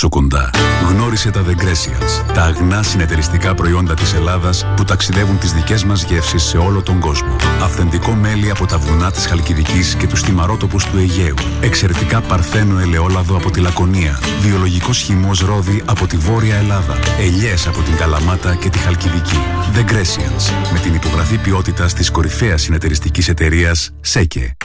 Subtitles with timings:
[0.00, 0.50] τόσο κοντά.
[0.88, 6.02] Γνώρισε τα The Grecians, τα αγνά συνεταιριστικά προϊόντα της Ελλάδας που ταξιδεύουν τις δικές μας
[6.02, 7.36] γεύσεις σε όλο τον κόσμο.
[7.62, 11.34] Αυθεντικό μέλι από τα βουνά της Χαλκιδικής και τους θυμαρότοπους του Αιγαίου.
[11.60, 14.20] Εξαιρετικά παρθένο ελαιόλαδο από τη Λακωνία.
[14.40, 16.98] Βιολογικός χυμός ρόδι από τη Βόρεια Ελλάδα.
[17.18, 19.38] Ελιές από την Καλαμάτα και τη Χαλκιδική.
[19.74, 24.56] The Grecians, με την υπογραφή ποιότητας της κορυφαίας συνεταιριστικής εταιρείας ΣΕΚΕ.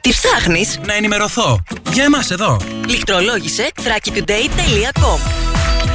[0.00, 1.62] Τι ψάχνεις; Να ενημερωθώ.
[1.96, 2.56] Για εμάς εδώ.
[2.88, 5.18] Λιχτρολόγησε thrakitoday.com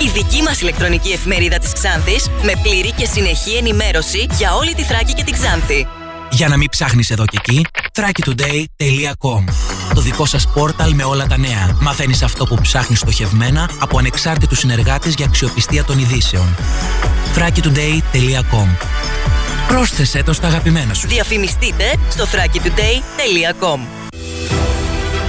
[0.01, 4.84] Η δική μας ηλεκτρονική εφημερίδα της Ξάνθης με πλήρη και συνεχή ενημέρωση για όλη τη
[4.84, 5.88] Θράκη και την Ξάνθη.
[6.31, 9.44] Για να μην ψάχνεις εδώ και εκεί, thrakitoday.com
[9.94, 11.78] Το δικό σας πόρταλ με όλα τα νέα.
[11.81, 16.56] Μαθαίνεις αυτό που ψάχνεις στοχευμένα από ανεξάρτητους συνεργάτες για αξιοπιστία των ειδήσεων.
[17.35, 18.68] thrakitoday.com
[19.68, 21.07] Πρόσθεσέ το στα αγαπημένα σου.
[21.07, 24.00] Διαφημιστείτε στο thrakitoday.com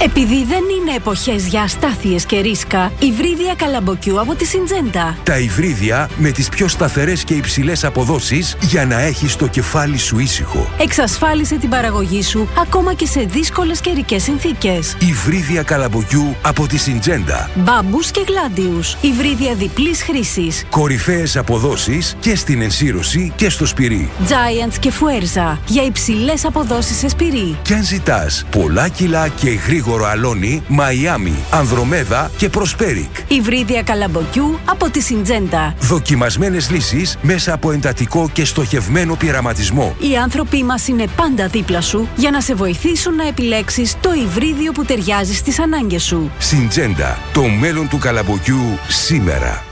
[0.01, 5.17] επειδή δεν είναι εποχές για αστάθειες και ρίσκα, υβρίδια καλαμποκιού από τη Συντζέντα.
[5.23, 10.19] Τα υβρίδια με τις πιο σταθερές και υψηλές αποδόσεις για να έχεις το κεφάλι σου
[10.19, 10.69] ήσυχο.
[10.79, 14.97] Εξασφάλισε την παραγωγή σου ακόμα και σε δύσκολες καιρικές συνθήκες.
[14.99, 17.49] Υβρίδια καλαμποκιού από τη Συντζέντα.
[17.55, 18.97] Μπάμπους και γλάντιους.
[19.01, 20.65] Υβρίδια διπλής χρήσης.
[20.69, 24.09] Κορυφαίες αποδόσεις και στην ενσύρωση και στο σπυρί.
[24.27, 27.57] Giants και Fuerza για υψηλές αποδόσεις σε σπυρί.
[27.61, 33.09] Και αν ζητάς πολλά κιλά και γρήγορα γρήγορο αλόνι, Μαϊάμι, Ανδρομέδα και Προσπέρικ.
[33.27, 35.75] Υβρίδια καλαμποκιού από τη Συντζέντα.
[35.79, 39.95] Δοκιμασμένες λύσεις μέσα από εντατικό και στοχευμένο πειραματισμό.
[39.99, 44.71] Οι άνθρωποι μας είναι πάντα δίπλα σου για να σε βοηθήσουν να επιλέξεις το υβρίδιο
[44.71, 46.31] που ταιριάζει στις ανάγκες σου.
[46.37, 47.17] Συντζέντα.
[47.33, 49.63] Το μέλλον του καλαμποκιού σήμερα.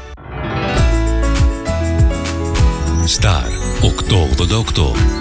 [3.20, 3.50] Star
[3.82, 5.21] 888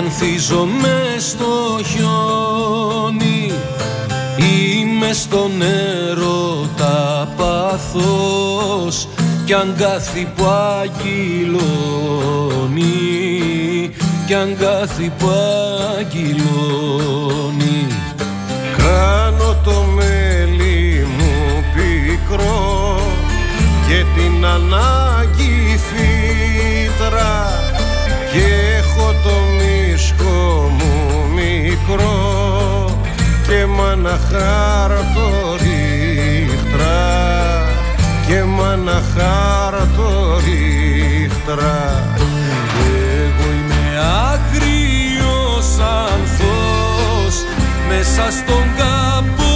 [0.00, 3.52] Ανθίζομαι στο χιόνι
[4.36, 9.08] Είμαι στο νερό τα πάθος
[9.44, 11.60] κι αγκάθι που αγγυλώνει
[14.26, 15.28] κι αγκάθι που
[15.98, 17.86] αγγυλώνει.
[18.76, 23.00] Κάνω το μέλι μου πικρό
[23.88, 27.34] και την ανάγκη φύτρα
[28.32, 28.69] και
[33.50, 36.98] και μ' χάρτο ρίχτρα.
[38.26, 41.78] Και μ' χάρτο ρίχτρα.
[42.16, 43.98] Εγώ είμαι
[44.30, 47.44] άγριος ανθός
[47.88, 49.49] μέσα στον κάπο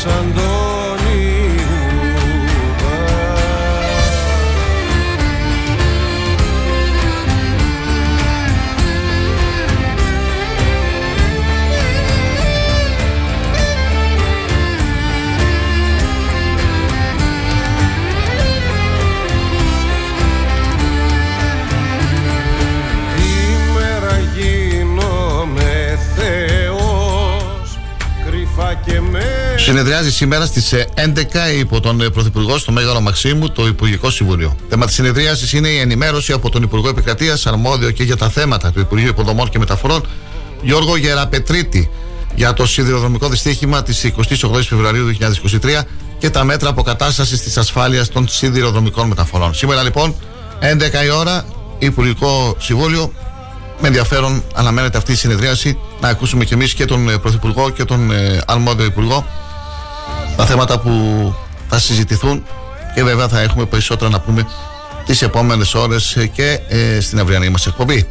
[0.00, 0.59] σαν το
[29.70, 34.56] Συνεδριάζει σήμερα στις 11 ε, υπό τον ε, Πρωθυπουργό στο Μέγαρο Μαξίμου το Υπουργικό Συμβούλιο.
[34.68, 38.70] Θέμα της συνεδρίασης είναι η ενημέρωση από τον Υπουργό Επικρατείας, αρμόδιο και για τα θέματα
[38.72, 40.06] του Υπουργείου Υποδομών και Μεταφορών,
[40.62, 41.90] Γιώργο Γεραπετρίτη,
[42.34, 45.82] για το σιδηροδρομικό δυστύχημα της 28η Φεβρουαρίου 2023
[46.18, 49.54] και τα μέτρα αποκατάστασης της ασφάλειας των σιδηροδρομικών μεταφορών.
[49.54, 50.14] Σήμερα λοιπόν,
[50.60, 51.44] 11 η ώρα,
[51.78, 53.12] Υπουργικό Συμβούλιο.
[53.80, 57.84] Με ενδιαφέρον αναμένεται αυτή η συνεδρίαση να ακούσουμε και εμείς και τον ε, Πρωθυπουργό και
[57.84, 58.10] τον
[58.46, 59.26] αρμόδιο Υπουργό
[60.40, 60.90] τα θέματα που
[61.68, 62.46] θα συζητηθούν
[62.94, 64.46] και βέβαια θα έχουμε περισσότερα να πούμε
[65.06, 68.08] τις επόμενες ώρες και ε, στην αυριανή μας εκπομπή.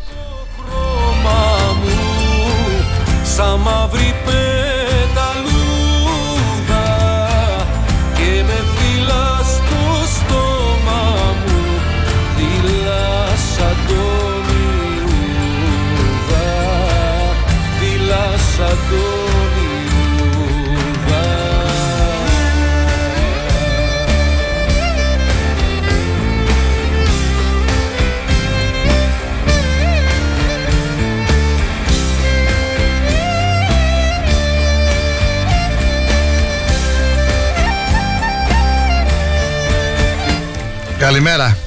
[41.20, 41.58] Καλημέρα.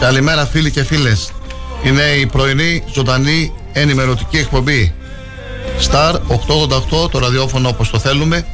[0.00, 1.30] Καλημέρα φίλοι και φίλες.
[1.84, 4.94] Είναι η πρωινή ζωντανή ενημερωτική εκπομπή.
[5.90, 6.14] Star
[7.04, 8.46] 888 το ραδιόφωνο όπως το θέλουμε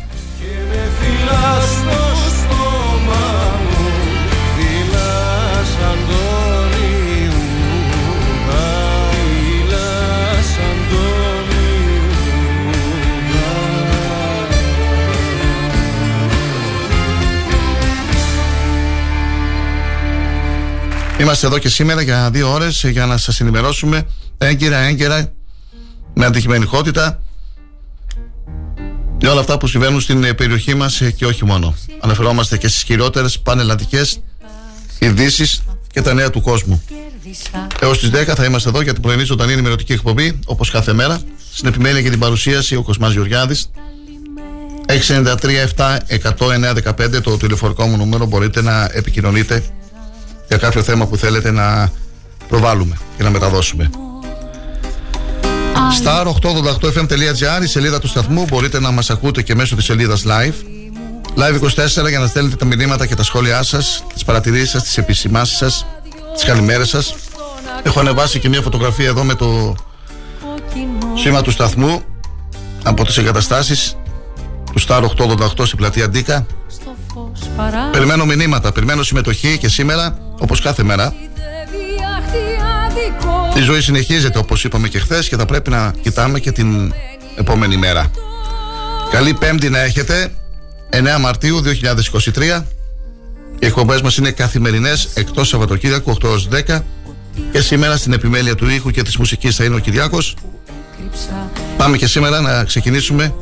[21.21, 24.03] Είμαστε εδώ και σήμερα για δύο ώρες για να σας ενημερώσουμε
[24.39, 25.33] έγκυρα, έγκαιρα,
[26.15, 27.23] με αντικειμενικότητα
[29.19, 31.75] για όλα αυτά που συμβαίνουν στην ε, περιοχή μας ε, και όχι μόνο.
[32.01, 34.21] Αναφερόμαστε και στις κυριότερες πανελλαδικές
[34.99, 36.83] ειδήσεις και τα νέα του κόσμου.
[37.81, 41.21] Έως τις 10 θα είμαστε εδώ για την πρωινή ζωντανή ενημερωτική εκπομπή, όπως κάθε μέρα.
[41.53, 43.71] Στην επιμέλεια και την παρουσίαση ο Κοσμάς Γεωργιάδης.
[44.87, 49.65] 693-7-109-15 το τηλεφορικό μου νούμερο μπορείτε να επικοινωνείτε
[50.53, 51.93] για κάποιο θέμα που θέλετε να
[52.49, 53.91] προβάλλουμε και να μεταδώσουμε.
[56.03, 58.45] Star888fm.gr η σελίδα του σταθμού.
[58.49, 60.55] Μπορείτε να μας ακούτε και μέσω της σελίδας live.
[61.37, 61.55] Live
[62.05, 65.57] 24 για να στέλνετε τα μηνύματα και τα σχόλιά σας τις παρατηρήσεις σας, τις επισημάσεις
[65.57, 65.87] σας
[66.35, 67.15] τις καλημέρες σας.
[67.83, 69.75] Έχω ανεβάσει και μια φωτογραφία εδώ με το
[71.15, 72.03] σήμα του σταθμού
[72.83, 73.97] από τις εγκαταστάσεις
[74.73, 76.47] του Star 888 στην πλατεία Ντίκα
[77.93, 81.15] Περιμένω μηνύματα, περιμένω συμμετοχή και σήμερα, όπως κάθε μέρα,
[83.57, 86.93] η ζωή συνεχίζεται όπως είπαμε και χθες και θα πρέπει να κοιτάμε και την
[87.37, 88.11] επόμενη μέρα.
[89.11, 90.33] Καλή Πέμπτη να έχετε,
[90.91, 92.65] 9 Μαρτίου 2023.
[93.59, 96.81] Οι εκπομπές μας είναι καθημερινές εκτός Σαββατοκύριακου 8 10
[97.53, 100.37] και σήμερα στην επιμέλεια του ήχου και της μουσικής θα είναι ο Κυριάκος.
[101.77, 103.35] Πάμε και σήμερα να ξεκινήσουμε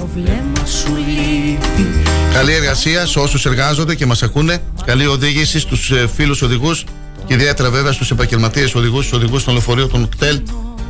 [0.00, 2.02] το βλέμμα σου λείπει.
[2.32, 4.58] Καλή εργασία σε όσους εργάζονται και μας ακούνε.
[4.84, 6.84] Καλή οδήγηση στους ε, φίλους οδηγούς
[7.26, 10.40] και ιδιαίτερα βέβαια στους επαγγελματίες οδηγούς, στους οδηγούς των λεωφορείων, των κτέλ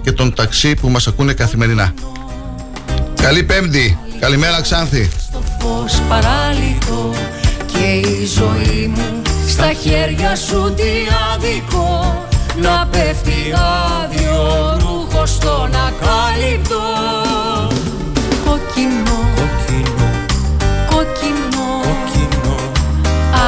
[0.02, 1.94] και των ταξί που μας ακούνε καθημερινά.
[3.22, 3.98] Καλή Πέμπτη.
[4.20, 5.10] Καλημέρα Ξάνθη.
[5.18, 7.14] Στο φως παράλυτο
[7.66, 10.82] και η ζωή μου στα χέρια σου τι
[11.34, 12.28] άδικο
[12.62, 13.54] να πέφτει
[14.02, 17.29] άδειο ρούχο στον ακάλυπτο
[18.80, 20.08] κόκκινο, κόκκινο,
[20.90, 22.54] κόκκινο, κόκκινο.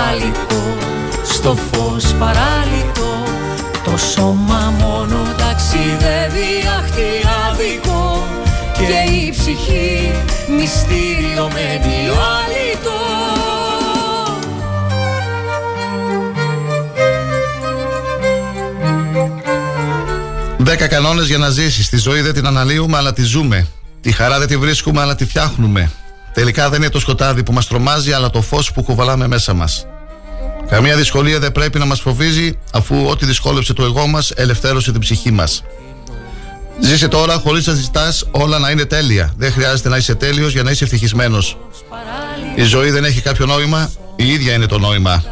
[0.09, 0.63] Άλικο.
[1.25, 3.23] Στο φως παράλυτο.
[3.85, 6.53] Το σώμα μόνο ταξιδεύει
[7.49, 8.27] άδικο.
[8.73, 10.11] Και η ψυχή
[10.49, 13.01] μυστήριο με διάλυτο
[20.59, 21.89] Δέκα κανόνες για να ζήσεις.
[21.89, 23.67] Τη ζωή δεν την αναλύουμε αλλά τη ζούμε.
[24.03, 25.91] Τη χαρά δεν τη βρίσκουμε, αλλά τη φτιάχνουμε.
[26.33, 29.87] Τελικά δεν είναι το σκοτάδι που μας τρομάζει, αλλά το φως που κουβαλάμε μέσα μας.
[30.69, 35.01] Καμία δυσκολία δεν πρέπει να μας φοβίζει, αφού ό,τι δυσκόλεψε το εγώ μας ελευθέρωσε την
[35.01, 35.63] ψυχή μας.
[36.81, 39.33] Ζήσε τώρα χωρίς να ζητάς όλα να είναι τέλεια.
[39.37, 41.57] Δεν χρειάζεται να είσαι τέλειος για να είσαι ευτυχισμένος.
[42.55, 45.25] Η ζωή δεν έχει κάποιο νόημα, η ίδια είναι το νόημα.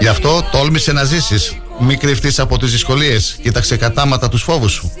[0.00, 1.56] Γι' αυτό τόλμησε να ζήσεις.
[1.80, 3.38] Μην κρυφτείς από τις δυσκολίες.
[3.42, 4.92] Κοίταξε κατάματα τους φόβους σου.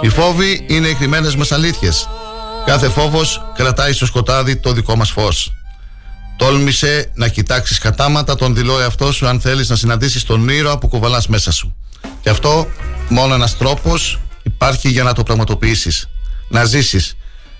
[0.00, 2.08] Οι φόβοι είναι οι κρυμμένες μας αλήθειες.
[2.66, 5.52] Κάθε φόβος κρατάει στο σκοτάδι το δικό μας φως.
[6.36, 10.88] Τόλμησε να κοιτάξεις κατάματα τον δηλώ εαυτό σου αν θέλεις να συναντήσεις τον ήρωα που
[10.88, 11.76] κουβαλάς μέσα σου.
[12.20, 12.68] Και αυτό
[13.08, 16.08] μόνο ένας τρόπος υπάρχει για να το πραγματοποιήσεις.
[16.48, 17.16] Να ζήσεις.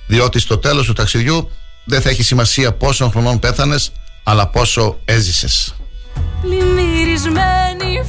[0.06, 1.50] Διότι στο τέλος του ταξιδιού
[1.84, 5.74] δεν θα έχει σημασία πόσο χρονών πέθανες, αλλά πόσο έζησες.
[6.42, 8.04] Πλημμυρισμένη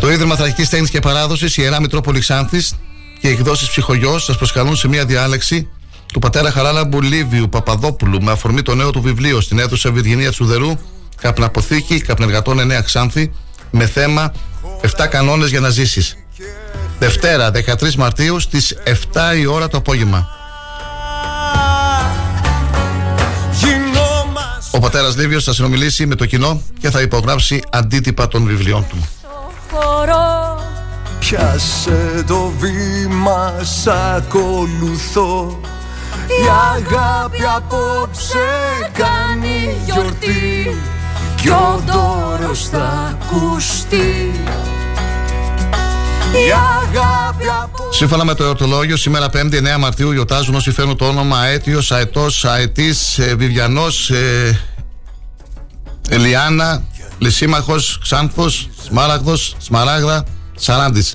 [0.00, 2.74] Το Ίδρυμα Θρακικής Τέχνης και Παράδοσης, Ιερά Μητρόπολη Ξάνθης
[3.20, 5.68] και εκδόσεις Ψυχογειό σας προσκαλούν σε μια διάλεξη
[6.12, 10.78] του πατέρα Χαράλα Μπουλίβιου Παπαδόπουλου με αφορμή το νέο του βιβλίο στην αίθουσα Βυργινία Τσουδερού,
[11.20, 13.32] Καπναποθήκη Καπνεργατών 9 Ξάνθη,
[13.70, 14.32] με θέμα
[14.96, 16.16] 7 κανόνες για να ζήσεις.
[16.98, 20.28] Δευτέρα 13 Μαρτίου στις 7 η ώρα το απόγευμα.
[24.70, 29.08] Ο πατέρας Λίβιος θα συνομιλήσει με το κοινό και θα υπογράψει αντίτυπα των βιβλιών του.
[31.18, 35.60] Πιάσε το βήμα, σ' ακολουθώ.
[36.26, 38.38] Η αγάπη απόψε
[38.92, 40.76] κάνει γιορτή.
[41.36, 44.40] Κι ο δώρος θα ακουστεί.
[47.90, 52.44] Σύμφωνα με το εορτολόγιο, σήμερα 5η 9 Μαρτίου γιορτάζουν όσοι φέρνουν το όνομα Αέτιος, Αετός,
[52.44, 54.60] Αετής, ε, Βιβιανός, ε,
[56.08, 56.82] Ελιάνα,
[57.18, 60.24] Λυσίμαχος, Ξάνθος, Σμάραγδο, Σμαράγδα,
[60.56, 61.14] Σαράντης.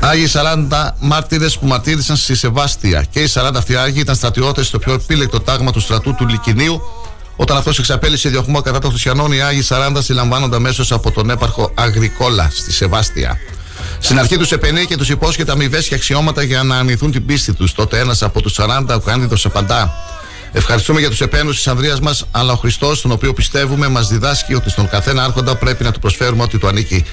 [0.00, 3.04] Άγιοι 40 μάρτυρες που μαρτύρησαν στη Σεβάστια.
[3.10, 6.82] Και οι 40 αυτοί Άγιοι ήταν στρατιώτες στο πιο επίλεκτο τάγμα του στρατού του Λικινίου.
[7.36, 11.72] Όταν αυτός εξαπέλυσε διωχμό κατά των χριστιανών, οι Άγιοι 40 συλλαμβάνονται αμέσως από τον έπαρχο
[11.74, 13.38] Αγρικόλα στη Σεβάστια.
[13.98, 17.52] Στην αρχή τους επενεί και τους υπόσχεται αμοιβές και αξιώματα για να αρνηθούν την πίστη
[17.52, 17.74] τους.
[17.74, 19.94] Τότε ένας από τους 40, ο Κάνδιδο, απαντά:
[20.52, 24.54] Ευχαριστούμε για τους επένου της Ανδρείας μας, αλλά ο Χριστός, τον οποίο πιστεύουμε, μας διδάσκει
[24.54, 27.04] ότι στον καθένα άρχοντα πρέπει να του προσφέρουμε ό,τι του ανήκει.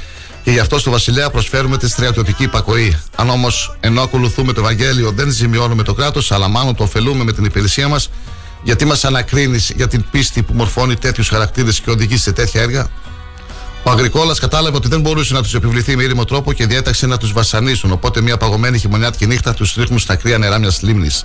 [0.43, 2.99] Και γι' αυτό στο Βασιλέα προσφέρουμε τη στρατιωτική υπακοή.
[3.15, 7.31] Αν όμως ενώ ακολουθούμε το Ευαγγέλιο δεν ζημιώνουμε το κράτος, αλλά μάλλον το ωφελούμε με
[7.31, 8.09] την υπηρεσία μας,
[8.63, 12.89] γιατί μας ανακρίνεις για την πίστη που μορφώνει τέτοιους χαρακτήρες και οδηγείς σε τέτοια έργα,
[13.83, 17.17] ο Αγρικόλας κατάλαβε ότι δεν μπορούσε να τους επιβληθεί με ήρεμο τρόπο και διέταξε να
[17.17, 17.91] τους βασανίσουν.
[17.91, 21.23] Οπότε μια παγωμένη χειμωνιάτικη νύχτα τους ρίχνουν στα κρύα νερά μιας λίμνης.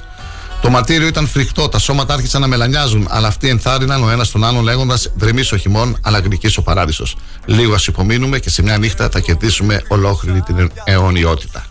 [0.62, 4.45] Το μαρτύριο ήταν φρικτό, τα σώματα άρχισαν να μελανιάζουν, αλλά αυτοί ενθάρρυναν ο ένας τον
[4.45, 7.16] άλλον λέγοντας Δρεμή ο χειμών, αλλά γλυκής ο παράδεισος.
[7.45, 11.66] Λίγο ας υπομείνουμε και σε μια νύχτα θα κερδίσουμε ολόκληρη την αιωνιότητα.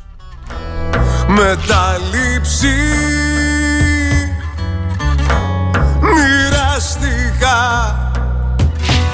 [1.27, 2.75] Μεταλήψη
[6.01, 7.61] μοιραστικά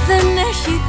[0.07, 0.81] Δεν έχει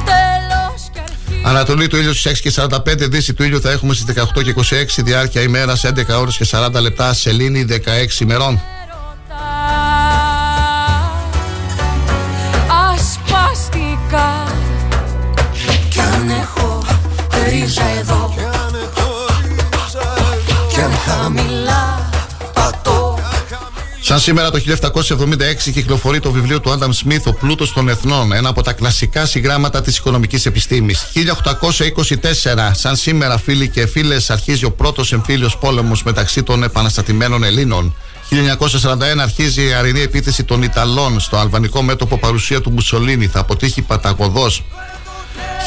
[1.43, 4.49] Ανατολή του ήλιου στις 6 και 45, Δύση του ήλιου θα έχουμε στις 18 και
[4.49, 8.61] 26, διάρκεια ημέρας 11 ώρες και 40 λεπτά, σελήνη 16 ημερών.
[24.09, 24.59] Σαν σήμερα το
[25.67, 29.25] 1776 κυκλοφορεί το βιβλίο του Άνταμ Σμιθ Ο πλούτος των εθνών, ένα από τα κλασικά
[29.25, 31.05] συγγράμματα της οικονομικής επιστήμης.
[31.13, 37.95] 1824, σαν σήμερα φίλοι και φίλες, αρχίζει ο πρώτος εμφύλιος πόλεμος μεταξύ των επαναστατημένων Ελλήνων.
[38.29, 43.27] 1941 αρχίζει η αρινή επίθεση των Ιταλών στο αλβανικό μέτωπο παρουσία του Μουσολίνη.
[43.27, 44.63] Θα αποτύχει παταγωδός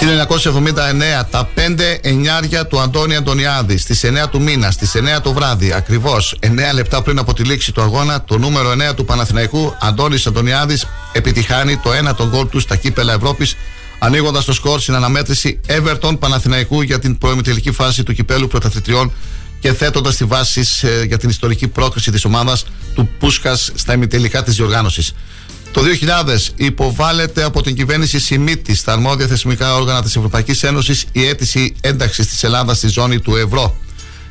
[0.01, 1.61] 1979 τα 5
[2.01, 7.03] εννιάρια του Αντώνη Αντωνιάδη στις 9 του μήνα, στις 9 το βράδυ, ακριβώς 9 λεπτά
[7.03, 11.91] πριν από τη λήξη του αγώνα, το νούμερο 9 του Παναθηναϊκού Αντώνης Αντωνιάδης επιτυχάνει το
[12.11, 13.57] 1 τον γκολ του στα κύπελα Ευρώπης,
[13.99, 19.13] ανοίγοντας το σκορ στην αναμέτρηση Everton Παναθηναϊκού για την προεμιτελική φάση του κυπέλου πρωταθλητριών
[19.61, 24.43] και θέτοντας τη βάση ε, για την ιστορική πρόκριση της ομάδας του Πούσκας στα ημιτελικά
[24.43, 25.15] της διοργάνωσης.
[25.73, 31.27] Το 2000 υποβάλλεται από την κυβέρνηση Σιμίτη στα αρμόδια θεσμικά όργανα της Ευρωπαϊκής Ένωσης η
[31.27, 33.77] αίτηση ένταξης της Ελλάδας στη ζώνη του ευρώ.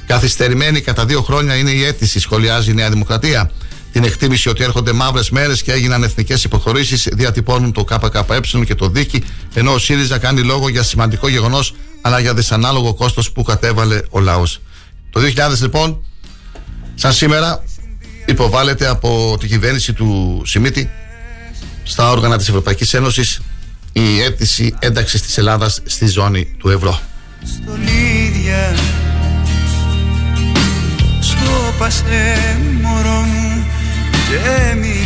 [0.05, 3.51] Καθυστερημένη κατά δύο χρόνια είναι η αίτηση, σχολιάζει η Νέα Δημοκρατία.
[3.91, 8.87] Την εκτίμηση ότι έρχονται μαύρες μέρες και έγιναν εθνικές υποχωρήσεις διατυπώνουν το ΚΚΕ και το
[8.87, 14.01] ΔΙΚΙ, ενώ ο ΣΥΡΙΖΑ κάνει λόγο για σημαντικό γεγονός αλλά για δυσανάλογο κόστος που κατέβαλε
[14.09, 14.61] ο λαός.
[15.09, 16.05] Το 2000 λοιπόν,
[16.95, 17.63] σαν σήμερα,
[18.25, 20.89] υποβάλλεται από την κυβέρνηση του Σιμίτη
[21.91, 23.39] στα όργανα της Ευρωπαϊκής Ένωσης
[23.93, 26.99] η αίτηση ένταξης της Ελλάδας στη ζώνη του ευρώ.
[27.43, 28.75] Στολίδια
[31.19, 33.65] στο πασέ μωρό μου
[34.29, 35.00] και μη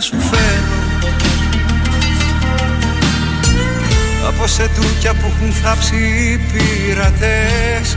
[0.00, 0.82] σου φέρω
[4.28, 7.96] Από σε τούκια που έχουν θάψει οι πειρατές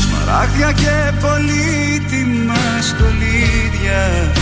[0.00, 4.32] Σμαράγδια και πολύτιμα στολίδια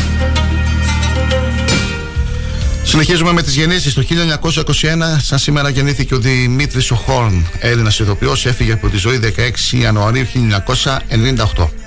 [2.84, 3.94] Συνεχίζουμε με τις γεννήσεις.
[3.94, 9.76] Το 1921, σαν σήμερα γεννήθηκε ο Δημήτρης Οχόρν, Έλληνας ηθοποιός, έφυγε από τη ζωή 16
[9.78, 11.81] Ιανουαρίου 1998.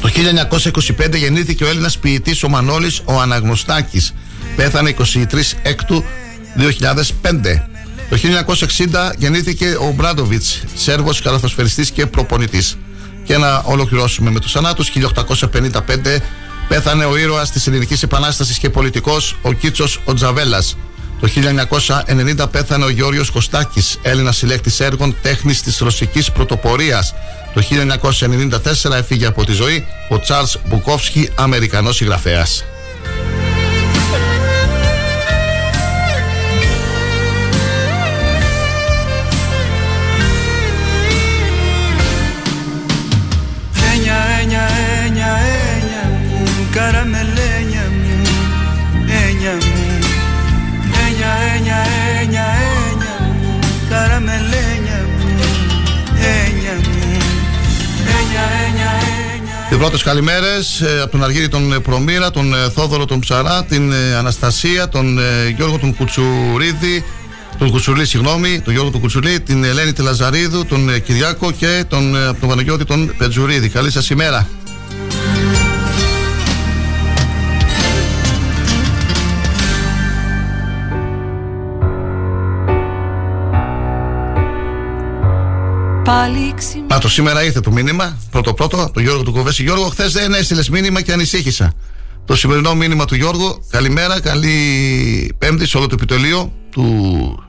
[0.00, 4.14] Το 1925 γεννήθηκε ο Έλληνας ποιητής ο Μανώλης ο Αναγνωστάκης.
[4.56, 6.04] Πέθανε 23 έκτου
[6.56, 7.68] 2005.
[8.10, 12.78] Το 1960 γεννήθηκε ο Μπράντοβιτς, Σέρβος καλαθοσφαιριστής και προπονητής.
[13.24, 16.22] Και να ολοκληρώσουμε με τους ανάτους 1855
[16.68, 20.76] πέθανε ο ήρωας της Ελληνικής Επανάστασης και πολιτικός ο Κίτσος ο Τζαβέλας.
[21.20, 27.14] Το 1990 πέθανε ο Γιώργος Κωστάκης, Έλληνας συλλέκτης έργων τέχνης της ρωσικής πρωτοπορίας.
[27.54, 32.64] Το 1994 έφυγε από τη ζωή ο Τσάρλς Μπουκόφσκι, Αμερικανός συγγραφέας.
[59.80, 64.14] Πρώτες καλημέρες από τον Αργύρι τον ε, Προμήρα, τον ε, Θόδωρο τον Ψαρά, την ε,
[64.14, 67.04] Αναστασία, τον ε, Γιώργο τον Κουτσουρίδη,
[67.58, 71.84] τον Κουτσουλή, συγγνώμη, τον Γιώργο τον Κουτσουλή, την Ελένη τη Λαζαρίδου, τον ε, Κυριάκο και
[71.88, 73.68] τον, ε, από τον Παναγιώτη τον Πετζουρίδη.
[73.68, 74.48] Καλή σας ημέρα.
[86.10, 86.86] Πάλι ξημ...
[86.86, 89.62] Να το σήμερα ήρθε το μήνυμα, πρώτο πρώτο, το Γιώργο του Κοβέση.
[89.62, 91.72] Γιώργο, χθες δεν έστειλες μήνυμα και ανησύχησα.
[92.24, 97.44] Το σημερινό μήνυμα του Γιώργου, καλημέρα, καλή Πέμπτη σε όλο το επιτελείο του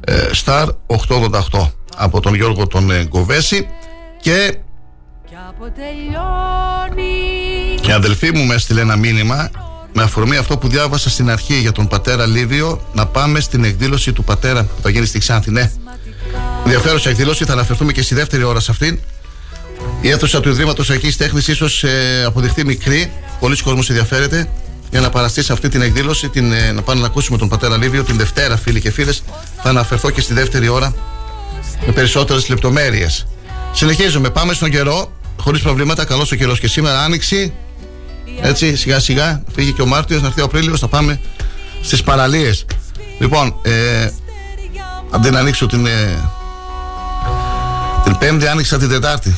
[0.00, 3.68] ε, Star 888 από τον Γιώργο τον ε, Κοβέση
[4.20, 4.56] και
[5.28, 7.12] Κι αποτελειώνει
[7.88, 9.50] η αδελφή μου με έστειλε ένα μήνυμα
[9.92, 14.12] με αφορμή αυτό που διάβασα στην αρχή για τον πατέρα Λίβιο να πάμε στην εκδήλωση
[14.12, 15.50] του πατέρα που θα γίνει στη Ξάνθη.
[15.50, 15.72] Ναι,
[16.64, 18.98] ενδιαφέρουσα εκδήλωση, θα αναφερθούμε και στη δεύτερη ώρα σε αυτήν.
[20.00, 23.12] Η αίθουσα του Ιδρύματος Αγική Τέχνης ίσως ε, αποδειχθεί μικρή.
[23.40, 24.48] Πολλοί κόσμοι ενδιαφέρεται
[24.90, 27.76] για να παραστεί σε αυτή την εκδήλωση, την, ε, να πάνε να ακούσουμε τον πατέρα
[27.76, 29.22] Λίβιο την Δευτέρα, φίλοι και φίλες.
[29.62, 30.94] Θα αναφερθώ και στη δεύτερη ώρα
[31.86, 33.26] με περισσότερες λεπτομέρειες.
[33.72, 35.12] Συνεχίζουμε, πάμε στον καιρό.
[35.40, 37.52] Χωρίς προβλήματα, καλός ο καιρός και σήμερα άνοιξη.
[38.40, 41.20] Έτσι, σιγά σιγά, φύγει και ο Μάρτιος, να έρθει ο Απρίλιος, θα πάμε
[41.82, 42.66] στις παραλίες.
[43.18, 44.10] Λοιπόν, ε,
[45.12, 46.30] αν δεν ανοίξω την, ε,
[48.04, 49.36] την Πέμπτη, άνοιξα την Τετάρτη.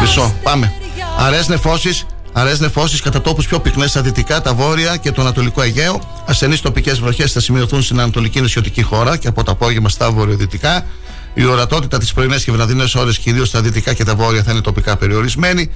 [0.00, 0.72] Μισό, πάμε.
[1.18, 2.06] Αραιέ νεφώσει.
[2.32, 6.22] Αραιέ νεφώσει κατά τόπους πιο πυκνές στα δυτικά, τα βόρεια και το ανατολικό Αιγαίο.
[6.26, 10.84] Ασθενείς τοπικές βροχές θα σημειωθούν στην ανατολική νησιωτική χώρα και από το απόγευμα στα βορειοδυτικά.
[11.34, 14.60] Η ορατότητα τι πρωινές και βραδινές ώρες, κυρίως στα δυτικά και τα βόρεια, θα είναι
[14.60, 15.70] τοπικά περιορισμένη.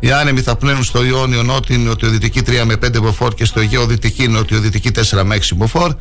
[0.00, 3.86] Οι άνεμοι θα πνέουν στο Ιόνιο νότιο νοτιοδυτική 3 με 5 μποφόρ και στο Αιγαίο
[3.86, 5.94] δυτική νοτιοδυτική 4 με 6 μποφόρ.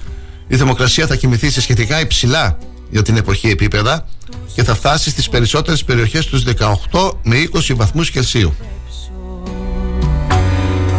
[0.52, 2.58] Η θερμοκρασία θα κοιμηθεί σε σχετικά υψηλά
[2.90, 4.06] για την εποχή επίπεδα
[4.54, 6.44] και θα φτάσει στις περισσότερες περιοχές τους
[6.92, 8.54] 18 με 20 βαθμούς Κελσίου.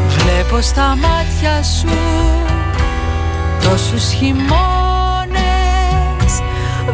[0.09, 1.88] Βλέπω στα μάτια σου
[3.62, 4.43] τόσους χειμώνες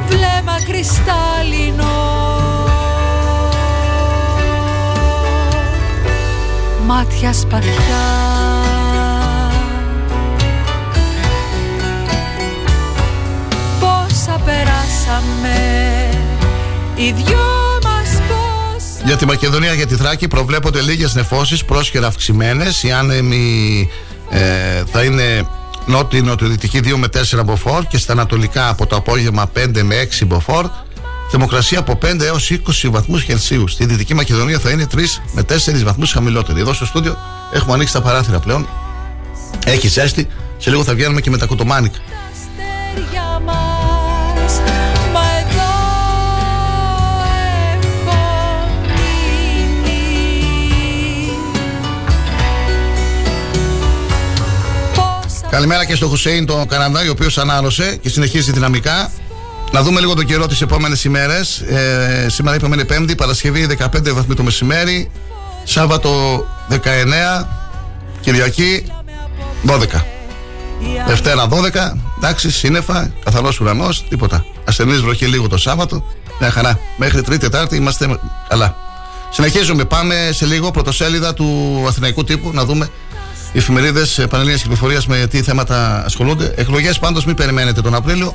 [0.08, 1.92] Βλέμμα κρυστάλλινο
[6.86, 8.57] Μάτια σπαθιά
[14.48, 15.56] περάσαμε
[16.94, 17.38] Οι δυο
[17.82, 22.82] μας πώς Για τη Μακεδονία, για τη Θράκη προβλέπονται λίγες νεφώσεις πρόσχερα αυξημένες.
[22.82, 23.88] Οι άνεμοι
[24.30, 25.46] ε, θα είναι
[25.86, 27.06] νότιο νοτιοδυτική 2 με
[27.38, 30.66] 4 μποφόρ και στα ανατολικά από το απόγευμα 5 με 6 μποφόρ.
[31.30, 32.52] Θερμοκρασία από 5 έως
[32.84, 33.68] 20 βαθμούς Κελσίου.
[33.68, 34.98] Στη Δυτική Μακεδονία θα είναι 3
[35.32, 36.60] με 4 βαθμούς χαμηλότερη.
[36.60, 37.16] Εδώ στο στούντιο
[37.52, 38.68] έχουμε ανοίξει τα παράθυρα πλέον.
[39.64, 40.28] Έχεις ζέστη.
[40.58, 41.98] Σε λίγο θα βγαίνουμε και με τα κοτομάνικα.
[55.50, 59.10] Καλημέρα και στο Χουσέιν τον Καναδά, ο οποίος ανάρρωσε και συνεχίζει δυναμικά.
[59.72, 61.60] Να δούμε λίγο τον καιρό τις επόμενες ημέρες.
[61.60, 65.10] Ε, σήμερα είπαμε είναι Πέμπτη, Παρασκευή 15 βαθμοί το μεσημέρι.
[65.64, 67.48] Σάββατο 19,
[68.20, 68.84] Κυριακή
[69.66, 70.04] 12.
[71.06, 74.44] Δευτέρα 12, εντάξει, σύννεφα, καθαρός ουρανός, τίποτα.
[74.64, 76.04] Ασθενή βροχή λίγο το Σάββατο.
[76.40, 76.78] Μια χαρά.
[76.96, 78.76] Μέχρι Τρίτη, Τετάρτη είμαστε καλά.
[79.30, 79.84] Συνεχίζουμε.
[79.84, 82.88] Πάμε σε λίγο πρωτοσέλιδα του Αθηναϊκού τύπου να δούμε
[83.52, 86.52] οι εφημερίδες πανελλήνια κυκλοφορίας με τι θέματα ασχολούνται.
[86.56, 88.34] Εκλογές πάντως μην περιμένετε τον Απρίλιο.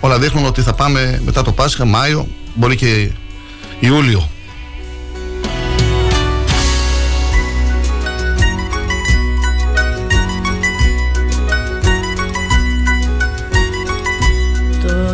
[0.00, 3.10] Όλα δείχνουν ότι θα πάμε μετά το Πάσχα, Μάιο, μπορεί και
[3.80, 4.28] Ιούλιο.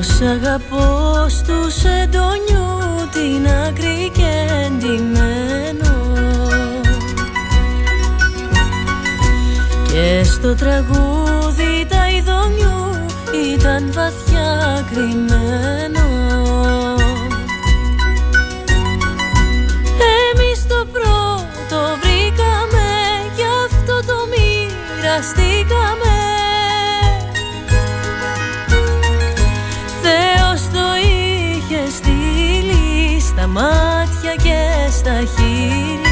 [0.01, 5.42] Σ' αγαπώ στους εντονιού την άκρη και εντυμένο
[9.93, 13.07] Και στο τραγούδι τα ειδονιού
[13.55, 16.07] ήταν βαθιά κρυμμένο.
[20.31, 22.89] Εμείς το πρώτο βρήκαμε
[23.37, 26.17] γι' αυτό το μοιραστήκαμε.
[30.03, 36.12] Θεός το είχε στείλει στα μάτια και στα χείλη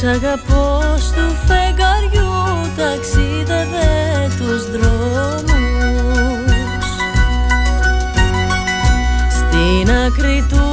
[0.00, 2.32] Τος αγαπός του φεγγαριού
[2.76, 5.44] ταξίδευε τους δρόμους
[9.30, 10.64] Στην άκρη του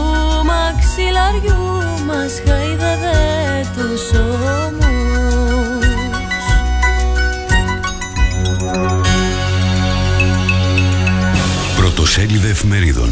[0.46, 4.84] μαξιλαριού μας χαϊδεύε τους ώμους
[11.76, 13.10] Πρωτοσέλιδα εφημερίδων.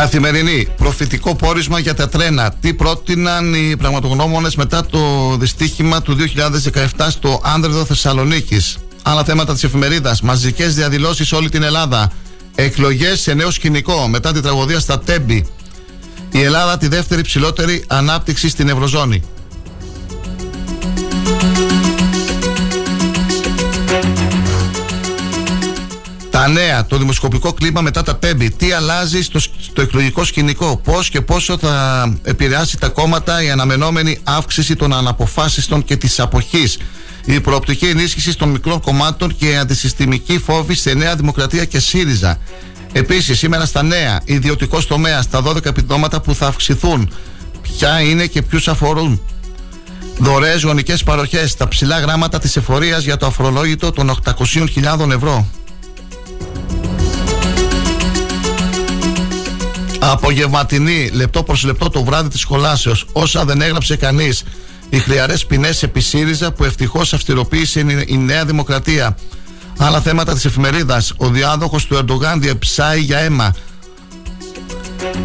[0.00, 0.68] Καθημερινή.
[0.76, 2.52] Προφητικό πόρισμα για τα τρένα.
[2.60, 6.16] Τι πρότειναν οι πραγματογνώμονες μετά το δυστύχημα του
[6.96, 8.78] 2017 στο Άνδρεδο Θεσσαλονίκης.
[9.02, 10.20] Άλλα θέματα της εφημερίδας.
[10.20, 12.12] Μαζικές διαδηλώσεις σε όλη την Ελλάδα.
[12.54, 15.46] Εκλογές σε νέο σκηνικό μετά την τραγωδία στα Τέμπη.
[16.30, 19.22] Η Ελλάδα τη δεύτερη ψηλότερη ανάπτυξη στην Ευρωζώνη.
[26.40, 28.50] Τα νέα, το δημοσκοπικό κλίμα μετά τα πέμπτη.
[28.50, 34.18] Τι αλλάζει στο, στο εκλογικό σκηνικό, πώς και πόσο θα επηρεάσει τα κόμματα η αναμενόμενη
[34.24, 36.78] αύξηση των αναποφάσιστων και της αποχής;
[37.24, 42.38] Η προοπτική ενίσχυσης των μικρών κομμάτων και η αντισυστημική φόβη σε Νέα Δημοκρατία και ΣΥΡΙΖΑ.
[42.92, 47.12] Επίσης, σήμερα στα νέα, ιδιωτικός τομέας, τα 12 επιδόματα που θα αυξηθούν.
[47.62, 49.20] Ποια είναι και ποιους αφορούν;
[50.18, 55.46] Δωρεές γονικές παροχές, τα ψηλά γράμματα της εφορίας για το αφορολόγητο των 800.000 ευρώ.
[60.02, 63.06] Απογευματινή, λεπτό προς λεπτό το βράδυ της σχολάσεως.
[63.12, 64.42] Όσα δεν έγραψε κανείς.
[64.90, 69.16] Οι χλιαρέ ποινές επί ΣΥΡΙΖΑ που ευτυχώς αυστηροποίησε η- η Νέα Δημοκρατία.
[69.78, 71.12] Άλλα θέματα της εφημερίδας.
[71.16, 73.54] Ο διάδοχος του Ερντογάν διεψάει για αίμα.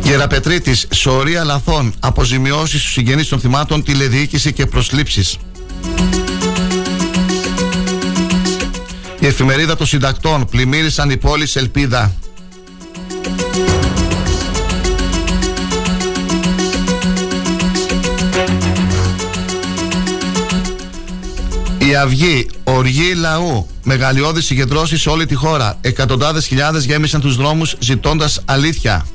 [0.03, 5.37] Γεραπετρίτης, σωρία λαθών, αποζημιώσεις στους συγγενείς των θυμάτων, τηλεδιοίκηση και προσλήψεις.
[9.19, 12.13] Η εφημερίδα των συντακτών πλημμύρισαν οι πόλεις Ελπίδα.
[21.89, 25.77] Η Αυγή, οργή λαού, μεγαλειώδη συγκεντρώσεις σε όλη τη χώρα.
[25.81, 29.05] Εκατοντάδες χιλιάδες γέμισαν τους δρόμους ζητώντας αλήθεια.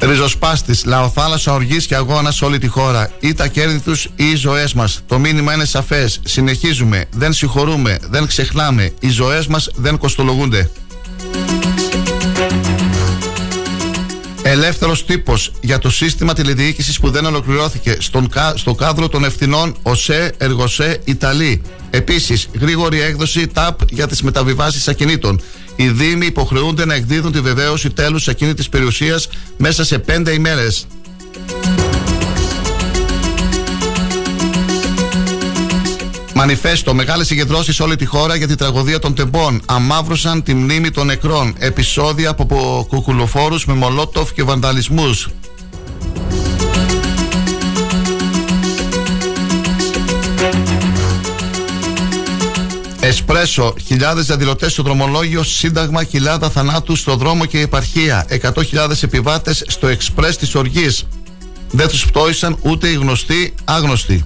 [0.00, 3.10] Ριζοσπάστης, λαοθάλασσα οργής και αγώνας σε όλη τη χώρα.
[3.20, 5.02] Ή τα κέρδη τους ή οι ζωές μας.
[5.06, 6.20] Το μήνυμα είναι σαφές.
[6.24, 7.04] Συνεχίζουμε.
[7.10, 7.98] Δεν συγχωρούμε.
[8.10, 8.92] Δεν ξεχνάμε.
[9.00, 10.70] Οι ζωές μας δεν κοστολογούνται.
[14.52, 19.76] Ελεύθερος τύπος για το σύστημα τηλεδιοίκησης που δεν ολοκληρώθηκε στον, κα- στο κάδρο των ευθυνών
[19.82, 21.62] ΟΣΕ, Εργοσέ, Ιταλή.
[21.90, 25.40] Επίσης, γρήγορη έκδοση ΤΑΠ για τις μεταβιβάσεις ακινήτων.
[25.76, 30.86] Οι Δήμοι υποχρεούνται να εκδίδουν τη βεβαίωση τέλους ακίνητης περιουσίας μέσα σε πέντε ημέρες.
[36.40, 39.62] Μανιφέστο, μεγάλες συγκεντρώσεις σε όλη τη χώρα για τη τραγωδία των τεμπών.
[39.66, 41.54] Αμαύρωσαν τη μνήμη των νεκρών.
[41.58, 45.28] Επισόδια από, από κουκουλοφόρους με μολότοφ και βανδαλισμούς.
[53.00, 58.26] Εσπρέσο, χιλιάδες διαδηλωτές στο δρομολόγιο, Σύνταγμα, χιλιάδα θανάτου στο δρόμο και επαρχία.
[58.28, 61.06] 100.000 επιβάτες στο εξπρέ της οργής.
[61.70, 64.24] Δεν τους πτώησαν ούτε οι γνωστοί άγνωστοι.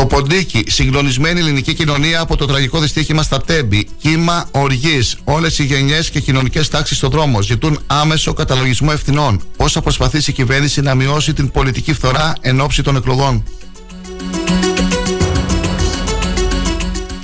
[0.00, 3.88] Το Ποντίκι, συγκλονισμένη ελληνική κοινωνία από το τραγικό δυστύχημα στα Τέμπη.
[4.00, 5.16] Κύμα οργής.
[5.24, 9.40] Όλες οι γενιές και κοινωνικές τάξεις στον δρόμο ζητούν άμεσο καταλογισμό ευθυνών.
[9.56, 13.44] Πώς θα προσπαθήσει η κυβέρνηση να μειώσει την πολιτική φθορά εν ώψη των εκλογών;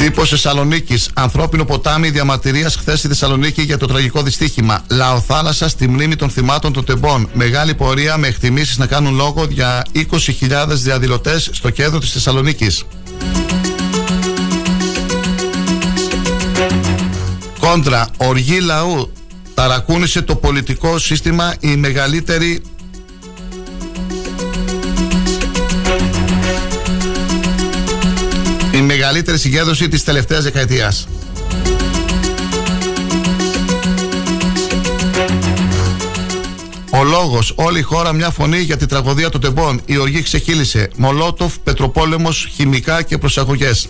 [0.07, 1.03] Τη Τύπο Θεσσαλονίκη.
[1.15, 4.85] Ανθρώπινο ποτάμι διαμαρτυρίας χθες στη Θεσσαλονίκη για το τραγικό δυστύχημα.
[4.91, 7.29] Λαοθάλασσα στη μνήμη των θυμάτων των τεμπών.
[7.33, 10.07] Μεγάλη πορεία με εκτιμήσεις να κάνουν λόγο για 20.000
[10.69, 12.85] διαδηλωτές στο κέντρο της Θεσσαλονίκης.
[17.59, 19.13] Κόντρα, οργή λαού.
[19.55, 22.63] Ταρακούνησε το πολιτικό σύστημα η μεγαλύτερη
[29.07, 31.09] μεγαλύτερη συγκέντρωση της τελευταίας δεκαετίας.
[36.91, 39.81] Ο λόγος, όλη η χώρα μια φωνή για την τραγωδία των τεμπών.
[39.87, 40.91] Η οργή ξεχύλισε.
[40.97, 43.89] Μολότοφ, πετροπόλεμος, χημικά και προσαγωγές.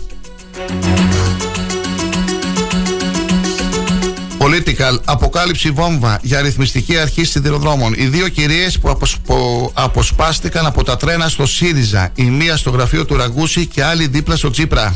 [4.47, 7.93] Political, αποκάλυψη βόμβα για αριθμιστική αρχή σιδηροδρόμων.
[7.97, 9.17] Οι δύο κυρίες που, αποσ...
[9.25, 12.11] που αποσπάστηκαν από τα τρένα στο ΣΥΡΙΖΑ.
[12.15, 14.95] Η μία στο γραφείο του Ραγκούση και άλλη δίπλα στο Τσίπρα.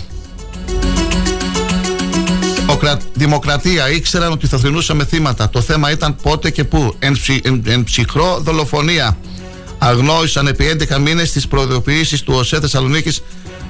[2.60, 2.98] Δημοκρα...
[3.14, 5.50] Δημοκρατία ήξεραν ότι θα θρυνούσαμε θύματα.
[5.50, 6.96] Το θέμα ήταν πότε και πού.
[7.00, 7.42] Εν, ψυ...
[7.44, 7.64] εν...
[7.66, 9.18] εν ψυχρό δολοφονία.
[9.78, 13.22] Αγνόησαν επί 11 μήνες τις προειδοποιήσεις του ΟΣΕ Θεσσαλονίκης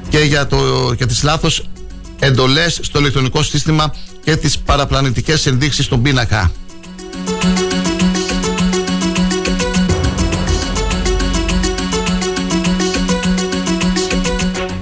[0.09, 0.91] και για, το...
[0.97, 1.63] για τις λάθος
[2.21, 6.51] εντολές στο ηλεκτρονικό σύστημα και τις παραπλανητικές ενδείξεις στον πίνακα.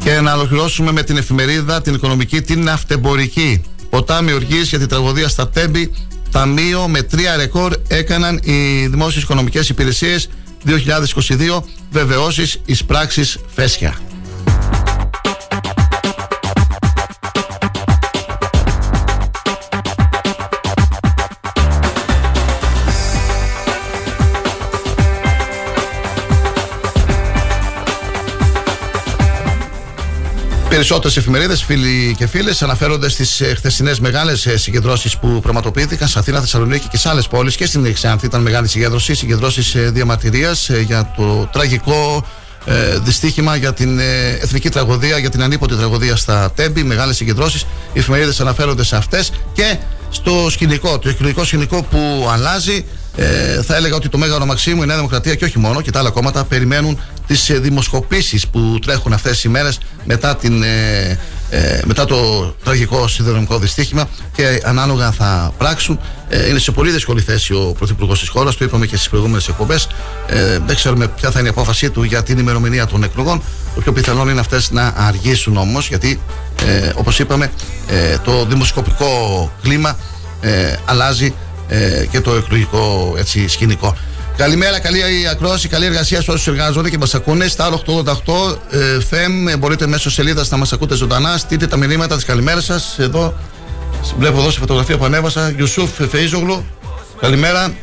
[0.04, 3.62] Και να ολοκληρώσουμε με την εφημερίδα, την οικονομική, την αυτεμπορική.
[3.90, 5.92] Ποτάμι οργής για την τραγωδία στα Τέμπη.
[6.32, 10.30] Ταμείο με τρία ρεκόρ έκαναν οι δημόσιες οικονομικές υπηρεσίες
[10.66, 14.09] 2022 βεβαιώσεις εις πράξεις φέσια.
[30.80, 36.40] Περισσότερες εφημερίδες, φίλοι και φίλες, αναφέρονται στις ε, χθεσινές μεγάλες συγκεντρώσεις που πραγματοποιήθηκαν σε Αθήνα,
[36.40, 38.26] Θεσσαλονίκη και σε άλλες πόλεις και στην Εξάνθη.
[38.26, 42.26] Ήταν μεγάλη συγκέντρωση, συγκεντρώσεις ε, διαμαρτυρίας ε, για το τραγικό
[43.04, 44.00] δυστύχημα, για την
[44.42, 46.84] εθνική τραγωδία, για την ανίποτη τραγωδία στα Τέμπη.
[46.84, 47.62] Μεγάλες συγκεντρώσεις.
[47.94, 49.78] Οι εφημερίδες αναφέρονται σε αυτές και
[50.10, 52.86] στο σκηνικό, το εκλογικό σκηνικό που αλλάζει.
[53.22, 56.00] Ε, θα έλεγα ότι το Μέγαρο Μαξίμου, η Νέα Δημοκρατία και όχι μόνο και τα
[56.00, 61.82] άλλα κόμματα περιμένουν τις ε, δημοσκοπήσεις που τρέχουν αυτές τις ημέρες μετά, την, ε, ε,
[61.86, 66.00] μετά το τραγικό σιδηροδρομικό δυστύχημα και ανάλογα θα πράξουν.
[66.30, 69.48] Ε, είναι σε πολύ δύσκολη θέση ο Πρωθυπουργός της χώρας, το είπαμε και στις προηγούμενες
[69.48, 69.88] εκπομπές.
[70.28, 73.42] Ε, δεν ξέρουμε ποια θα είναι η απόφασή του για την ημερομηνία των εκλογών.
[73.76, 76.20] Το πιο πιθανό είναι αυτές να αργήσουν όμως, γιατί
[76.66, 77.52] ε, όπως είπαμε,
[77.88, 79.98] ε, το δημοσκοπικό κλίμα
[80.42, 81.34] ε, αλλάζει
[81.70, 83.98] ε, και το εκλογικό έτσι, σκηνικό.
[84.38, 85.02] Καλημέρα, καλή
[85.32, 87.48] ακρόαση, καλή εργασία σε όσους εργάζονται και μας ακούνε.
[87.48, 88.14] Στα 888
[88.70, 91.38] ε, FM μπορείτε μέσω σελίδας να μας ακούτε ζωντανά.
[91.38, 92.96] Στείλτε τα μηνύματα της καλημέρας σας.
[93.00, 93.34] Εδώ
[94.18, 95.50] βλέπω εδώ σε φωτογραφία που ανέβασα.
[95.50, 96.66] Γιουσούφ Φεϊζογλου.
[97.20, 97.74] Καλημέρα.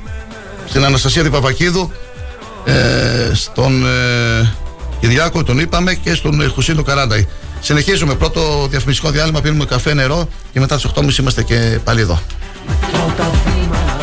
[0.69, 1.93] Στην Αναστασία Διπαπακίδου.
[2.65, 4.53] Ε, στον ε,
[5.01, 7.27] Κυριάκο, τον είπαμε, και στον ε, Χουσίνο Καράνταϊ.
[7.61, 8.15] Συνεχίζουμε.
[8.15, 9.41] Πρώτο διαφημιστικό διάλειμμα.
[9.41, 12.21] Πίνουμε καφέ, νερό και μετά τις 8.30 είμαστε και πάλι εδώ.
[12.67, 13.96] Volta acima.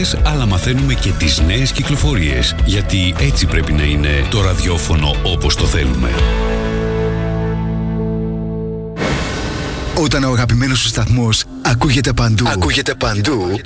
[0.00, 2.54] Επιτυχίες, αλλά μαθαίνουμε και τις νέες κυκλοφορίες.
[2.64, 6.10] Γιατί έτσι πρέπει να είναι το ραδιόφωνο όπως το θέλουμε.
[9.94, 13.60] Όταν ο αγαπημένος σου σταθμός ακούγεται παντού, ακούγεται παντού,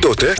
[0.00, 0.34] τότε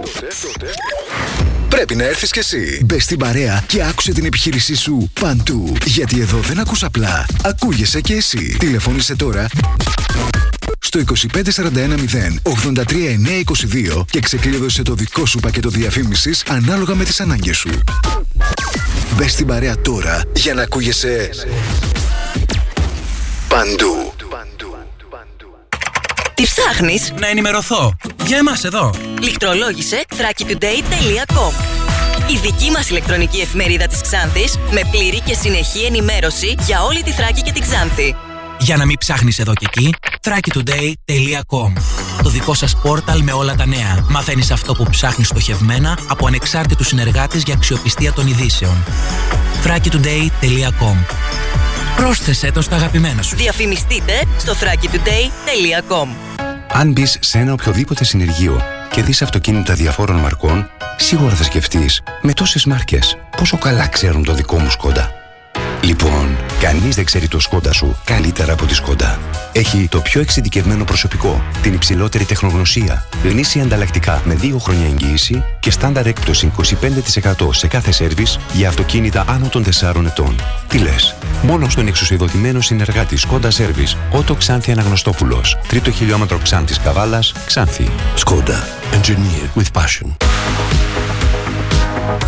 [1.69, 2.83] πρέπει να έρθεις κι εσύ.
[2.85, 5.77] Μπες στην παρέα και άκουσε την επιχείρησή σου παντού.
[5.85, 8.57] Γιατί εδώ δεν ακούς απλά, ακούγεσαι κι εσύ.
[8.59, 9.49] Τηλεφώνησε τώρα
[11.05, 11.43] στο 25410
[13.99, 17.71] 83922 και ξεκλείδωσε το δικό σου πακέτο διαφήμισης ανάλογα με τις ανάγκες σου.
[19.17, 21.31] Μπες στην παρέα τώρα για να ακούγεσαι
[23.49, 24.13] παντού.
[26.35, 27.97] Τι ψάχνεις; Να ενημερωθώ.
[28.27, 28.91] Για εμάς εδώ.
[29.21, 31.53] Λιχτρολόγησε thrakitoday.com
[32.31, 37.11] Η δική μας ηλεκτρονική εφημερίδα της Ξάνθης με πλήρη και συνεχή ενημέρωση για όλη τη
[37.11, 38.15] Θράκη και την Ξάνθη.
[38.59, 39.95] Για να μην ψάχνεις εδώ και εκεί,
[40.27, 41.73] thrakitoday.com
[42.23, 44.05] Το δικό σας πόρταλ με όλα τα νέα.
[44.09, 48.85] Μαθαίνεις αυτό που ψάχνεις στοχευμένα από ανεξάρτητους συνεργάτες για αξιοπιστία των ειδήσεων.
[49.65, 50.97] thrakitoday.com
[51.97, 53.37] Πρόσθεσέ το στα αγαπημένα σου.
[53.37, 56.09] Διαφημιστείτε στο thrakitoday.com
[56.73, 58.61] Αν μπεις σε ένα οποιοδήποτε συνεργείο
[58.91, 64.35] και δεις αυτοκίνητα διαφόρων μαρκών, σίγουρα θα σκεφτείς με τόσες μάρκες πόσο καλά ξέρουν το
[64.35, 65.11] δικό μου Σκόντα.
[65.83, 69.19] Λοιπόν, κανείς δεν ξέρει το Σκόντα σου καλύτερα από τη Σκόντα.
[69.53, 75.71] Έχει το πιο εξειδικευμένο προσωπικό, την υψηλότερη τεχνογνωσία, γνήσια ανταλλακτικά με 2 χρόνια εγγύηση και
[75.71, 80.41] στάνταρ έκπτωση 25% σε κάθε σέρβις για αυτοκίνητα άνω των 4 ετών.
[80.69, 87.33] Τι λες, μόνο στον εξουσιοδοτημένο συνεργάτη Σκόντα Σέρβις, Ότο Ξάνθη Αναγνωστόπουλος, τρίτο χιλιόμετρο Ξάνθης Καβάλας,
[87.47, 87.89] Ξάνθη.
[88.15, 90.17] Σκόντα, engineered with passion.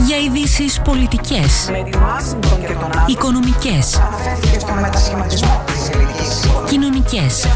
[0.06, 1.70] Για ειδήσεις πολιτικές,
[3.06, 4.00] οικονομικές,
[6.68, 7.46] κοινωνικές,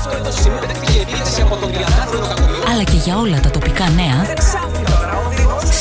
[2.73, 4.35] αλλά και για όλα τα τοπικά νέα,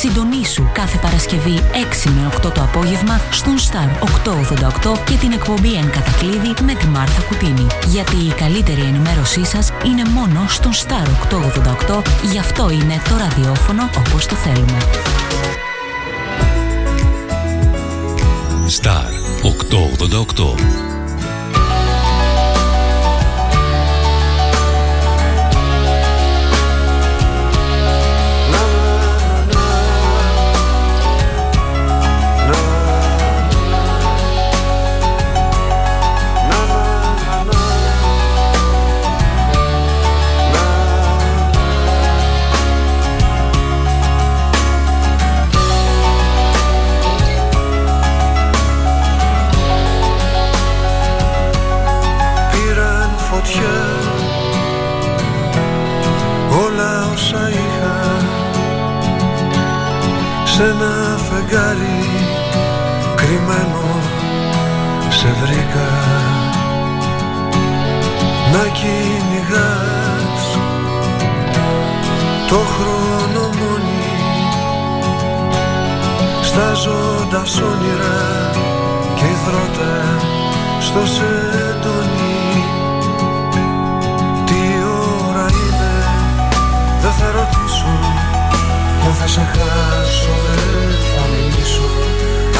[0.02, 1.60] συντονίσου κάθε Παρασκευή
[2.04, 4.04] 6 με 8 το απόγευμα στον Star
[4.84, 7.66] 888 και την εκπομπή Εν Κατακλείδη με τη Μάρθα Κουτίνη.
[7.86, 11.06] Γιατί η καλύτερη ενημέρωσή σας είναι μόνο στον Star
[11.88, 12.02] 888,
[12.32, 14.78] γι' αυτό είναι το ραδιόφωνο όπως το θέλουμε.
[18.72, 20.91] Star 888.
[53.32, 53.78] Φωτιά.
[56.64, 58.00] Όλα όσα είχα
[60.44, 62.08] σε ένα φεγγάρι
[63.14, 63.84] κρυμμένο
[65.08, 65.90] σε βρήκα.
[68.52, 70.44] Να κυνηγάς
[72.48, 74.04] το χρόνο μόνη
[76.42, 78.50] στα ζώντα όνειρα
[79.14, 80.16] και υδρότα
[80.80, 82.21] στο σεντόνι
[89.12, 91.82] και αν θα σε χάσω δεν θα μιλήσω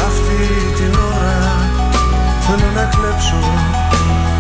[0.07, 1.71] αυτή την ώρα
[2.41, 3.37] θέλω να κλέψω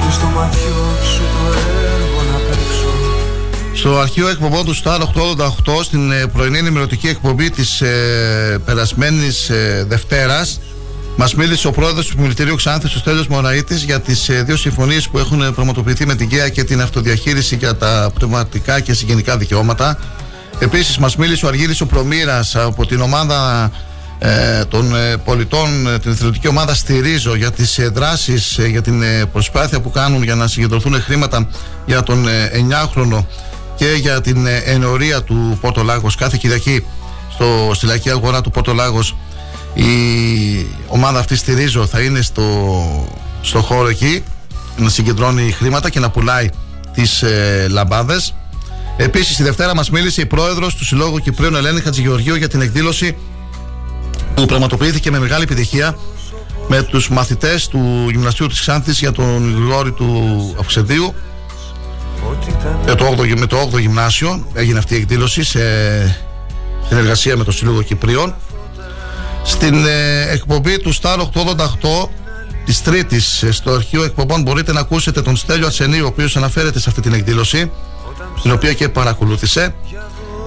[0.05, 1.59] και στο ματιό σου το
[1.95, 2.93] έργο να παίξω
[3.75, 9.85] Στο αρχείο εκπομπών του Star 888 στην ε, πρωινή ενημερωτική εκπομπή της ε, περασμένης ε,
[9.89, 10.61] Δευτέρας
[11.17, 15.09] μας μίλησε ο πρόεδρος του Επιμελητηρίου Ξάνθης, ο Στέλιος Μωραήτης, για τις ε, δύο συμφωνίες
[15.09, 19.99] που έχουν πραγματοποιηθεί με την ΚΕΑ και την αυτοδιαχείριση για τα πνευματικά και συγγενικά δικαιώματα.
[20.63, 23.71] Επίσης μας μίλησε ο Αργύρης ο Προμήρας από την ομάδα
[24.19, 28.83] ε, των ε, πολιτών, ε, την εθελοντική ομάδα στηρίζω για τις ε, δράσεις, ε, για
[28.83, 31.49] την ε, προσπάθεια που κάνουν για να συγκεντρωθούν χρήματα
[31.87, 33.25] για τον ε, 9χρονο
[33.77, 36.15] και για την ε, ενορία του Πόρτο Λάγος.
[36.17, 36.85] Κάθε Κυριακή
[37.33, 39.17] στο, στη λαϊκή αγορά του Πόρτο Λάγος
[39.75, 39.87] η
[40.87, 42.45] ομάδα αυτή στηρίζω θα είναι στο,
[43.41, 44.25] στο χώρο εκεί
[44.77, 46.49] να συγκεντρώνει χρήματα και να πουλάει
[46.95, 48.35] τις ε, λαμπάδες
[48.97, 53.16] Επίσης η Δευτέρα μας μίλησε η πρόεδρος του Συλλόγου Κυπρίων Ελένη Χατζηγεωργίου για την εκδήλωση
[54.34, 55.97] που πραγματοποιήθηκε με μεγάλη επιτυχία
[56.68, 61.14] με τους μαθητές του Γυμνασίου της Ξάνθης για τον Γρηγόρη του Αυξεδίου.
[62.86, 65.61] Με το 8ο, με το 8ο γυμνάσιο έγινε αυτή η εκδήλωση σε
[66.88, 68.34] συνεργασία με το Σύλλογο Κυπρίων.
[69.45, 72.09] Στην ε, εκπομπή του Star 888
[72.64, 76.80] της Τρίτης ε, στο αρχείο εκπομπών μπορείτε να ακούσετε τον Στέλιο Αρσενίου ο οποίος αναφέρεται
[76.80, 77.70] σε αυτή την εκδήλωση
[78.43, 79.75] την οποία και παρακολούθησε.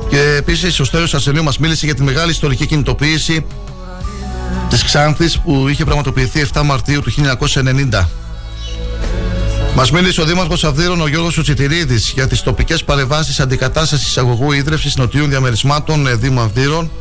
[0.10, 3.46] Και επίσης ο Στέλιος Αρσενίου μας μίλησε για τη μεγάλη ιστορική κινητοποίηση
[4.70, 8.08] της Ξάνθης που είχε πραγματοποιηθεί 7 Μαρτίου του 1990.
[9.76, 14.96] Μας μίλησε ο Δήμαρχος Αυδείρων, ο Γιώργος Τσιτηρίδη, για τις τοπικές παρεμβάσεις αντικατάστασης εισαγωγού ίδρυυσης
[14.96, 16.92] νοτιών διαμερισμάτων ε, Δήμου Αυδείρων,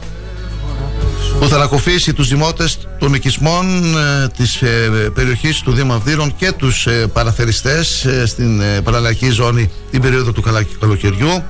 [1.45, 6.53] που θα ανακοφίσει τους δημότες των οικισμών ε, της ε, περιοχής του Δήμου Αυδείρων και
[6.53, 11.45] τους ε, παραθεριστές ε, στην ε, παραλλαγή ζώνη την περίοδο του καλα- καλοκαιριού.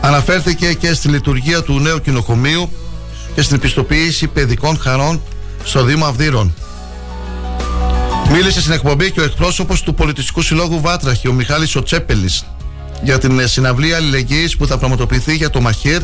[0.00, 2.70] Αναφέρθηκε και στη λειτουργία του νέου κοινοκομείου
[3.34, 5.22] και στην επιστοποίηση παιδικών χαρών
[5.64, 6.54] στο Δήμο Αυδείρων.
[8.32, 12.44] Μίλησε στην εκπομπή και ο εκπρόσωπος του Πολιτιστικού Συλλόγου Βάτραχη, ο Μιχάλης Οτσέπελης,
[13.02, 16.00] για την ε, συναυλία αλληλεγγύης που θα πραγματοποιηθεί για το Μαχίρ.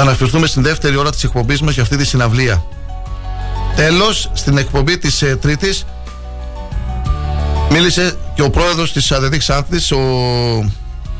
[0.00, 2.64] Θα αναφερθούμε στην δεύτερη ώρα της εκπομπής μας για αυτή τη συναυλία.
[3.76, 5.84] Τέλος, στην εκπομπή της ε, Τρίτης,
[7.70, 10.00] μίλησε και ο πρόεδρος της ΑΔΔ Ξάνθης, ο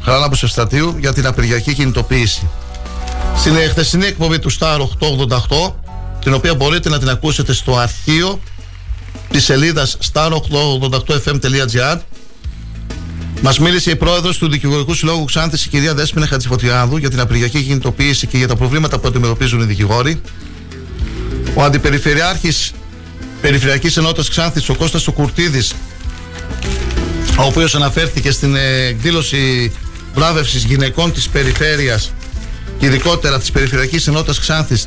[0.02, 2.48] Χαράλαμπος Ευστρατείου, για την απεργιακή κινητοποίηση.
[3.36, 5.72] Στην ε, χθεσινή εκπομπή του Star 888,
[6.20, 8.40] την οποία μπορείτε να την ακούσετε στο αρχείο
[9.30, 11.98] της σελίδας star888fm.gr
[13.42, 17.62] Μας μίλησε η πρόεδρος του Δικηγορικού Συλλόγου Ξάνθης, η κυρία Δέσποινα Χατζηφωτιάδου, για την απεργιακή
[17.62, 20.20] κινητοποίηση και για τα προβλήματα που αντιμετωπίζουν οι δικηγόροι.
[21.54, 22.72] Ο Αντιπεριφερειάρχης
[23.40, 25.72] Περιφερειακής Ενότητας Ξάνθης, ο Κώστας ο Κουρτίδης,
[27.38, 29.72] ο οποίος αναφέρθηκε στην ε, εκδήλωση
[30.14, 32.12] βράβευσης γυναικών της περιφέρειας
[32.78, 34.86] και ειδικότερα της Περιφερειακής Ενότητας Ξάνθης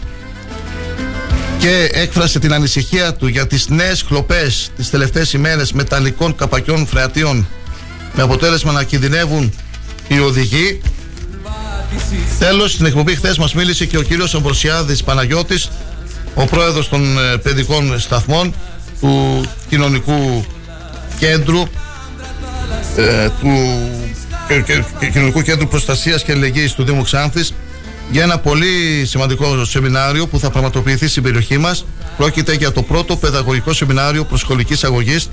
[1.60, 7.48] και έκφρασε την ανησυχία του για τις νέες χλοπές τις τελευταίες ημέρες μεταλλικών καπακιών φρεατίων
[8.14, 9.54] με αποτέλεσμα να κινδυνεύουν
[10.08, 10.82] οι οδηγοί.
[12.40, 15.70] Τέλος, στην εκπομπή χθες μας μίλησε και ο κύριος Αμπροσιάδης Παναγιώτης,
[16.36, 18.54] ο πρόεδρος των ε, παιδικών σταθμών
[19.00, 20.46] του κοινωνικού
[21.20, 21.62] κέντρου
[22.96, 23.54] ε, του
[24.48, 27.54] και- και- και Κοινωνικού Κέντρου Προστασίας και Αλληλεγγύης του Δήμου Ξάνθης
[28.12, 31.86] για ένα πολύ σημαντικό σεμινάριο που θα πραγματοποιηθεί στην περιοχή μας.
[32.18, 35.30] Πρόκειται για το πρώτο παιδαγωγικό σεμινάριο προσχολικής αγωγής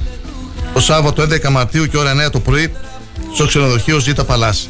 [0.75, 2.73] το Σάββατο 11 Μαρτίου και ώρα 9 το πρωί
[3.35, 4.69] στο ξενοδοχείο Ζήτα Παλάς.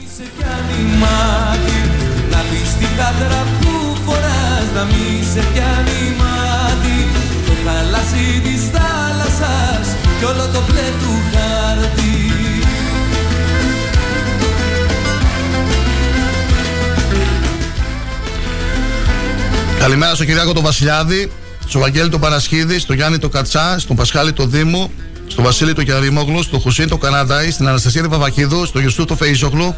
[2.30, 7.06] Να πεις τη χάτρα που φοράς να μη σε πιάνει μάτι
[7.46, 12.18] Το χαλάσι της θάλασσας κι όλο το μπλε του χάρτη
[19.78, 21.32] Καλημέρα στον Κυριάκο τον Βασιλιάδη,
[21.66, 24.92] στον Βαγγέλη τον Παρασχίδη, στον Γιάννη τον Κατσά, στον Πασχάλη τον Δήμου,
[25.28, 29.16] στον Βασίλη τον Κιαριμόγλου, στον Χουσίν τον Καναντάη, στην Αναστασία τον Παπακίδου, στον Γιουστού τον
[29.16, 29.74] Φεϊζόγλου,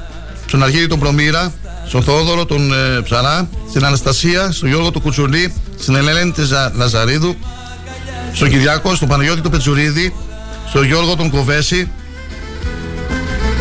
[0.47, 1.53] στον Αργύρι τον Προμήρα,
[1.87, 7.37] στον Θόδωρο τον ε, Ψαρά, στην Αναστασία, στον Γιώργο τον Κουτσουλή, στην Ελένη της Λαζαρίδου,
[8.33, 10.15] στον Κυριάκο, στον Παναγιώτη τον Πετζουρίδη,
[10.69, 11.91] στον Γιώργο τον Κοβέση,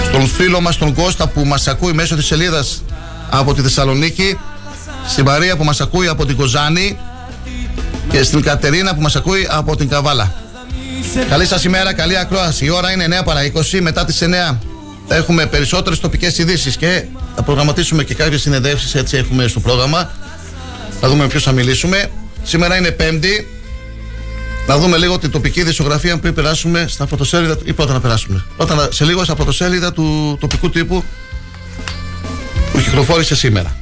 [0.08, 2.84] στον φίλο μας τον Κώστα που μας ακούει μέσω της σελίδας
[3.30, 4.38] από τη Θεσσαλονίκη,
[5.08, 6.98] στην Παρία που μας ακούει από την Κοζάνη
[8.10, 10.34] και στην Κατερίνα που μας ακούει από την Καβάλα.
[11.30, 12.66] Καλή σας ημέρα, καλή ακρόαση.
[12.66, 14.60] Η ώρα είναι 9 παρα 20, μετά τις 9
[15.08, 17.04] θα έχουμε περισσότερες τοπικές ειδήσεις και
[17.36, 20.12] θα προγραμματίσουμε και κάποιες συνεδεύσεις, έτσι έχουμε στο πρόγραμμα.
[21.00, 22.10] Θα δούμε με ποιους θα μιλήσουμε.
[22.44, 23.48] Σήμερα είναι Πέμπτη.
[24.68, 28.46] Να δούμε λίγο την τοπική δισογραφία πριν περάσουμε στα πρωτοσέλιδα ή πρώτα να περάσουμε.
[28.58, 31.04] Πρώτα να- σε λίγο στα πρωτοσέλιδα του τοπικού τύπου
[32.74, 33.78] που κυκλοφόρησε σήμερα.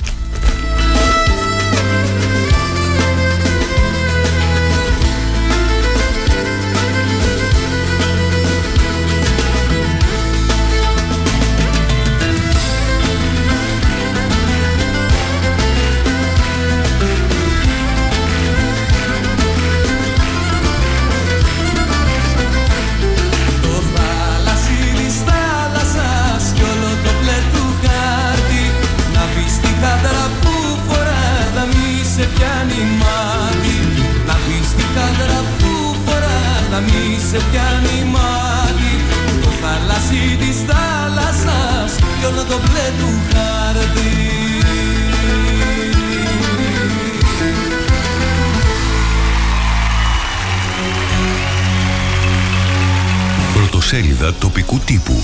[53.90, 55.24] Πρωτοσέλιδα τοπικού τύπου.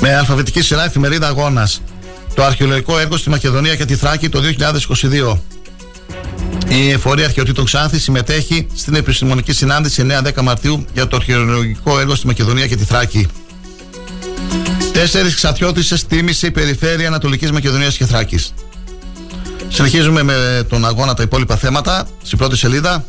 [0.00, 1.82] Με αλφαβητική σειρά εφημερίδα Αγώνας.
[2.34, 4.40] Το αρχαιολογικό έργο στη Μακεδονία και τη Θράκη το
[5.32, 5.38] 2022.
[6.68, 12.26] Η Εφορία Αρχαιοτήτων Ξάνθης συμμετέχει στην επιστημονική συνάντηση 9-10 Μαρτίου για το αρχαιολογικό έργο στη
[12.26, 13.28] Μακεδονία και τη Θράκη.
[14.94, 18.54] Τέσσερις ξαθιώτησε τίμησε η περιφέρεια Ανατολικής Μακεδονίας και Θράκης.
[19.68, 22.06] Συνεχίζουμε με τον αγώνα τα υπόλοιπα θέματα.
[22.22, 23.04] Στην πρώτη σελίδα.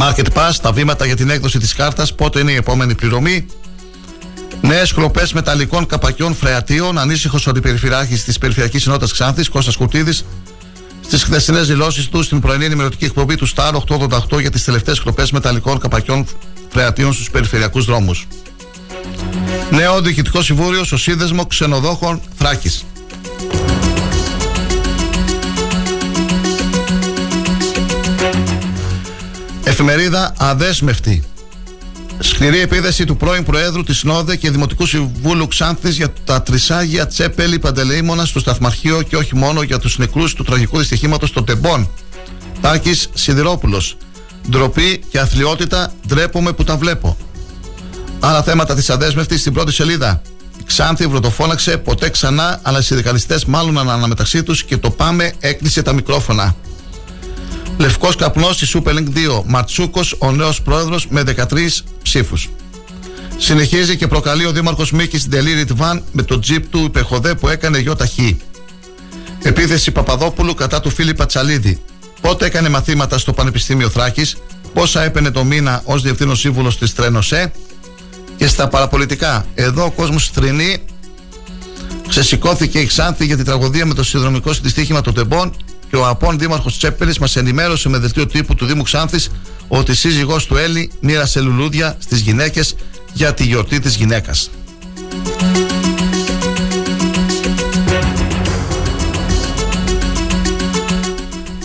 [0.00, 2.14] Market Pass, τα βήματα για την έκδοση της κάρτας.
[2.14, 3.46] Πότε είναι η επόμενη πληρωμή;
[4.60, 6.98] Νέες κλοπέ μεταλλικών καπακιών φρεατίων.
[6.98, 10.12] Ανήσυχος ο αντιπεριφυράρχη της Περιφερειακής Ενότητας Ξάνθης, Κώστας Κουτίδη,
[11.00, 15.26] στις χθεσινές δηλώσεις του στην πρωινή ενημερωτική εκπομπή του Star 888 για τις τελευταίες κλοπέ
[15.32, 16.26] μεταλλικών καπακιών
[16.68, 18.26] φρεατίων στους περιφερειακούς δρόμους.
[19.70, 22.84] Νέο Διοικητικό Συμβούλιο στο Σύνδεσμο Ξενοδόχων Θράκης.
[29.64, 31.22] Εφημερίδα Αδέσμευτη.
[32.18, 37.58] Σκληρή επίδεση του πρώην Προέδρου της ΝΟΔΕ και Δημοτικού Συμβούλου Ξάνθης για τα τρισάγια Τσέπελη
[37.58, 41.90] Παντελεήμονα στο Σταθμαρχείο και όχι μόνο για τους νεκρούς του τραγικού δυστυχήματος των Τεμπών.
[42.60, 43.96] Τάκης Σιδηρόπουλος.
[44.50, 47.16] Ντροπή και αθλειότητα ντρέπομαι που τα βλέπω.
[48.20, 50.22] Άλλα θέματα της αδέσμευτη στην πρώτη σελίδα.
[50.66, 55.92] Ξάνθη βρωτοφώναξε ποτέ ξανά, αλλά οι συνδικαλιστές μάλλον αναμεταξύ τους και το πάμε έκλεισε τα
[55.92, 56.56] μικρόφωνα.
[57.78, 59.42] Λευκός καπνός στη Super Link 2.
[59.46, 62.48] Ματσούκος, ο νέος πρόεδρος με 13 ψήφους.
[63.36, 67.48] Συνεχίζει και προκαλεί ο Δήμαρχος Μίκης στην Τελήρη Βαν με το τζιπ του υπεχοδέ που
[67.48, 68.38] έκανε γιο ταχύ.
[69.42, 71.82] Επίθεση Παπαδόπουλου κατά του Φίλιππα Τσαλίδη.
[72.20, 74.36] Πότε έκανε μαθήματα στο Πανεπιστήμιο Θράκης,
[74.72, 77.52] πόσα έπαινε το μήνα ως διευθύνων σύμβουλος της Τρένοσέ
[78.36, 79.46] και στα παραπολιτικά.
[79.54, 80.78] Εδώ ο κόσμος στρινεί.
[82.08, 85.52] Ξεσηκώθηκε η Ξάνθη για την τραγωδία με το συνδρομικό δυστύχημα των Τεμπών
[85.90, 89.30] και ο Απόν Δήμαρχος Τσέπελης μας ενημέρωσε με δελτίο τύπου του Δήμου Ξάνθης
[89.68, 92.76] ότι η σύζυγός του Έλλη μοίρασε λουλούδια στις γυναίκες
[93.12, 94.50] για τη γιορτή της γυναίκας.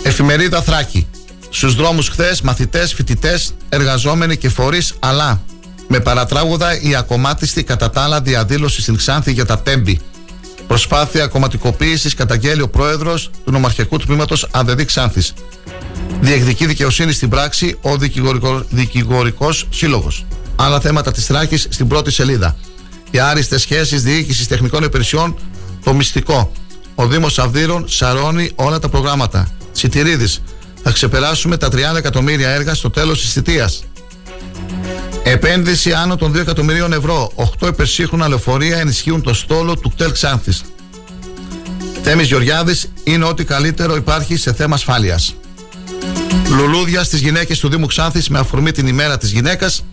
[0.02, 1.06] Εφημερίδα Θράκη.
[1.50, 5.42] Στους δρόμους χθες, μαθητές, φοιτητές, εργαζόμενοι και φορείς, αλλά
[5.92, 10.00] με παρατράγουδα η ακομάτιστη κατά τα άλλα διαδήλωση στην Ξάνθη για τα τέμπη.
[10.66, 15.32] Προσπάθεια κομματικοποίησης καταγγέλει ο πρόεδρος του νομαρχιακού τμήματος Αδεδί Ξάνθης.
[16.20, 17.96] Διεκδικεί δικαιοσύνη στην πράξη ο
[18.70, 20.24] δικηγορικό σύλλογος.
[20.56, 22.56] Άλλα θέματα της Τράκης στην πρώτη σελίδα.
[23.10, 25.36] Οι άριστες σχέσεις διοίκησης τεχνικών υπηρεσιών,
[25.84, 26.52] το μυστικό.
[26.94, 29.48] Ο Δήμος Αυδείρων σαρώνει όλα τα προγράμματα.
[29.72, 30.28] Τσιτηρίδη.
[30.82, 33.84] Θα ξεπεράσουμε τα 30 εκατομμύρια έργα στο τέλος της θητείας.
[35.22, 37.32] Επένδυση άνω των 2 εκατομμυρίων ευρώ.
[37.60, 40.62] 8 υπερσύγχρονα λεωφορεία ενισχύουν το στόλο του κτέλ Ξάνθης.
[42.02, 45.34] Θέμης Γεωργιάδης είναι ό,τι καλύτερο υπάρχει σε θέμα ασφάλειας.
[46.48, 49.84] Λουλούδια στις γυναίκες του Δήμου Ξάνθης με αφορμή την ημέρα της γυναίκας.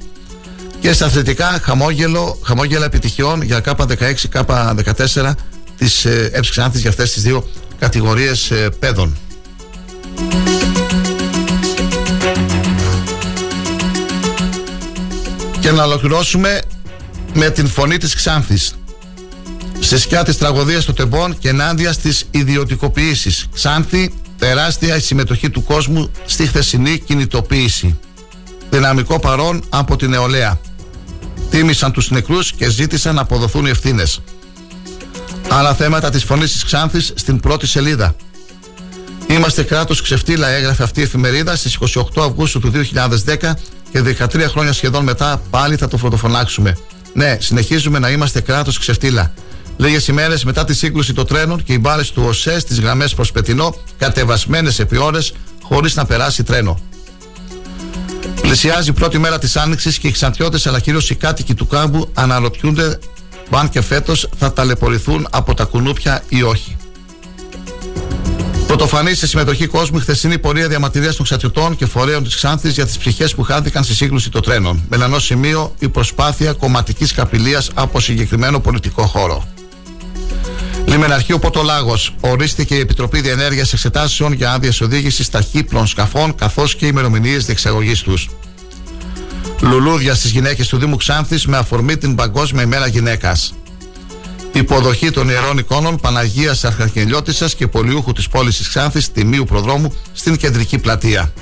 [0.80, 5.32] Και στα αθλητικά χαμόγελο, χαμόγελα επιτυχιών για K16, K14
[5.78, 7.48] της ε, Ξάνθης για αυτές τις δύο
[7.80, 9.18] κατηγορίες ε, παιδών.
[15.70, 16.62] Και να ολοκληρώσουμε
[17.34, 18.76] με την φωνή της Ξάνθης
[19.80, 23.48] σε σκιά της τραγωδίας των τεμπών και ενάντια στις ιδιωτικοποιήσεις.
[23.54, 28.00] Ξάνθη, τεράστια η συμμετοχή του κόσμου στη χθεσινή κινητοποίηση.
[28.70, 30.60] Δυναμικό παρόν από την νεολαία.
[31.50, 34.22] Τίμησαν τους νεκρούς και ζήτησαν να αποδοθούν οι ευθύνες.
[35.50, 38.16] Άλλα θέματα της φωνής της Ξάνθης στην πρώτη σελίδα.
[39.28, 43.54] Είμαστε κράτος ξεφτύλα, έγραφε αυτή η εφημερίδα στις 28 Αυγούστου του 2010
[43.92, 46.78] και 13 χρόνια σχεδόν μετά πάλι θα το φωτοφωνάξουμε.
[47.14, 49.34] Ναι, συνεχίζουμε να είμαστε κράτος ξεφτύλα.
[49.78, 53.32] Λίγες ημέρες μετά τη σύγκρουση των τρένων και οι μπάλες του ΟΣΕ στις γραμμές προς
[53.32, 56.80] Πετινό, κατεβασμένες επί ώρες, χωρίς να περάσει τρένο.
[58.42, 62.10] Πλησιάζει η πρώτη μέρα της Άνοιξης και οι Ξαντιώτε αλλά κυρίως οι κάτοικοι του κάμπου
[62.14, 63.00] αναρωτιούνται
[63.52, 66.79] αν και φέτος θα ταλαιπωρηθούν από τα κουνούπια ή όχι.
[68.70, 72.86] Πρωτοφανής σε συμμετοχή κόσμου η χθεσινή πορεία διαμαρτυρίας των ξατιωτών και φορέων της Ξάνθης για
[72.86, 74.84] τις ψυχές που χάθηκαν στη σύγκρουση των τρένων.
[74.90, 79.48] Μελανό σημείο η προσπάθεια κομματικής καπηλείας από συγκεκριμένο πολιτικό χώρο.
[80.86, 81.98] Λιμεναρχείο Ποτολάγο.
[82.20, 88.30] Ορίστηκε η Επιτροπή Διενέργειας Εξετάσεων για άδειες οδήγησης ταχύπλων σκαφών καθώς και ημερομηνίες διεξαγωγής τους.
[89.62, 93.54] Λουλούδια στις γυναίκες του Δήμου Ξάνθης με αφορμή την Παγκόσμια ημέρα γυναίκας.
[94.54, 100.38] Υποδοχή των ιερών εικόνων Παναγίας Αρχαγγελιώτησα και πολιούχου της πόλης της Ξάνθης, τιμίου προδρόμου, στην
[100.38, 101.34] κεντρική πλατεία.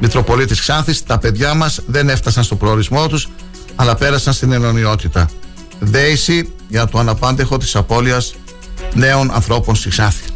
[0.00, 3.28] Μητροπολίτης Ξάνθης, τα παιδιά μας δεν έφτασαν στο προορισμό τους,
[3.76, 5.30] αλλά πέρασαν στην ενωνιότητα.
[5.78, 8.34] Δέηση για το αναπάντεχο της απώλειας
[8.94, 10.29] νέων ανθρώπων στη Ξάνθη.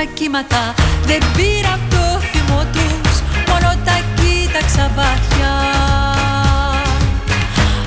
[0.00, 0.74] τα κύματα.
[1.04, 3.16] Δεν πήρα το θυμό τους
[3.48, 5.54] Μόνο τα κοίταξα βαθιά.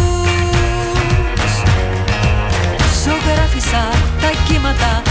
[3.04, 3.84] Ζωγράφισα
[4.22, 5.07] τα κύματα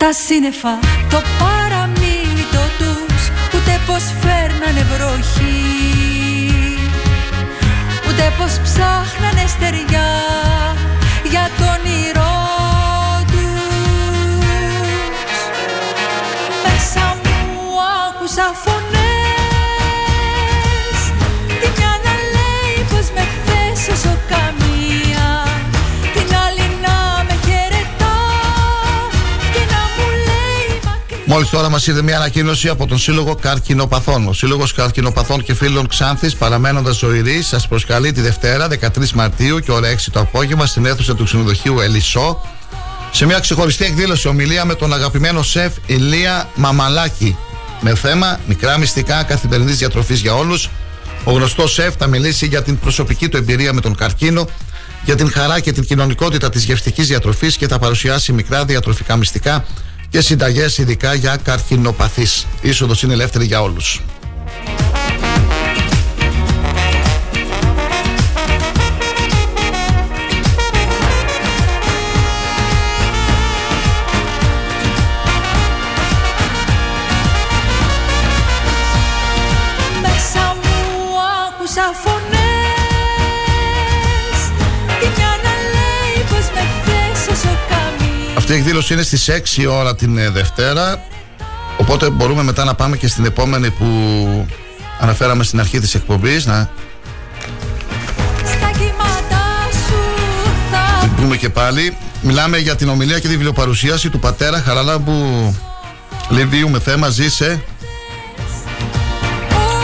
[0.00, 0.78] τα σύννεφα
[1.10, 2.44] το παραμύθι
[2.78, 3.22] τους
[3.54, 5.58] Ούτε πως φέρνανε βροχή.
[8.08, 10.08] Ούτε πως ψάχνανε στεριά
[31.32, 34.28] Μόλις τώρα μας ήρθε μια ανακοίνωση από τον Σύλλογο Καρκινοπαθών.
[34.28, 39.72] Ο Σύλλογος Καρκινοπαθών και Φίλων Ξάνθης, παραμένοντας ζωηρή, σας προσκαλεί τη Δευτέρα 13 Μαρτίου και
[39.72, 42.40] ώρα 6 το απόγευμα στην αίθουσα του ξενοδοχείου Ελισσό
[43.10, 47.36] σε μια ξεχωριστή εκδήλωση ομιλία με τον αγαπημένο σεφ Ηλία Μαμαλάκη.
[47.80, 50.70] Με θέμα μικρά μυστικά καθημερινής διατροφής για όλους.
[51.24, 54.48] Ο γνωστός σεφ θα μιλήσει για την προσωπική του εμπειρία με τον καρκίνο,
[55.04, 59.64] για την χαρά και την κοινωνικότητα της γευστικής διατροφής και θα παρουσιάσει μικρά διατροφικά μυστικά
[60.10, 62.46] και συνταγές ειδικά για καρκινοπαθείς.
[62.62, 64.00] Είσοδος είναι ελεύθερη για όλους.
[88.50, 91.02] Αυτή η εκδήλωση είναι στις 6 ώρα την ε, Δευτέρα.
[91.76, 93.86] Οπότε μπορούμε μετά να πάμε και στην επόμενη που
[95.00, 96.70] αναφέραμε στην αρχή της εκπομπής να
[98.44, 99.94] Στα κύματά σου
[100.70, 101.96] θα την πούμε και πάλι.
[102.22, 105.54] Μιλάμε για την ομιλία και τη βιβλιοπαρουσίαση του πατέρα Χαράλαμπου
[106.28, 107.62] Λιβίου με θέμα «Ζήσε».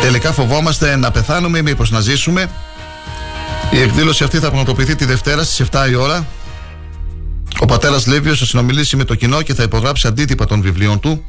[0.00, 2.46] Τελικά φοβόμαστε να πεθάνουμε ή μήπως να ζήσουμε.
[3.70, 6.26] Η εκδήλωση αυτή θα πραγματοποιηθεί τη Δευτέρα στις 7 η ώρα.
[7.60, 11.24] Ο πατέρας Λίβιος θα συνομιλήσει με το κοινό και θα υπογράψει αντίτυπα των βιβλίων του.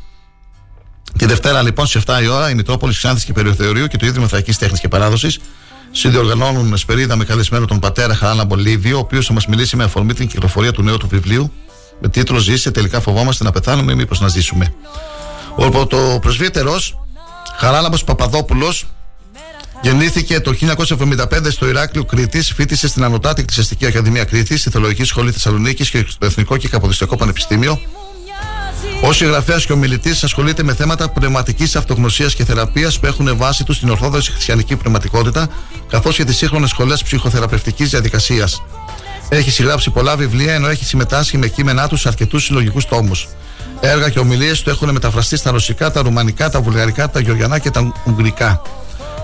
[1.18, 4.28] Τη Δευτέρα λοιπόν στις 7 η ώρα η Μητρόπολη Ξάνθης και Περιοθεωρίου και το Ίδρυμα
[4.28, 5.40] Θρακής Τέχνης και Παράδοσης
[5.92, 10.14] συνδιοργανώνουν σπερίδα με καλεσμένο τον πατέρα Χαράλαμπο Λίβιο, ο οποίος θα μας μιλήσει με αφορμή
[10.14, 11.52] την κυκλοφορία του νέου του βιβλίου
[12.02, 14.74] με τίτλο Ζήσε, τελικά φοβόμαστε να πεθάνουμε ή μήπως να ζήσουμε.
[15.56, 16.76] Ο το πρεσβύτερο
[17.58, 18.88] Χαράλαμπος Παπαδόπουλος
[19.82, 20.54] Γεννήθηκε το
[20.98, 26.06] 1975 στο Ηράκλειο Κρήτης, φίτησε στην Ανωτάτη Εκκλησιαστική Ακαδημία Κρήτης, στη Θεολογική Σχολή Θεσσαλονίκης και
[26.08, 27.80] στο Εθνικό και Καποδιστικό Πανεπιστήμιο.
[29.02, 33.76] Ω συγγραφέας και ομιλητής, ασχολείται με θέματα πνευματικής αυτογνωσίας και θεραπείας που έχουν βάση τους
[33.76, 35.48] στην ορθόδοξη χριστιανική πνευματικότητα,
[35.90, 38.64] καθώς και τις σύγχρονες σχολές ψυχοθεραπευτικής διαδικασίας.
[39.30, 43.28] Έχει συγγράψει πολλά βιβλία, ενώ έχει συμμετάσχει με κείμενά τους σε αρκετούς συλλογικούς τόμους.
[43.80, 47.72] Έργα και ομιλίες του έχουν μεταφραστεί στα ρωσικά, τα ρουμανικά, τα βουλγαρικά, τα γεωργιανά και
[47.72, 48.62] τα ουγγρικά.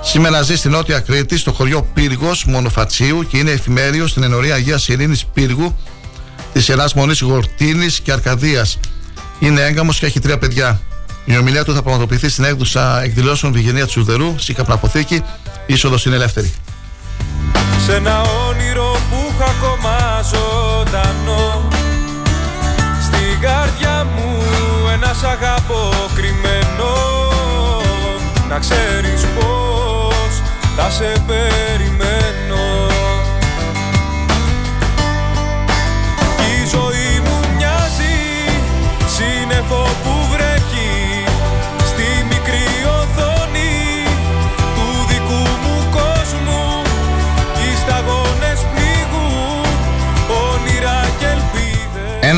[0.06, 4.88] Σήμερα ζει στη Νότια Κρήτη, στο χωριό Πύργος Μονοφατσίου και είναι εφημέριο στην ενορία Αγίας
[4.88, 5.78] Ειρήνης Πύργου,
[6.54, 8.80] της Ιεράς Μονής Γορτίνης και Αρκαδίας.
[9.40, 10.82] Είναι έγκαμος και έχει τρία παιδιά.
[11.26, 15.24] Η ομιλία του θα πραγματοποιηθεί στην έκδοση εκδηλώσεων Βιγενία Τσουδερού, στη Καπραποθήκη.
[15.66, 16.54] είσοδος είναι ελεύθερη.
[17.86, 21.68] Σε ένα όνειρο που είχα ακόμα ζωντανό
[23.02, 24.44] Στην καρδιά μου
[24.94, 26.92] ένας σ' αγαπώ κρυμμένο
[28.50, 29.73] Να ξέρεις πως
[30.84, 32.53] θα σε περιμένω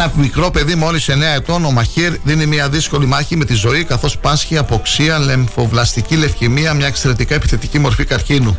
[0.05, 3.83] Ένα μικρό παιδί μόλις 9 ετών, ο Μαχίρ, δίνει μια δύσκολη μάχη με τη ζωή
[3.83, 8.57] καθώς πάσχει αποξία, λεμφοβλαστική λευκαιμία, μια εξαιρετικά επιθετική μορφή καρκίνου.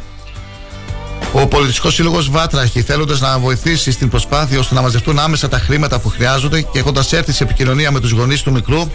[1.32, 5.98] Ο Πολιτιστικό Σύλλογος Βάτραχη, θέλοντας να βοηθήσει στην προσπάθεια ώστε να μαζευτούν άμεσα τα χρήματα
[5.98, 8.90] που χρειάζονται και έχοντας έρθει σε επικοινωνία με τους γονείς του μικρού,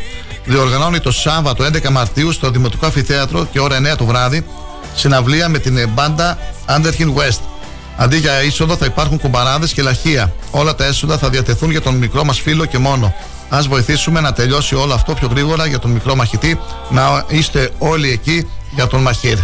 [0.45, 4.45] διοργανώνει το Σάββατο 11 Μαρτίου στο Δημοτικό Αφιθέατρο και ώρα 9 το βράδυ
[4.95, 6.37] συναυλία με την μπάντα
[6.67, 7.50] Underhin West.
[7.97, 10.33] Αντί για είσοδο θα υπάρχουν κουμπαράδες και λαχεία.
[10.51, 13.13] Όλα τα έσοδα θα διατεθούν για τον μικρό μας φίλο και μόνο.
[13.49, 18.09] Α βοηθήσουμε να τελειώσει όλο αυτό πιο γρήγορα για τον μικρό μαχητή, να είστε όλοι
[18.09, 19.37] εκεί για τον Μαχήρ.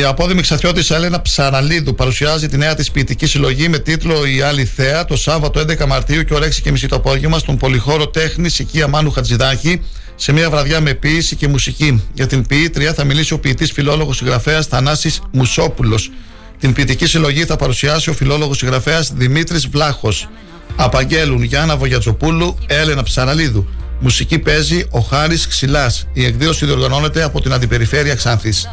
[0.00, 4.64] Η απόδημη ξαθιώτης Έλενα Ψαραλίδου παρουσιάζει τη νέα της ποιητική συλλογή με τίτλο Η Άλλη
[4.64, 8.88] Θέα το Σάββατο 11 Μαρτίου και ωρέξι και μισή το απόγευμα στον Πολυχώρο Τέχνη Οικία
[8.88, 9.82] Μάνου Χατζηδάκη
[10.14, 12.02] σε μια βραδιά με ποίηση και μουσική.
[12.12, 16.10] Για την ποιήτρια θα μιλήσει ο ποιητής φιλόλογος συγγραφέας Θανάσης Μουσόπουλος.
[16.58, 20.28] Την ποιητική συλλογή θα παρουσιάσει ο φιλόλογος συγγραφέας Δημήτρης Βλάχος.
[20.76, 23.68] Απαγγέλουν Γιάννα Βογιατζοπούλου, Έλενα Ψαραλίδου.
[24.00, 26.06] Μουσική παίζει ο Χάρης Ξυλάς.
[26.12, 28.68] Η εκδήλωση διοργανώνεται από την Αντιπεριφέρεια Ξάνθης.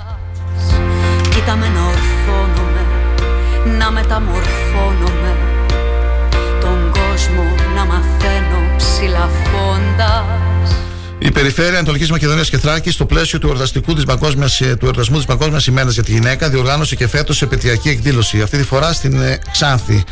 [1.47, 2.85] Κοίτα με να ορθώνομαι,
[3.77, 5.35] να μεταμορφώνομαι
[6.61, 7.43] Τον κόσμο
[7.75, 10.75] να μαθαίνω ψηλαφώντας
[11.19, 15.15] Η Περιφέρεια Ανατολικής Μακεδονίας και Θράκης, στο πλαίσιο του, εορταστικού της παγκόσμιας, ε, του εορτασμού
[15.15, 18.41] της Παγκόσμιας ημέρα για τη γυναίκα, διοργάνωσε και φέτος επαιτειακή εκδήλωση.
[18.41, 20.03] Αυτή τη φορά στην ε, Ξάνθη.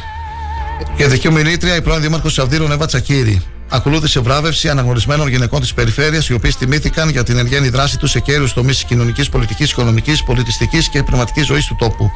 [0.98, 3.55] Κεντρική ομιλήτρια η πρώην Δήμαρχος Σαβδίρου Νέβα Τσακύρη.
[3.70, 8.20] Ακολούθησε βράβευση αναγνωρισμένων γυναικών της περιφέρειας, οι οποίες τιμήθηκαν για την ενεργένη δράση τους σε
[8.20, 12.10] κέριους τομείς της κοινωνικής, πολιτικής, οικονομικής, πολιτιστικής και πνευματικής ζωής του τόπου.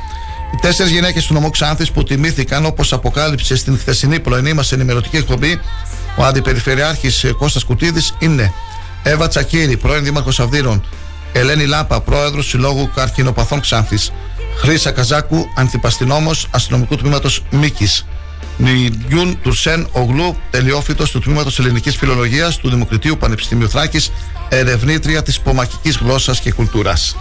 [0.54, 5.16] Οι τέσσερις γυναίκες του νομού Ξάνθης που τιμήθηκαν, όπως αποκάλυψε στην χθεσινή πρωινή μας ενημερωτική
[5.16, 5.60] εκπομπή,
[6.16, 8.54] ο Αντιπεριφερειάρχης Κώστας Κουτίδης είναι
[9.04, 10.84] Εύα Τσακύρη, πρώην Δήμαρχος Αυδείρων,
[11.32, 14.12] Ελένη Λάπα, πρόεδρος Συλλόγου Καρκινοπαθών Ξάνθης,
[14.58, 17.88] Χρήσα Καζάκου, Ανθιπαστινόμος Αστυνομικού Τμήματος Μίκη,
[18.60, 24.12] Νιγιούν Τουρσέν Ογλού, τελειόφυτος του Τμήματος Ελληνικής Φιλολογίας του Δημοκρατίου Πανεπιστημίου Θράκης,
[24.49, 27.16] ερευνήτρια της πομακικής γλώσσας και κουλτούρας.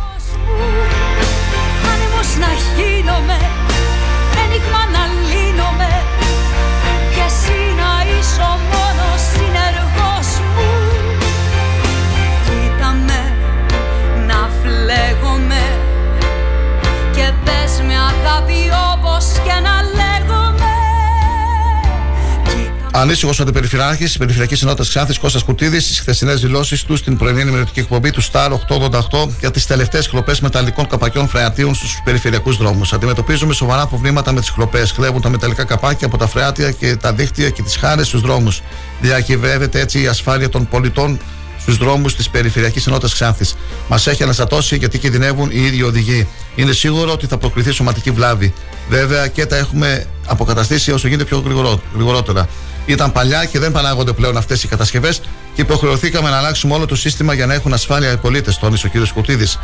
[23.00, 27.80] Ανήσυχος αντιπεριφερειάρχης της Περιφερειακής Ενότητας Ξάνθης Κώστας Κουτίδης στις χθεσινές δηλώσεις του στην πρωινή ενημερωτική
[27.80, 32.92] εκπομπή του Star 888 για τις τελευταίες χλοπές μεταλλικών καπακιών φρεατίων στους περιφερειακούς δρόμους.
[32.92, 34.92] Αντιμετωπίζουμε σοβαρά προβλήματα με τις χλοπές.
[34.92, 38.62] Κλέβουν τα μεταλλικά καπάκια από τα φρεάτια και τα δίχτυα και τις χάρες στους δρόμους.
[39.00, 41.18] Διακυβεύεται έτσι η ασφάλεια των πολιτών
[41.60, 43.54] στους δρόμους της Περιφερειακής Ενότητας Ξάνθης.
[43.88, 46.28] Μας έχει αναστατώσει γιατί κινδυνεύουν οι ίδιοι οδηγοί.
[46.54, 48.52] Είναι σίγουρο ότι θα προκριθεί σωματική βλάβη.
[48.88, 52.48] Βέβαια και τα έχουμε αποκαταστήσει όσο γίνεται πιο γρηγορό, γρηγορότερα.
[52.88, 55.20] Ήταν παλιά και δεν πανάγονται πλέον αυτές οι κατασκευές
[55.54, 58.90] και υποχρεωθήκαμε να αλλάξουμε όλο το σύστημα για να έχουν ασφάλεια οι πολίτες, τόνισε ο
[58.90, 59.08] κ.
[59.12, 59.58] Κουτίδης.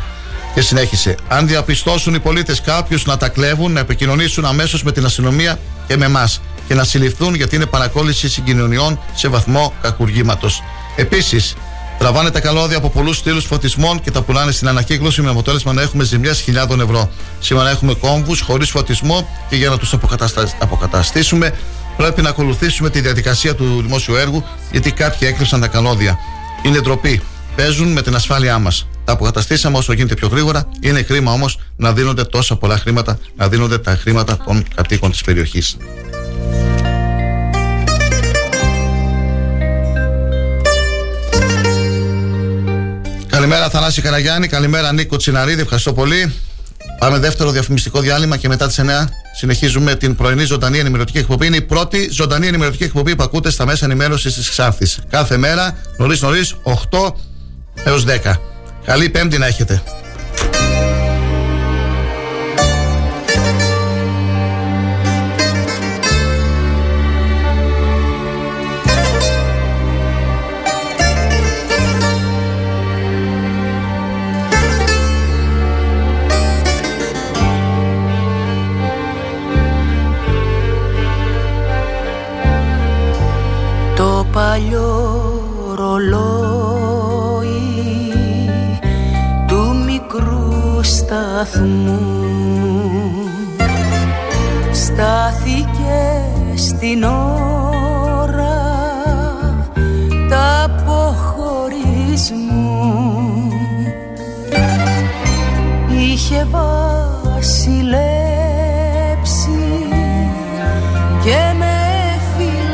[0.53, 1.15] Και συνέχισε.
[1.27, 5.97] Αν διαπιστώσουν οι πολίτες κάποιους να τα κλέβουν, να επικοινωνήσουν αμέσως με την αστυνομία και
[5.97, 10.63] με εμάς και να συλληφθούν γιατί είναι παρακόλληση συγκοινωνιών σε βαθμό κακουργήματος.
[10.95, 11.55] Επίσης,
[11.97, 15.81] τραβάνε τα καλώδια από πολλούς στήλους φωτισμών και τα πουλάνε στην ανακύκλωση με αποτέλεσμα να
[15.81, 17.09] έχουμε ζημιές χιλιάδων ευρώ.
[17.39, 19.93] Σήμερα έχουμε κόμβους χωρίς φωτισμό και για να τους
[20.59, 21.53] αποκαταστήσουμε
[21.97, 26.17] πρέπει να ακολουθήσουμε τη διαδικασία του δημόσιου έργου γιατί κάποιοι έκλεψαν τα καλώδια.
[26.63, 27.21] Είναι ντροπή.
[27.55, 28.87] Παίζουν με την ασφάλειά μας.
[29.05, 30.69] Τα αποκαταστήσαμε όσο γίνεται πιο γρήγορα.
[30.79, 35.21] Είναι κρίμα όμως να δίνονται τόσα πολλά χρήματα, να δίνονται τα χρήματα των κατοίκων της
[35.21, 35.77] περιοχής.
[43.27, 46.33] Καλημέρα Θανάση Καραγιάννη, καλημέρα Νίκο Τσιναρίδη, ευχαριστώ πολύ.
[46.99, 48.83] Πάμε δεύτερο διαφημιστικό διάλειμμα και μετά τις 9
[49.35, 51.45] συνεχίζουμε την πρωινή ζωντανή ενημερωτική εκπομπή.
[51.45, 54.99] Είναι η πρώτη ζωντανή ενημερωτική εκπομπή που ακούτε στα μέσα ενημέρωσης της Ξάνθης.
[55.09, 57.15] Κάθε μέρα, νωρίς νωρίς, 8
[57.83, 58.41] έως 10.
[58.85, 59.81] Καλή Πέμπτη να έχετε.
[91.35, 91.99] Σταθμού.
[94.71, 96.21] Στάθηκε
[96.55, 98.59] στην ώρα
[100.29, 101.73] τα αποχωρισμού.
[105.89, 107.65] Είχε βασιλέψει
[111.23, 111.77] και με
[112.37, 112.65] φυλαγές.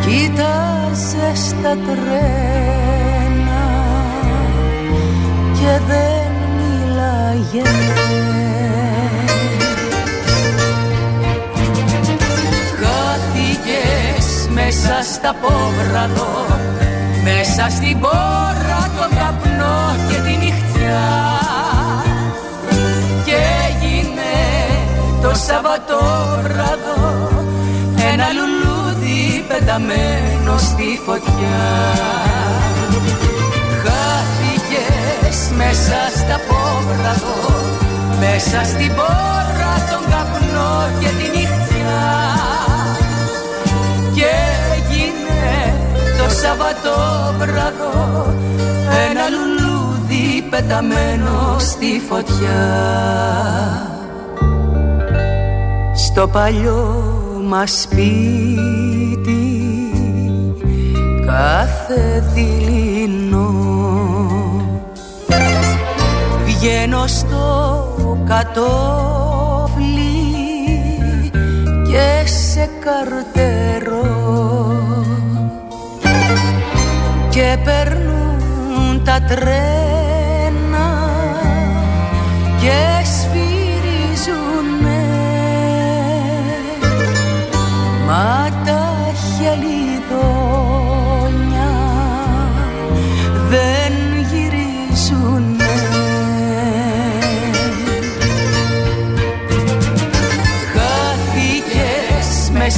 [0.00, 2.47] Κοίταζε στα τρένα
[5.78, 7.62] και δεν μίλαγε
[12.80, 16.46] Χάθηκες μέσα στα πόβραδο
[17.24, 21.06] μέσα στην πόρα τον καπνό και τη νυχτιά.
[23.24, 23.36] Και
[23.68, 24.32] έγινε
[25.22, 27.28] το Σαββατόβραδο
[28.12, 31.88] ένα λουλούδι πεταμένο στη φωτιά
[35.18, 37.66] Χάθηκες μέσα στα πόβραδο
[38.20, 42.00] Μέσα στην πόρα τον καπνό και τη νύχτια.
[44.14, 44.30] Και
[44.74, 45.74] έγινε
[46.18, 48.26] το Σαββατόβραδο
[49.08, 52.66] Ένα λουλούδι πεταμένο στη φωτιά.
[55.94, 57.02] Στο παλιό
[57.48, 59.58] μας σπίτι
[61.26, 63.57] κάθε δειλινό
[66.68, 67.96] Βγαίνω στο
[68.26, 69.78] κατόφλι
[71.90, 74.06] και σε καρτερώ.
[77.30, 79.87] Και περνούν τα τρένα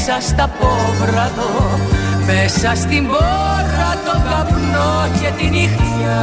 [0.00, 1.78] μέσα στα πόβραδο
[2.26, 6.20] μέσα στην πόρα το καπνό και τη νύχτια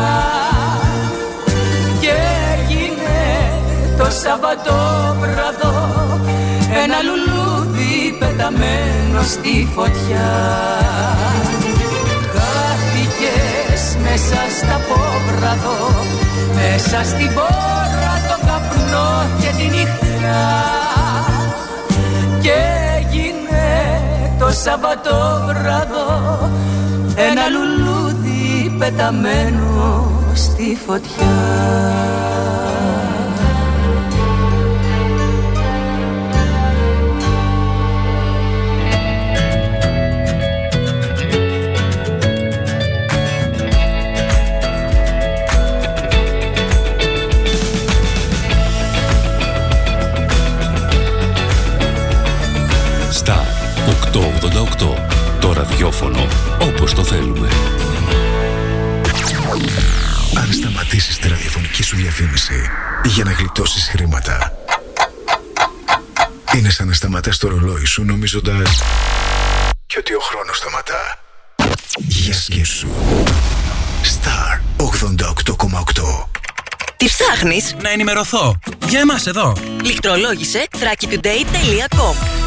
[2.00, 2.14] και
[2.54, 3.18] έγινε
[3.98, 5.74] το Σαββατόβραδο
[6.84, 10.30] ένα λουλούδι πεταμένο στη φωτιά.
[12.34, 15.78] Χάθηκες μέσα στα πόβραδο
[16.56, 20.40] μέσα στην πόρα το καπνό και τη νύχτια
[22.42, 22.87] και έγινε το
[24.64, 26.06] Σαββατόβραδο
[27.16, 31.36] ένα λουλούδι πεταμένο στη φωτιά
[54.20, 54.96] 888.
[55.40, 56.28] Το ραδιόφωνο
[56.62, 57.48] όπως το θέλουμε.
[60.36, 62.70] Αν σταματήσεις τη ραδιοφωνική σου διαφήμιση
[63.06, 64.58] για να γλιτώσεις χρήματα,
[66.56, 68.82] είναι σαν να σταματάς το ρολόι σου νομίζοντας
[69.88, 71.20] και ότι ο χρόνος σταματά.
[71.98, 72.88] Γεια σκέψου.
[74.04, 76.28] Star 88,8
[76.98, 78.60] Τι ψάχνεις; Να ενημερωθώ.
[78.88, 79.56] Για εμάς εδώ.
[79.84, 82.47] Λιχτρολόγησε thrakitoday.com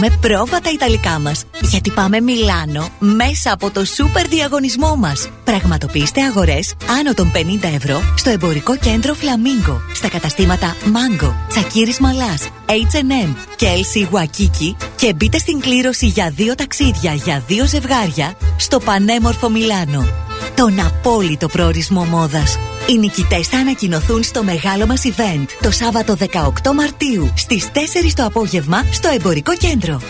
[0.00, 1.44] Κάνουμε πρόβα τα Ιταλικά μας.
[1.60, 5.28] Γιατί πάμε Μιλάνο μέσα από το σούπερ διαγωνισμό μας.
[5.44, 9.80] Πραγματοποιήστε αγορές άνω των 50 ευρώ στο εμπορικό κέντρο Φλαμίγκο.
[9.94, 16.54] Στα καταστήματα Mango, Τσακίρης Μαλάς, H&M και LC Waikiki και μπείτε στην κλήρωση για δύο
[16.54, 20.06] ταξίδια για δύο ζευγάρια στο πανέμορφο Μιλάνο.
[20.54, 22.58] Τον απόλυτο προορισμό μόδας.
[22.88, 27.78] Οι νικητές θα ανακοινωθούν στο μεγάλο μας event το Σάββατο 18 Μαρτίου στις 4
[28.14, 30.00] το απόγευμα στο εμπορικό κέντρο.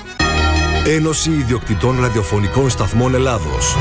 [0.87, 3.77] Ένωση Ιδιοκτητών Ραδιοφωνικών Σταθμών Ελλάδος.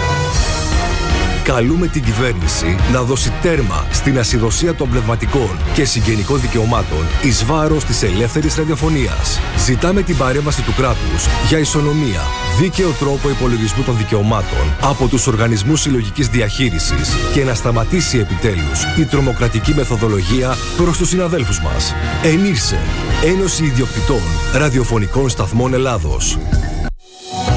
[1.55, 7.83] Καλούμε την κυβέρνηση να δώσει τέρμα στην ασυδοσία των πνευματικών και συγγενικών δικαιωμάτων εις βάρος
[7.83, 9.39] της ελεύθερης ραδιοφωνίας.
[9.65, 12.21] Ζητάμε την παρέμβαση του κράτους για ισονομία,
[12.59, 19.05] δίκαιο τρόπο υπολογισμού των δικαιωμάτων από τους οργανισμούς συλλογικής διαχείρισης και να σταματήσει επιτέλους η
[19.05, 21.93] τρομοκρατική μεθοδολογία προς τους συναδέλφους μας.
[22.23, 22.79] Ενήρσε,
[23.23, 24.21] Ένωση Ιδιοκτητών
[24.53, 26.37] Ραδιοφωνικών Σταθμών Ελλάδος.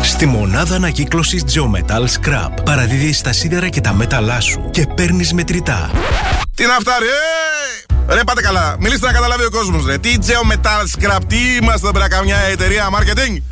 [0.03, 5.90] Στη μονάδα ανακύκλωσης Geometal Scrap παραδίδει τα σίδερα και τα μέταλά σου και παίρνεις μετρητά.
[6.55, 8.14] Τι να φτάρει, ε!
[8.14, 9.98] Ρε πάτε καλά, μιλήστε να καταλάβει ο κόσμος ρε.
[9.98, 13.51] Τι Geometal Scrap, τι είμαστε εδώ πέρα καμιά εταιρεία marketing;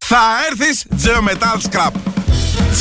[0.13, 0.19] Θα
[0.51, 1.91] έρθεις Geometal Scrap.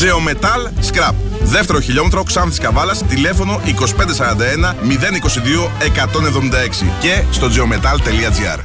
[0.00, 1.14] Geometal Scrap.
[1.42, 8.58] Δεύτερο χιλιόμετρο Ξάνθης Καβάλας, τηλέφωνο 2541 022 176 και στο geometal.gr.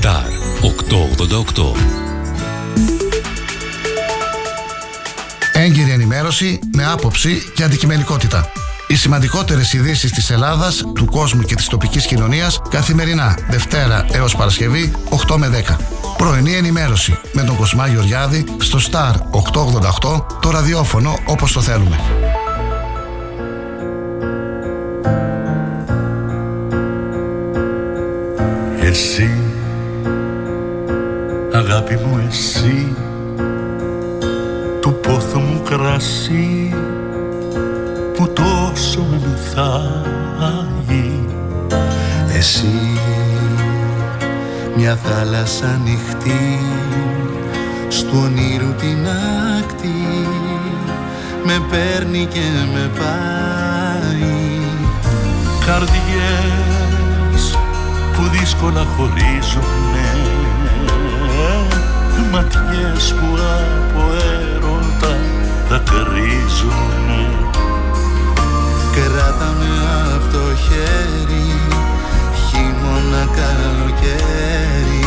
[0.00, 0.26] Star
[1.56, 1.76] 888
[5.52, 8.52] Έγκυρη ενημέρωση με άποψη και αντικειμενικότητα.
[8.90, 14.92] Οι σημαντικότερες ειδήσεις της Ελλάδας, του κόσμου και της τοπικής κοινωνίας καθημερινά Δευτέρα έως Παρασκευή
[15.28, 15.76] 8 με 10.
[16.16, 19.14] Πρωινή ενημέρωση με τον Κοσμά Γεωργιάδη στο Star
[20.10, 22.00] 888 το ραδιόφωνο όπως το θέλουμε.
[28.80, 29.30] Εσύ,
[31.52, 32.94] αγάπη μου εσύ
[34.80, 36.74] Του πόθου μου κρασί
[38.14, 38.28] Που
[38.80, 41.12] τόσο με μεθάει
[42.36, 42.98] Εσύ
[44.76, 46.58] μια θάλασσα ανοιχτή
[47.88, 49.06] Στου ονείρου την
[49.58, 50.26] άκτη
[51.44, 52.40] Με παίρνει και
[52.72, 54.60] με πάει.
[55.66, 57.58] Καρδιές
[58.14, 60.10] που δύσκολα χωρίζουνε
[62.32, 65.16] Ματιές που από έρωτα
[65.68, 67.49] δακρύζουνε
[68.94, 69.70] Κράτα με
[70.14, 71.50] από το χέρι
[72.46, 75.04] Χειμώνα καλοκαίρι.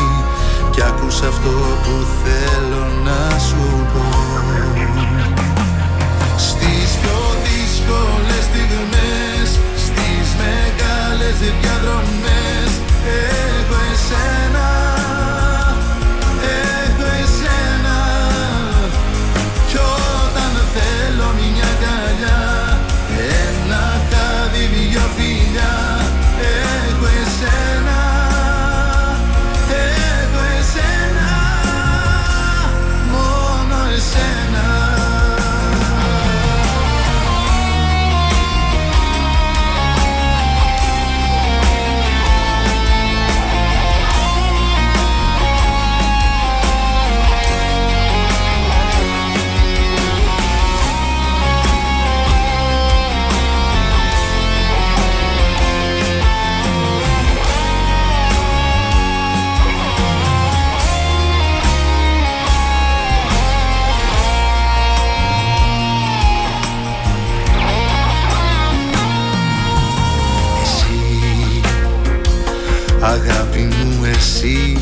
[0.71, 1.49] Κι άκουσα αυτό
[1.83, 4.05] που θέλω να σου πω.
[6.37, 9.49] Στις πιο δύσκολες στιγμές
[9.85, 12.69] Στις μεγάλες διαδρομές
[13.05, 14.67] Έχω εσένα
[73.03, 74.77] αγάπη μου εσύ.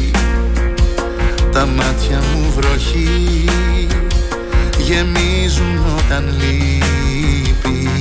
[1.51, 3.45] Τα μάτια μου βροχή.
[4.77, 7.93] Γεμίζουν όταν λείπεις.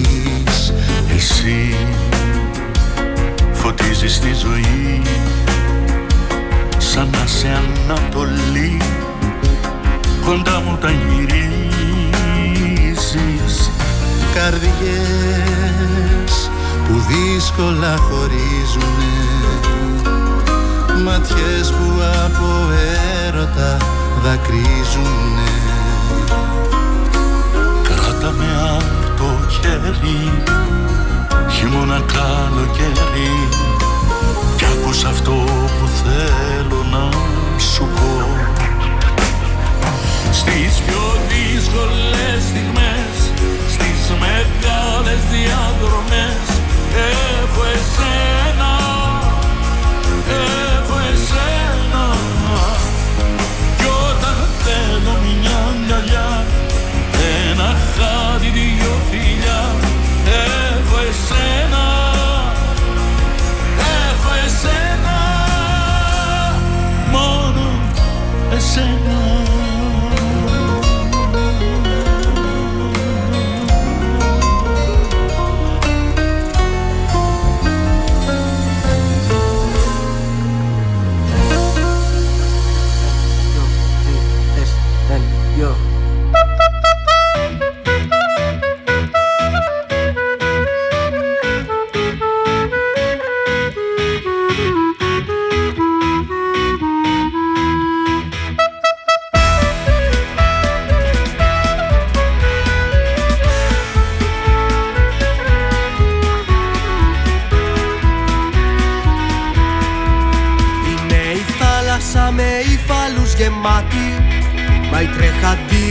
[1.17, 1.77] Εσύ
[3.53, 5.03] φωτίζεις τη ζωή.
[6.79, 8.79] Σαν να σε ανατολή
[10.25, 11.51] κοντά μου τα γυρίζεις
[14.35, 14.71] Καρδιές
[16.85, 19.21] που δύσκολα χωρίζουνε
[21.05, 22.47] Ματιές που από
[23.27, 23.77] έρωτα
[24.23, 25.51] δακρύζουνε.
[27.83, 28.47] Κράτα με
[28.77, 30.43] απ' το χέρι
[31.51, 33.49] χειμώνα καλοκαίρι
[34.57, 35.31] κι άκουσα αυτό
[35.79, 37.09] που θέλω να
[37.59, 38.27] σου πω.
[40.33, 43.17] Στις πιο δύσκολες στιγμές
[43.69, 46.47] Στις μεγάλες διαδρομές
[46.95, 48.73] Έχω εσένα
[50.29, 50.70] Έχω εσένα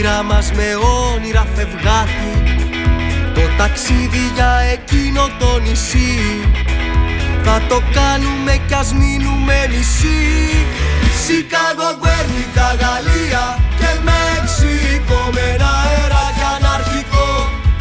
[0.01, 0.67] πείρα μας με
[1.13, 2.31] όνειρα φευγάτη
[3.33, 6.19] Το ταξίδι για εκείνο το νησί.
[7.43, 10.21] Θα το κάνουμε κι ας μείνουμε νησί.
[11.23, 13.45] Σικάγο, Κουέρνικα, Γαλλία
[13.79, 17.29] και Μεξικό Με ένα αέρα κι αναρχικό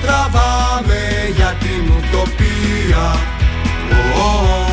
[0.02, 1.00] Τραβάμε
[1.36, 3.06] για την ουτοπία.
[4.24, 4.68] Oh.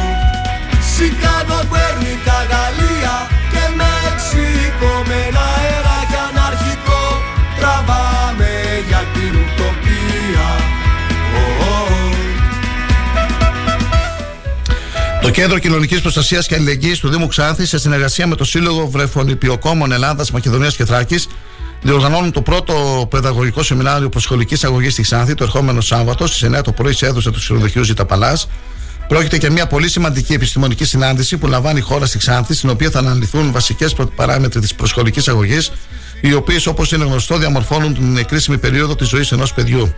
[0.93, 3.15] Σικάγο, Κουέρνικα, Γαλλία
[3.53, 6.44] και Μεξικό Με ένα αέρα κι αναρχικό
[8.87, 9.95] για την ουτοπία
[15.21, 19.91] Το Κέντρο Κοινωνικής Προστασίας και Αλληλεγγύης του Δήμου Ξάνθης, σε συνεργασία με το Σύλλογο Βρεφονιπιοκόμων
[19.91, 21.27] Ελλάδας, Μακεδονίας και Θράκης,
[21.81, 26.71] διοργανώνουν το πρώτο παιδαγωγικό σεμινάριο προσχολικής αγωγής στη Ξάνθη το ερχόμενο Σάββατο στις 9 το
[26.71, 28.47] πρωί σε αίθουσα του ξενοδοχείου Ζήτα Παλάς.
[29.07, 32.89] Πρόκειται για μια πολύ σημαντική επιστημονική συνάντηση που λαμβάνει η χώρα στη Ξάνθη, στην οποία
[32.89, 35.71] θα αναλυθούν βασικές παράμετροι της προσχολικής αγωγής,
[36.21, 39.93] οι οποίες, όπως είναι γνωστό, διαμορφώνουν την κρίσιμη περίοδο της ζωής ενός παιδιού.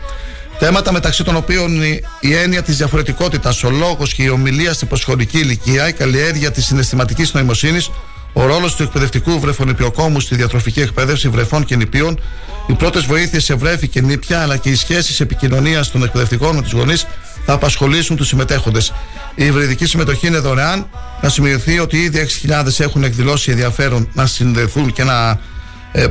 [0.60, 4.88] Θέματα μεταξύ των οποίων η, η έννοια της διαφορετικότητας, ο λόγος και η ομιλία στην
[4.88, 7.90] προσχολική ηλικία, η καλλιέργεια της συναισθηματικής νοημοσύνης,
[8.34, 12.20] ο ρόλος του εκπαιδευτικού βρεφονιπιοκόμου στη διατροφική εκπαίδευση βρεφών και νηπίων,
[12.68, 16.62] οι πρώτες βοήθειες σε βρέφη και νήπια, αλλά και οι σχέσεις επικοινωνίας των εκπαιδευτικών με
[16.62, 17.06] τους γονείς
[17.46, 18.94] θα απασχολήσουν τους συμμετέχοντες.
[19.36, 20.90] Η υβριδική συμμετοχή είναι δωρεάν.
[21.22, 25.40] Να σημειωθεί ότι ήδη 6.000 έχουν εκδηλώσει ενδιαφέρον να συνδεθούν και να ε,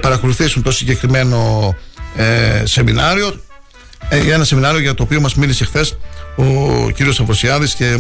[0.01, 1.75] παρακολουθήσουν το συγκεκριμένο
[2.17, 3.41] ε, σεμινάριο.
[4.09, 5.99] Ε, ένα σεμινάριο για το οποίο μας μίλησε χθες
[6.37, 7.99] ο κύριος Αβροσιάδης και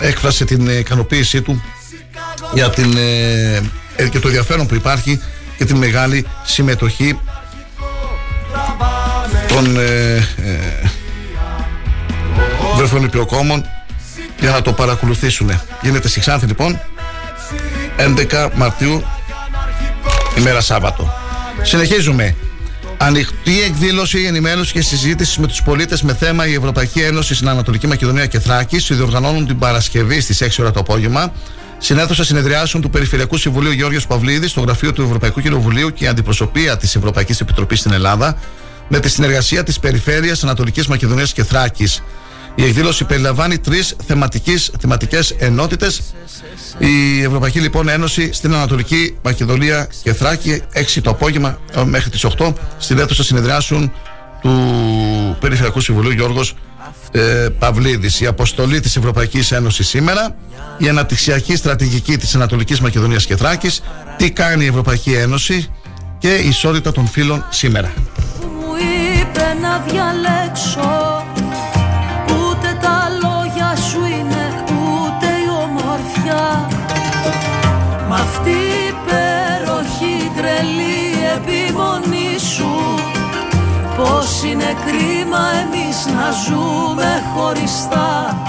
[0.00, 1.62] έκφρασε την ικανοποίησή του
[2.54, 3.56] για την, ε,
[3.96, 5.20] ε, και το ενδιαφέρον που υπάρχει
[5.56, 7.18] και την μεγάλη συμμετοχή
[9.48, 10.90] των ε, ε,
[12.76, 13.64] βρεφονιπιοκόμων
[14.40, 15.50] για να το παρακολουθήσουν.
[15.80, 16.80] Γίνεται στη Ξάνθη λοιπόν
[18.30, 19.04] 11 Μαρτίου
[20.38, 21.12] ημέρα Σάββατο.
[21.62, 22.36] Συνεχίζουμε.
[22.96, 27.86] Ανοιχτή εκδήλωση, ενημέρωσης και συζήτησης με τους πολίτες με θέμα η Ευρωπαϊκή Ένωση στην Ανατολική
[27.86, 31.32] Μακεδονία και Θράκης διοργανώνουν την Παρασκευή στις 6 ώρα το απόγευμα.
[31.78, 36.76] Συνέθουσα συνεδριάσεων του Περιφερειακού Συμβουλίου Γιώργος Παυλίδης, στο γραφείο του Ευρωπαϊκού Κοινοβουλίου και η αντιπροσωπεία
[36.76, 38.36] της Ευρωπαϊκής Επιτροπής στην Ελλάδα,
[38.88, 42.02] με τη συνεργασία της Περιφέρειας Ανατολικής Μακεδονίας και Θράκης.
[42.58, 43.96] Η εκδήλωση περιλαμβάνει τρεις
[44.78, 46.02] θεματικές ενότητες.
[46.78, 52.26] Η Ευρωπαϊκή λοιπόν Ένωση στην Ανατολική Μακεδονία και Θράκη, 6 το απόγευμα ε, μέχρι τις
[52.38, 53.92] 8, στην αίθουσα συνεδριάσεων
[54.40, 54.50] του
[55.40, 56.54] Περιφερειακού Συμβουλίου Γιώργος
[57.10, 58.20] ε, Παυλίδης.
[58.20, 60.36] Η αποστολή της Ευρωπαϊκής Ένωσης σήμερα,
[60.78, 63.82] η αναπτυξιακή στρατηγική της Ανατολικής Μακεδονίας και Θράκης,
[64.16, 65.70] τι κάνει η Ευρωπαϊκή Ένωση
[66.18, 67.92] και η ισότητα των φύλων σήμερα.
[68.40, 68.74] Μου
[69.20, 71.07] είπε να διαλέξω
[84.42, 88.42] είναι κρίμα εμείς να ζούμε χωριστά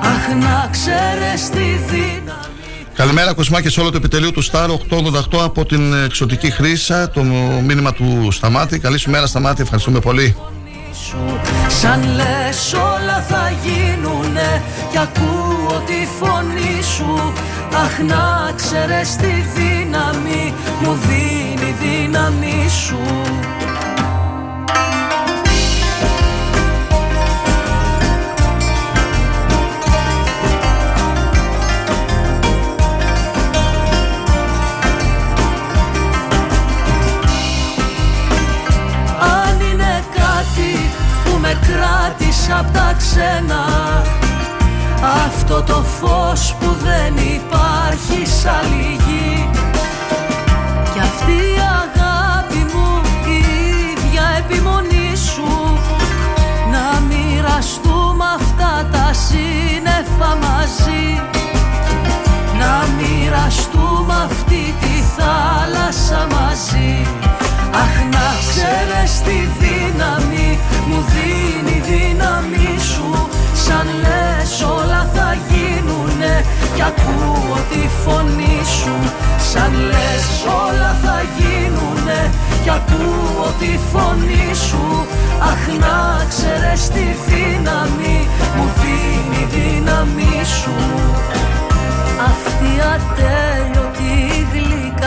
[0.00, 2.50] Αχ να ξέρεις τη δύναμη
[2.94, 7.22] Καλημέρα, Κοσμά και σε όλο το επιτελείο του Star 888 από την εξωτική Χρύσα, το
[7.66, 8.78] μήνυμα του Σταμάτη.
[8.78, 10.36] Καλή σου μέρα, Σταμάτη, ευχαριστούμε πολύ.
[11.80, 17.32] Σαν λες όλα θα γίνουνε Κι ακούω τη φωνή σου
[17.84, 22.98] Αχ να ξέρεις τη δύναμη Μου δίνει η δύναμη σου
[42.58, 43.64] απ' τα ξένα.
[45.26, 49.48] Αυτό το φως που δεν υπάρχει σ' άλλη γη
[50.92, 53.38] Κι αυτή η αγάπη μου η
[53.90, 55.78] ίδια επιμονή σου.
[56.70, 61.22] Να μοιραστούμε αυτά τα σύννεφα μαζί.
[62.58, 67.06] Να μοιραστούμε αυτή τη θάλασσα μαζί
[67.72, 73.28] Αχ να ξέρεις τη δύναμη Μου δίνει η δύναμη σου.
[73.54, 76.44] Σαν λες όλα θα γίνουνε
[76.74, 78.96] Κι ακούω τη φωνή σου.
[79.50, 80.26] Σαν λες
[80.66, 82.30] όλα θα γίνουνε
[82.62, 85.06] Κι ακούω τη φωνή σου.
[85.50, 90.74] Αχ να ξέρεις τη δύναμη Μου δίνει η δύναμη σου.
[92.30, 93.89] Αυτή η ατέλειωτη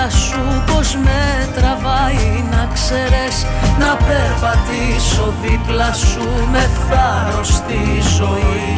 [0.03, 3.45] γλύκα σου πως με τραβάει να ξέρεις
[3.79, 7.81] Να περπατήσω δίπλα σου με θάρρος στη
[8.17, 8.77] ζωή.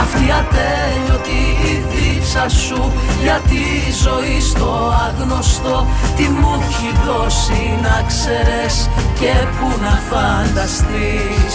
[0.00, 5.86] Αυτή η ατέλειωτη η δίψα σου για τη ζωή στο άγνωστο
[6.16, 11.54] Τι μου έχει δώσει να ξέρεις και που να φανταστείς.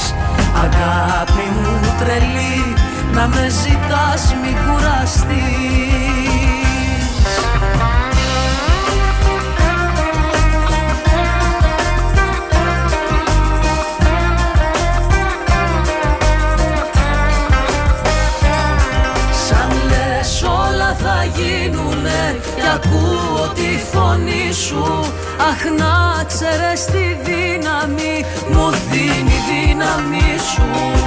[0.63, 2.75] Αγάπη μου τρελή
[3.13, 6.20] να με ζητάς μην κουραστείς
[22.83, 24.83] ακούω τη φωνή σου.
[25.49, 31.00] Αχ να ξέρες τη δύναμη μου δίνει δύναμη σου.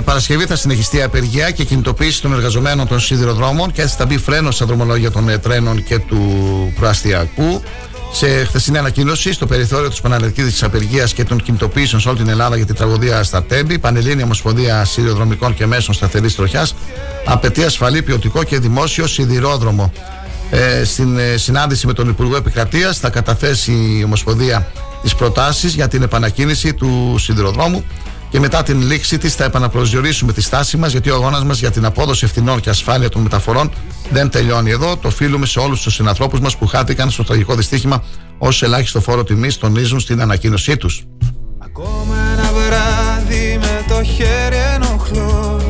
[0.00, 4.18] Παρασκευή θα συνεχιστεί η απεργία και κινητοποίηση των εργαζομένων των σιδηροδρόμων και έτσι θα μπει
[4.18, 6.22] φρένο στα δρομολόγια των ε, τρένων και του
[6.76, 7.62] προαστιακού.
[8.12, 12.28] Σε χθεσινή ανακοίνωση, στο περιθώριο της Πανελληνική της Απεργίας και των κινητοποιήσεων σε όλη την
[12.28, 16.74] Ελλάδα για την τραγωδία στα Τέμπη, η Πανελλήνια Ομοσπονδία Σιδηροδρομικών και Μέσων Σταθερής Τροχιάς
[17.24, 19.92] απαιτεί ασφαλή, ποιοτικό και δημόσιο σιδηρόδρομο.
[20.50, 24.66] Ε, στην ε, συνάντηση με τον Υπουργό Επικρατείας θα καταθέσει η Ομοσπονδία
[25.02, 27.84] τις προτάσεις για την επανακίνηση του σιδηροδρόμου
[28.32, 31.70] και μετά την λήξη της θα επαναπροσδιορίσουμε τη στάση μας γιατί ο αγώνας μας για
[31.70, 33.70] την απόδοση ευθυνών και ασφάλεια των μεταφορών
[34.10, 34.96] δεν τελειώνει εδώ.
[34.96, 38.04] Το οφείλουμε σε όλους τους συνανθρώπους μας που χάθηκαν στο τραγικό δυστύχημα
[38.38, 41.04] ως ελάχιστο φόρο τιμής, τονίζουν στην ανακοίνωσή τους.
[41.58, 45.60] Ακόμα ένα βράδυ με το χέρι ενοχλώ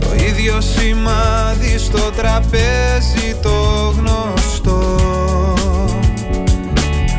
[0.00, 4.96] Το ίδιο σημάδι στο τραπέζι το γνωστό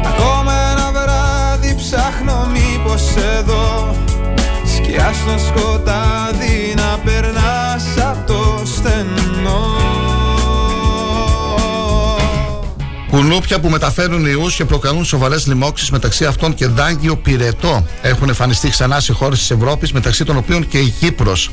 [0.06, 3.57] Ακόμα ένα βράδυ ψάχνω μήπως εδώ
[4.98, 9.76] Σκιά στο σκοτάδι να περνάς απ' το στενό
[13.10, 18.70] Κουνούπια που μεταφέρουν ιούς και προκαλούν σοβαρές λοιμώξεις μεταξύ αυτών και δάγκιο πυρετό έχουν εμφανιστεί
[18.70, 21.52] ξανά σε χώρες της Ευρώπης μεταξύ των οποίων και η Κύπρος.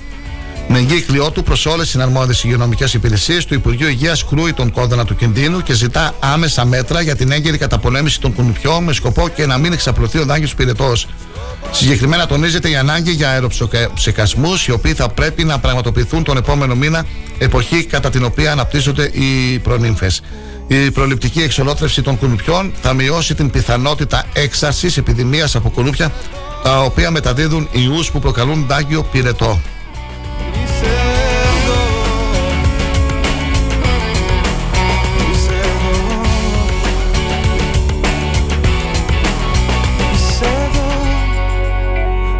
[0.69, 5.05] Με εγκύκλειό του προς όλες τις συναρμόδιες υγειονομικές υπηρεσίες του Υπουργείου Υγείας κρούει τον κόδωνα
[5.05, 9.47] του κινδύνου και ζητά άμεσα μέτρα για την έγκαιρη καταπολέμηση των κουνουπιών με σκοπό και
[9.47, 11.07] να μην εξαπλωθεί ο δάγκιο πυρετός.
[11.71, 17.07] Συγκεκριμένα τονίζεται η ανάγκη για αεροψεκασμού, οι οποίοι θα πρέπει να πραγματοποιηθούν τον επόμενο μήνα,
[17.39, 20.21] εποχή κατά την οποία αναπτύσσονται οι προνύμφες.
[20.67, 26.13] Η προληπτική εξολόθρευση των κουνουπιών θα μειώσει την πιθανότητα έξαρσης επιδημίας από κουνούπια,
[26.63, 29.61] τα οποία μεταδίδουν ιούς που προκαλούν δάγκιο πυρετό.
[30.65, 30.87] Είσαι
[31.59, 31.83] εδώ.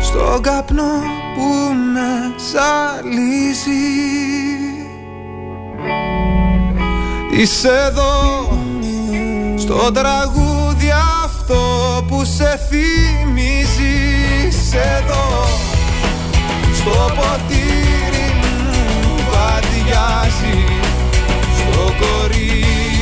[0.01, 1.03] Στον καπνό
[1.35, 4.15] που με ζαλίζει
[7.37, 8.49] Είσαι εδώ.
[9.57, 10.91] Στο τραγούδι
[11.25, 11.61] αυτό
[12.09, 13.95] που σε θυμίζει.
[14.49, 15.47] Είσαι εδώ.
[16.75, 17.84] Στο ποτήρι μου
[19.85, 20.65] βαδιάζει
[21.57, 22.94] Στο κορίτσι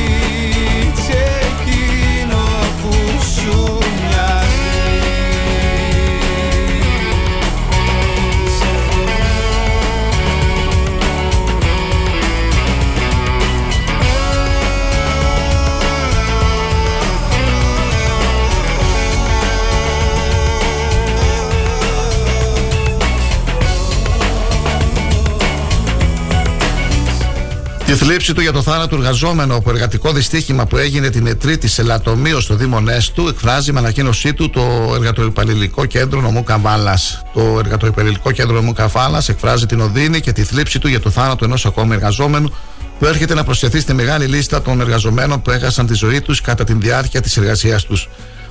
[27.93, 31.83] Τη θλίψη του για το θάνατο εργαζόμενο από εργατικό δυστύχημα που έγινε την Τρίτη σε
[31.83, 37.21] Λατομείο στο Δήμο Νέστου, εκφράζει με ανακοίνωσή του το Εργατοϊπαλληλικό Κέντρο Νομού Καβάλας.
[37.33, 41.45] Το Εργατοϊπαλληλικό Κέντρο Νομού Καβάλας εκφράζει την οδύνη και τη θλίψη του για το θάνατο
[41.45, 42.53] ενός ακόμη εργαζόμενου
[42.99, 46.63] που έρχεται να προσθεθεί στη μεγάλη λίστα των εργαζομένων που έχασαν τη ζωή τους κατά
[46.63, 48.09] τη διάρκεια της εργασίας τους.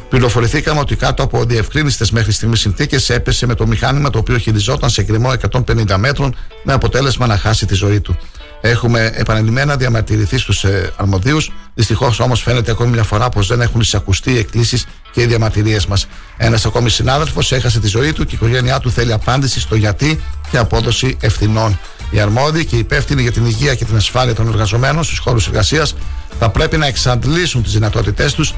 [0.09, 4.91] Πληροφορηθήκαμε ότι κάτω από διευκρίνηστε μέχρι στιγμής συνθήκες έπεσε με το μηχάνημα το οποίο χειριζόταν
[4.91, 8.17] σε γκριμό 150 μέτρων με αποτέλεσμα να χάσει τη ζωή του.
[8.65, 11.53] Έχουμε επανειλημμένα διαμαρτυρηθεί στους ε, αρμοδίους.
[11.75, 15.87] Δυστυχώς όμως φαίνεται ακόμη μια φορά πως δεν έχουν εισακουστεί οι εκκλήσεις και οι διαμαρτυρίες
[15.87, 16.07] μας.
[16.37, 20.21] Ένας ακόμη συνάδελφος έχασε τη ζωή του και η οικογένειά του θέλει απάντηση στο γιατί
[20.51, 21.79] και απόδοση ευθυνών.
[22.11, 25.47] Οι αρμόδιοι και οι υπεύθυνοι για την υγεία και την ασφάλεια των εργαζομένων στους χώρους
[25.47, 25.95] εργασίας
[26.39, 28.55] θα πρέπει να εξαντλήσουν τις δυνατότητές τους,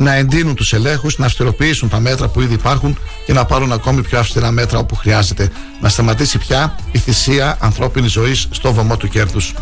[0.00, 4.02] να εντείνουν τους ελέγχους, να αυστηροποιήσουν τα μέτρα που ήδη υπάρχουν και να πάρουν ακόμη
[4.02, 5.50] πιο αυστηρά μέτρα όπου χρειάζεται.
[5.80, 9.54] Να σταματήσει πια η θυσία ανθρώπινης ζωής στο βωμό του κέρδους.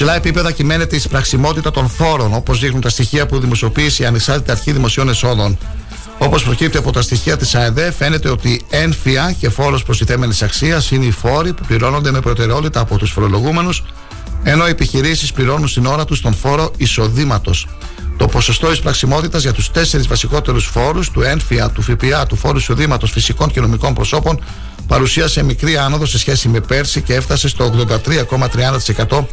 [0.00, 4.02] Νύχτα Σε υψηλά επίπεδα κυμαίνεται η σπραξιμότητα των φόρων, όπως δείχνουν τα στοιχεία που δημοσιοποίησε
[4.02, 5.58] η Ανεξάρτητη Αρχή Δημοσίων Εσόδων.
[6.18, 11.04] Όπως προκύπτει από τα στοιχεία της ΑΕΔΕ, φαίνεται ότι ένφια και φόρος προστιθέμενης αξίας είναι
[11.04, 13.82] οι φόροι που πληρώνονται με προτεραιότητα από τους φορολογούμενους,
[14.42, 17.68] ενώ οι επιχειρήσεις πληρώνουν στην ώρα τους τον φόρο εισοδήματος.
[18.16, 23.10] Το ποσοστό εισπραξιμότητας για τους τέσσερις βασικότερους φόρους, του ένφια, του ΦΠΑ, του φόρου εισοδήματος
[23.10, 24.44] φυσικών και νομικών προσώπων,
[24.86, 29.26] παρουσίασε μικρή άνοδο σε σχέση με πέρσι και έφτασε στο 83,30%,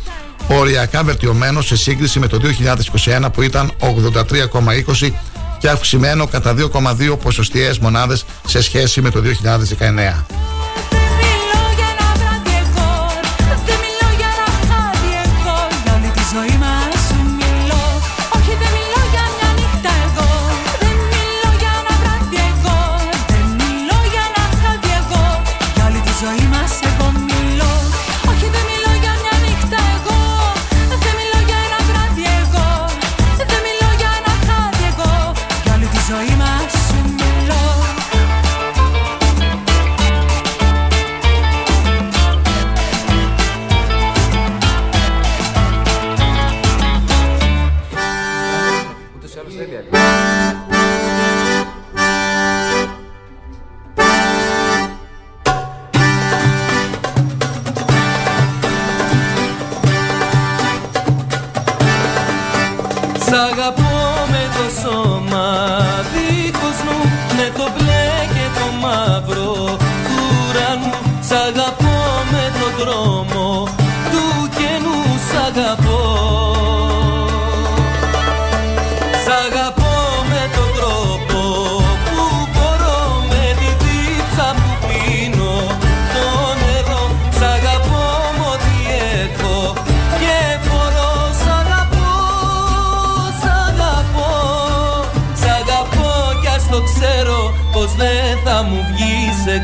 [0.47, 2.39] οριακά βελτιωμένο σε σύγκριση με το
[3.23, 5.11] 2021 που ήταν 83,20%
[5.59, 10.46] και αυξημένο κατά 2,2 ποσοστιαίες μονάδες σε σχέση με το 2019.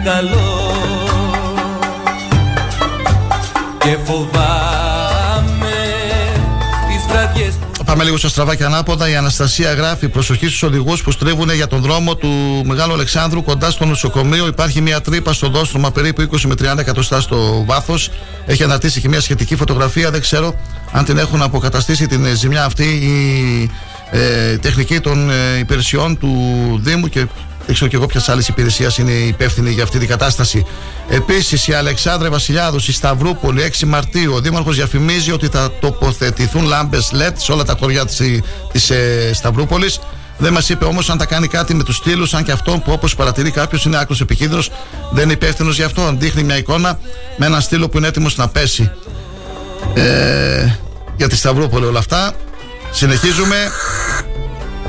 [0.04, 0.72] Βγει σε καλό
[3.78, 5.76] Και φοβάμαι
[6.88, 9.10] τις βραδιές που Πάμε λίγο στα στραβά και ανάποδα.
[9.10, 12.30] Η Αναστασία γράφει προσοχή στους οδηγούς που στρίβουν για τον δρόμο του
[12.66, 14.48] Μεγάλου Αλεξάνδρου κοντά στο νοσοκομείο.
[14.48, 18.10] Υπάρχει μια τρύπα στο δόστρωμα περίπου 20 με 30 εκατοστά στο βάθος.
[18.46, 20.12] Έχει αναρτήσει και μια σχετική φωτογραφία.
[20.12, 20.56] Δεν ξέρω
[20.92, 23.70] αν την έχουν αποκαταστήσει την ε, ζημιά αυτή η
[24.12, 26.30] ε, τεχνική των ε, υπηρεσιών του
[26.84, 27.28] Δήμου και
[27.66, 30.66] δεν ξέρω και εγώ ποιας άλλης υπηρεσίας είναι υπεύθυνη για αυτή την κατάσταση.
[31.10, 37.12] Επίσης, η Αλεξάνδρα Βασιλιάδους στη Σταυρούπολη, 6 Μαρτίου, ο Δήμαρχος διαφημίζει ότι θα τοποθετηθούν λάμπες
[37.14, 38.06] LED σε όλα τα χωριά
[38.72, 40.00] της ε, Σταυρούπολης.
[40.38, 42.92] Δεν μας είπε όμως αν θα κάνει κάτι με τους στήλους, αν και αυτό που
[42.92, 44.72] όπως παρατηρεί κάποιος είναι άκρος επικίνδυνος,
[45.12, 46.16] δεν είναι υπεύθυνος γι' αυτό.
[46.18, 47.00] Δείχνει μια εικόνα
[47.38, 48.92] με ένα στήλο που είναι έτοιμος να πέσει.
[49.94, 50.76] Ε,
[51.18, 52.34] για τη Σταυρούπολη όλα αυτά.
[52.92, 53.56] Συνεχίζουμε.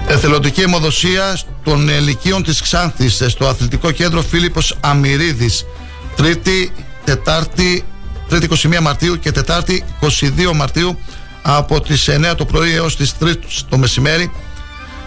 [0.06, 5.64] Ε, Εθελοντική αιμοδοσία των ελικίων της Ξάνθης στο αθλητικό κέντρο Φίλιππος Αμυρίδης.
[6.16, 6.72] Τρίτη,
[7.04, 7.84] Τετάρτη,
[8.28, 10.98] Τρίτη 21 Μαρτίου και Τετάρτη 22 Μαρτίου
[11.42, 13.34] από τις 9 το πρωί έως τις 3
[13.68, 14.30] το μεσημέρι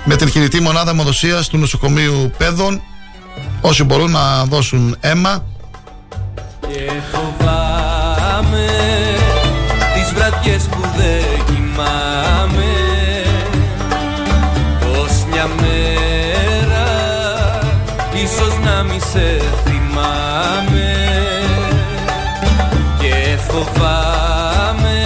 [0.06, 2.82] με την κινητή μονάδα αιμοδοσίας του νοσοκομείου Πέδων.
[3.62, 5.46] Όσοι μπορούν να δώσουν αίμα.
[6.62, 8.68] Και φοβάμαι
[9.94, 10.87] τις βραδιές που
[18.78, 20.96] να μη σε θυμάμαι
[23.00, 25.00] Και φοβάμαι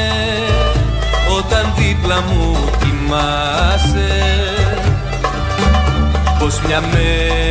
[1.38, 4.10] όταν δίπλα μου κοιμάσαι
[6.40, 7.51] Πως μια μέρα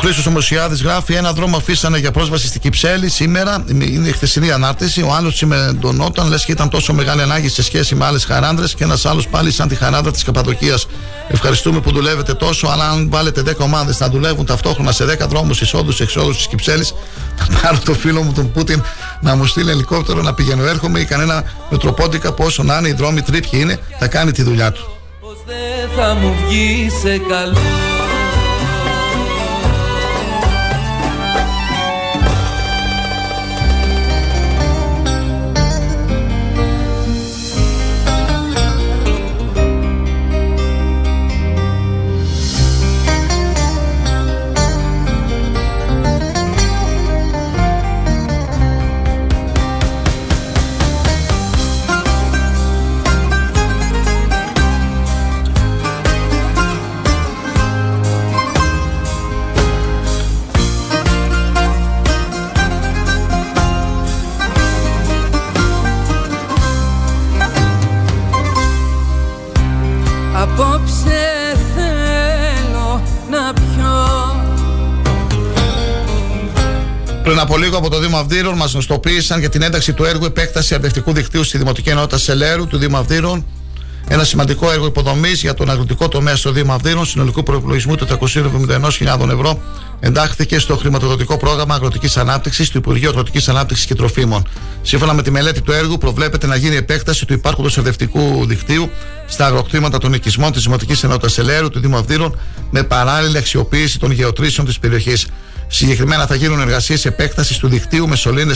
[0.00, 3.64] Χρήστος Ομοσιάδη γράφει: Ένα δρόμο αφήσανε για πρόσβαση στην Κυψέλη σήμερα.
[3.68, 5.02] Είναι η χθεσινή ανάρτηση.
[5.02, 8.66] Ο άλλος τσιμεντωνόταν, λες και ήταν τόσο μεγάλη ανάγκη σε σχέση με άλλες χαράντρε.
[8.66, 10.86] Και ένας άλλος πάλι σαν τη χαράντρα της Καπαδοκίας.
[11.28, 12.68] Ευχαριστούμε που δουλεύετε τόσο.
[12.68, 16.94] Αλλά αν βάλετε 10 ομάδες να δουλεύουν ταυτόχρονα σε 10 δρόμους εισόδου-εξόδου της Κυψέλης,
[17.36, 18.82] θα πάρω το φίλο μου τον Πούτιν
[19.20, 20.64] να μου στείλει ελικόπτερο να πηγαίνω.
[20.64, 24.72] Έρχομαι ή κανένα μετροπόντικα πόσο να είναι οι δρόμοι τρίπιοι είναι, θα κάνει τη δουλειά
[24.72, 24.96] του.
[25.46, 27.87] δεν θα μου βγει σε καλό
[77.28, 80.74] Πριν από λίγο από το Δήμο Αυδείρων μας γνωστοποίησαν για την ένταξη του έργου επέκταση
[80.74, 83.44] αρδευτικού δικτύου στη Δημοτική Ενότητα Σελέρου του Δήμου Αυδείρων.
[84.08, 89.60] Ένα σημαντικό έργο υποδομής για τον αγροτικό τομέα στο Δήμο Αυδείρων συνολικού προπολογισμού 471.000 ευρώ
[90.00, 94.48] εντάχθηκε στο χρηματοδοτικό πρόγραμμα αγροτικής ανάπτυξης του Υπουργείου Αγροτικής Ανάπτυξης και Τροφίμων.
[94.82, 98.90] Σύμφωνα με τη μελέτη του έργου, προβλέπεται να γίνει επέκταση του υπάρχοντος αρδευτικού δικτύου
[99.26, 102.38] στα αγροκτήματα των οικισμών της Δημοτικής Ενότητας Σελέρου του Δήμου Αυδείρων
[102.70, 105.26] με παράλληλη αξιοποίηση των γεωτρήσεων της περιοχής.
[105.68, 108.54] Συγκεκριμένα θα γίνουν εργασίες επέκτασης του δικτύου με σωλήνε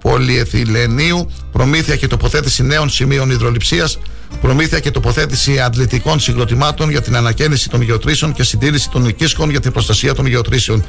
[0.00, 3.98] πολυεθυλενίου, προμήθεια και τοποθέτηση νέων σημείων υδροληψίας,
[4.40, 9.60] προμήθεια και τοποθέτηση αντλητικών συγκροτημάτων για την ανακαίνιση των γεωτρήσεων και συντήρηση των οικίσκων για
[9.60, 10.84] την προστασία των γεωτρήσεων.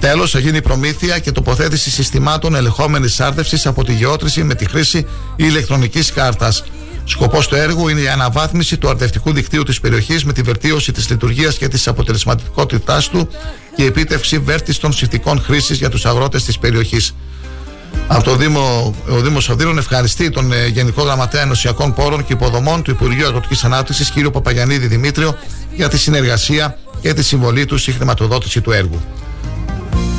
[0.00, 5.06] Τέλος, θα γίνει προμήθεια και τοποθέτηση συστημάτων ελεγχόμενης άρδευσης από τη γεώτρηση με τη χρήση
[5.36, 6.64] ηλεκτρονικής κάρτας.
[7.08, 11.10] Σκοπός του έργου είναι η αναβάθμιση του αρδευτικού δικτύου της περιοχής με τη βελτίωση της
[11.10, 13.28] λειτουργίας και της αποτελεσματικότητάς του
[13.76, 17.14] και η επίτευξη βέρτιστων συνθηκών χρήσης για τους αγρότες της περιοχής.
[18.06, 22.82] Από το Δήμο, ο Δήμος Αυδείρων ευχαριστεί τον ε, Γενικό Γραμματέα Ενωσιακών Πόρων και Υποδομών
[22.82, 24.30] του Υπουργείου Αγροτικής Ανάπτυξης, κ.
[24.30, 25.36] Παπαγιανίδη Δημήτριο,
[25.74, 29.00] για τη συνεργασία και τη συμβολή του στη χρηματοδότηση του έργου.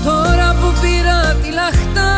[0.03, 2.16] Τώρα που πήρα τη λαχτάρα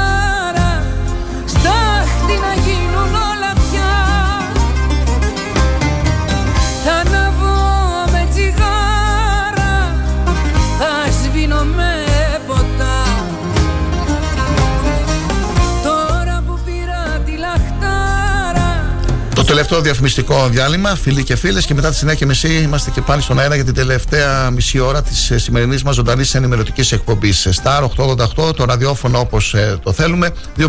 [19.50, 23.40] τελευταίο διαφημιστικό διάλειμμα, φίλοι και φίλες, και μετά τη συνέχεια μισή είμαστε και πάλι στον
[23.40, 27.48] αέρα για την τελευταία μισή ώρα της σημερινής μας ζωντανής ενημερωτικής εκπομπής.
[27.64, 30.30] Star 888, το ραδιόφωνο όπως το θέλουμε.
[30.58, 30.66] 2541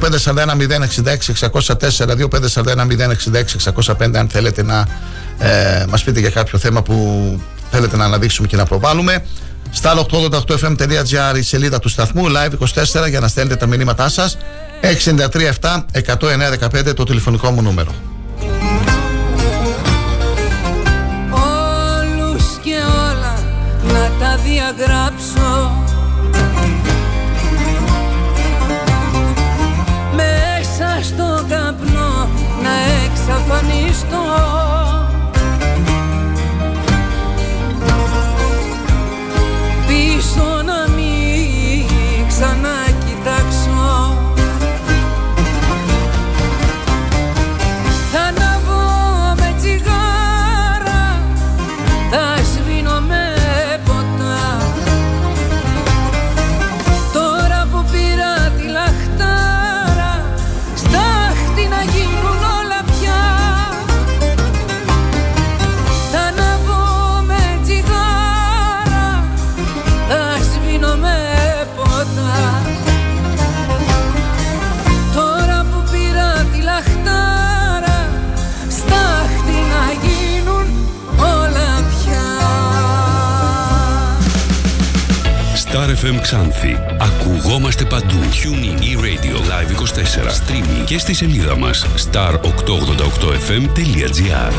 [0.96, 2.16] 066 604,
[2.54, 2.86] 2541
[3.32, 4.86] 066 605, αν θέλετε να
[5.38, 6.94] ε, μας πείτε για κάποιο θέμα που
[7.70, 9.24] θέλετε να αναδείξουμε και να προβάλλουμε.
[9.82, 14.36] Star 888fm.gr η σελίδα του σταθμού, live 24 για να στέλνετε τα μηνύματά σας.
[15.04, 15.28] 693
[15.60, 15.84] 7
[16.18, 18.09] 109 15 το τηλεφωνικό μου νούμερο.
[24.50, 25.72] Διαγράψω.
[30.14, 32.28] Μέσα στο καπνό
[32.62, 32.74] να
[33.04, 34.79] εξαφανιστώ
[86.10, 86.76] FM Ξάνθη.
[86.98, 88.18] Ακουγόμαστε παντού.
[88.32, 90.30] TuneIn e-radio live 24.
[90.30, 94.52] Streaming και στη σελίδα μας star888fm.gr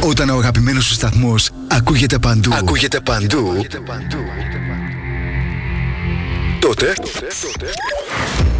[0.00, 3.66] Όταν ο αγαπημένος σου σταθμός ακούγεται παντού, ακούγεται παντού,
[6.60, 6.92] τότε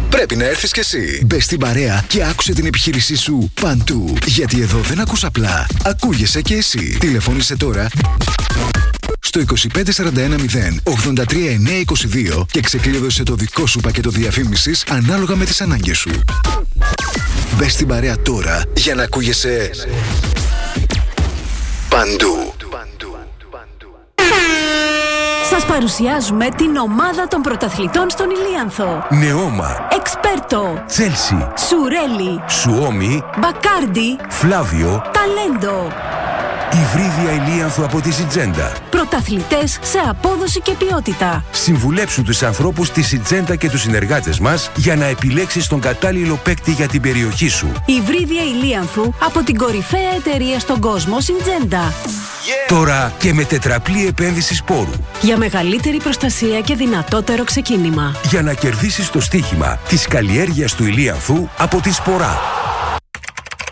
[0.09, 1.21] πρέπει να έρθεις κι εσύ.
[1.25, 4.13] Μπες στην παρέα και άκουσε την επιχείρησή σου παντού.
[4.25, 6.97] Γιατί εδώ δεν ακούς απλά, ακούγεσαι κι εσύ.
[6.99, 7.89] Τηλεφώνησε τώρα
[9.19, 9.83] στο 25410
[10.83, 16.11] 83922 και ξεκλείδωσε το δικό σου πακέτο διαφήμισης ανάλογα με τις ανάγκες σου.
[17.57, 19.69] Μπες στην παρέα τώρα για να ακούγεσαι
[21.89, 22.53] παντού.
[25.49, 29.05] Σας παρουσιάζουμε την ομάδα των πρωταθλητών στον Ηλίανθο.
[29.09, 35.91] Νεώμα, Εξπέρτο, Τσέλσι, Σουρέλι, Σουόμι, Μπακάρντι, Φλάβιο, Ταλέντο.
[36.73, 38.71] Υβρίδια Ηλίανθου από τη Σιτζέντα.
[38.89, 41.43] Πρωταθλητές σε απόδοση και ποιότητα.
[41.51, 46.71] Συμβουλέψου τους ανθρώπους της Σιτζέντα και τους συνεργάτες μας για να επιλέξεις τον κατάλληλο παίκτη
[46.71, 47.71] για την περιοχή σου.
[47.85, 51.93] Υβρίδια Ηλίανθου από την κορυφαία εταιρεία στον κόσμο Συντζέντα.
[52.67, 54.91] Τώρα και με τετραπλή επένδυση σπόρου.
[55.21, 58.15] Για μεγαλύτερη προστασία και δυνατότερο ξεκίνημα.
[58.29, 62.39] Για να κερδίσεις το στοίχημα της καλλιέργειας του Ηλίανθου από τη Σπορά.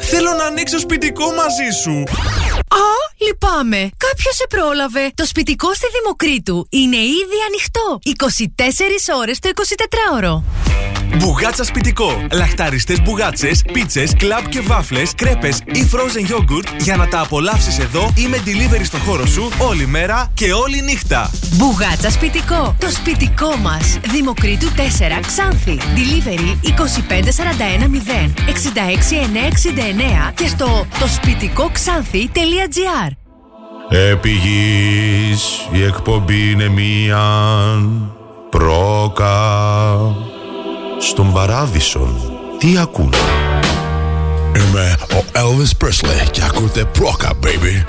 [0.00, 2.02] Θέλω να ανοίξω σπιτικό μαζί σου.
[2.68, 2.84] Α,
[3.26, 3.90] λυπάμαι.
[3.96, 5.10] Κάποιος σε πρόλαβε.
[5.14, 7.98] Το σπιτικό στη Δημοκρίτου είναι ήδη ανοιχτό.
[9.08, 10.42] 24 ώρες το 24ωρο.
[11.16, 12.26] Μπουγάτσα σπιτικό.
[12.32, 18.12] Λαχταριστές μπουγάτσες, πίτσες, κλαμπ και βάφλες, κρέπες ή frozen yogurt για να τα απολαύσεις εδώ
[18.16, 21.30] ή με delivery στο χώρο σου όλη μέρα και όλη νύχτα.
[21.52, 22.76] Μπουγάτσα σπιτικό.
[22.78, 23.98] Το σπιτικό μας.
[24.10, 25.78] Δημοκρίτου 4 Ξάνθη.
[25.94, 29.89] Delivery 25410 66969
[30.34, 33.10] και στο το σπιτικό ξάνθη.gr
[33.88, 37.22] Επί γης η εκπομπή είναι μία
[38.50, 39.36] πρόκα
[40.98, 42.20] στον παράδεισον.
[42.58, 43.14] Τι ακούν;
[44.56, 47.84] Είμαι ο Elvis Presley και ακούτε πρόκα, baby.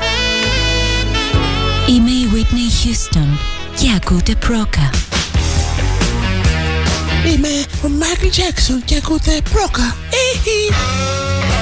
[1.89, 3.37] Είμαι η Whitney Houston
[3.79, 4.89] και ακούτε πρόκα.
[7.25, 9.95] Είμαι ο Μάικλ Τζάκσον και ακούτε πρόκα.
[10.45, 11.60] Είμαι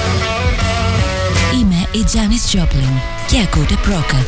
[1.92, 4.24] η Janis Joplin και ακούτε πρόκα.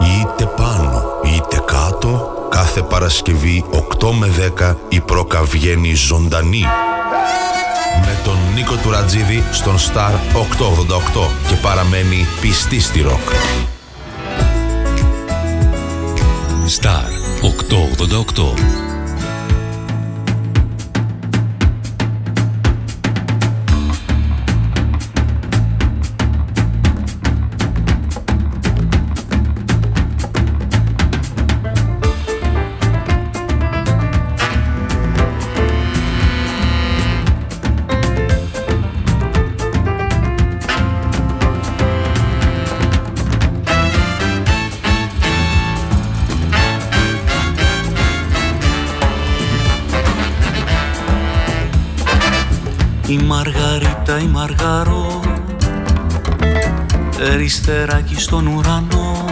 [0.00, 3.64] Είτε πάνω είτε κάτω, κάθε Παρασκευή
[4.00, 6.64] 8 με 10 η πρόκα βγαίνει ζωντανή.
[8.04, 10.12] Με τον Νίκο Τουρατζίδη στον Star
[11.22, 13.30] 888 και παραμένει πιστή στη ροκ.
[16.80, 17.08] Star
[17.42, 18.87] 888
[53.38, 55.20] Μαργαρίτα η Μαργαρό
[57.16, 59.24] Περιστεράκι στον ουρανό.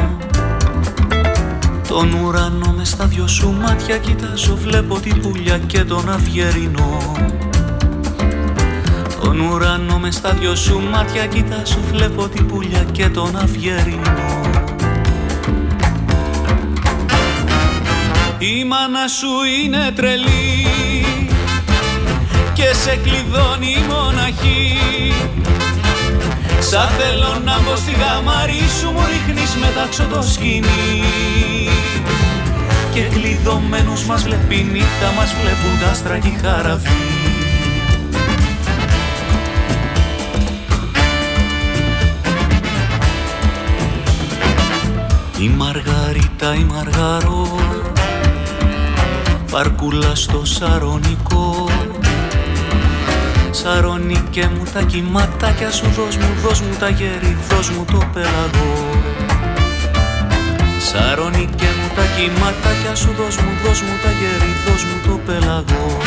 [1.88, 4.56] Τον ουρανό μες στα δυο σου μάτια κοιτάζω.
[4.56, 7.16] Βλέπω την πουλιά και τον αυγερινό.
[9.20, 11.80] Τον ουρανό μες στα δυο σου μάτια κοιτάζω.
[11.92, 14.40] Βλέπω την πουλιά και τον αυγερινό.
[18.38, 19.28] Η μάνα σου
[19.64, 20.65] είναι τρελή
[22.56, 24.76] και σε κλειδώνει η μοναχή.
[26.70, 31.02] Σα θέλω να μπω στη γαμαρή σου μου ρίχνεις μετάξω το σκηνή
[32.92, 36.88] Και κλειδωμένους μας βλέπει νύχτα μας βλέπουν τα άστρα και η χαραβή
[45.38, 47.58] Η Μαργαρίτα η Μαργαρό
[49.50, 51.68] Παρκούλα στο Σαρονικό
[53.62, 55.84] Σαρονίκε μου τα κυματάκια σου.
[55.96, 59.00] Δώσ' μου, δώσ' μου τα γέρι, δώσ' μου το πελαγό.
[60.80, 63.14] Σαρονίκε μου τα κυματάκια σου.
[63.18, 65.98] Δώσ' μου, δώσ' μου τα γέρι, δώσ' μου το πελαγό.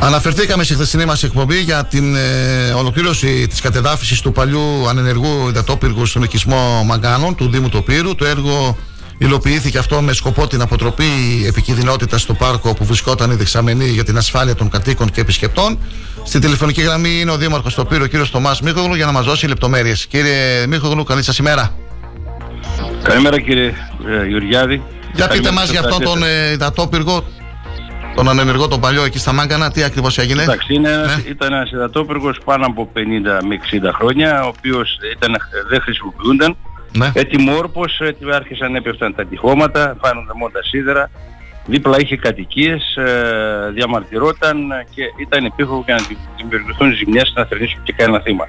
[0.00, 6.06] Αναφερθήκαμε στη χθεσινή μας εκπομπή για την ε, ολοκλήρωση της κατεδάφισης του παλιού ανενεργού υδατόπυργου
[6.06, 8.14] στον οικισμό Μαγκάνων του Δήμου Τοπύρου.
[8.14, 8.76] Το έργο
[9.18, 11.04] υλοποιήθηκε αυτό με σκοπό την αποτροπή
[11.46, 15.78] επικίνδυνοτητα στο πάρκο που βρισκόταν η δεξαμενή για την ασφάλεια των κατοίκων και επισκεπτών.
[16.24, 19.46] Στην τηλεφωνική γραμμή είναι ο Δήμαρχος Τοπύρου, ο κύριος Τομά Μίχογλου, για να μας δώσει
[19.46, 20.06] λεπτομέρειες.
[20.06, 21.74] Κύριε Μίχογλου, καλή σας ημέρα.
[23.02, 23.72] Καλημέρα κύριε
[24.08, 24.82] ε, Γεωργιάδη.
[25.14, 26.48] Για πείτε Καλημέρα μας στους για αυτόν τον ακροατές.
[26.48, 27.24] ε, υδατόπυργο,
[28.14, 31.70] τον ανενεργό, τον παλιό εκεί στα Μάγκανα, τι ακριβώς έγινε; Εντάξει, είναι ένας, ήταν ένας
[31.70, 32.98] υδατόπυργος πάνω από 50
[33.46, 35.36] με 60 χρόνια, ο οποίος ήταν,
[35.68, 36.56] δεν χρησιμοποιούνταν.
[36.96, 37.10] Ναι.
[37.14, 41.10] Ετοιμόρπος, έτοι- άρχισαν να έπεφταν τα τυχώματα, φάνονται μόνο τα σίδερα.
[41.66, 44.56] Δίπλα είχε κατοικίες, ε, διαμαρτυρόταν
[44.94, 48.44] και ήταν επίφοβο για να δη- δημιουργηθούν ζημιές να θρυνήσουν και κανένα θύμα.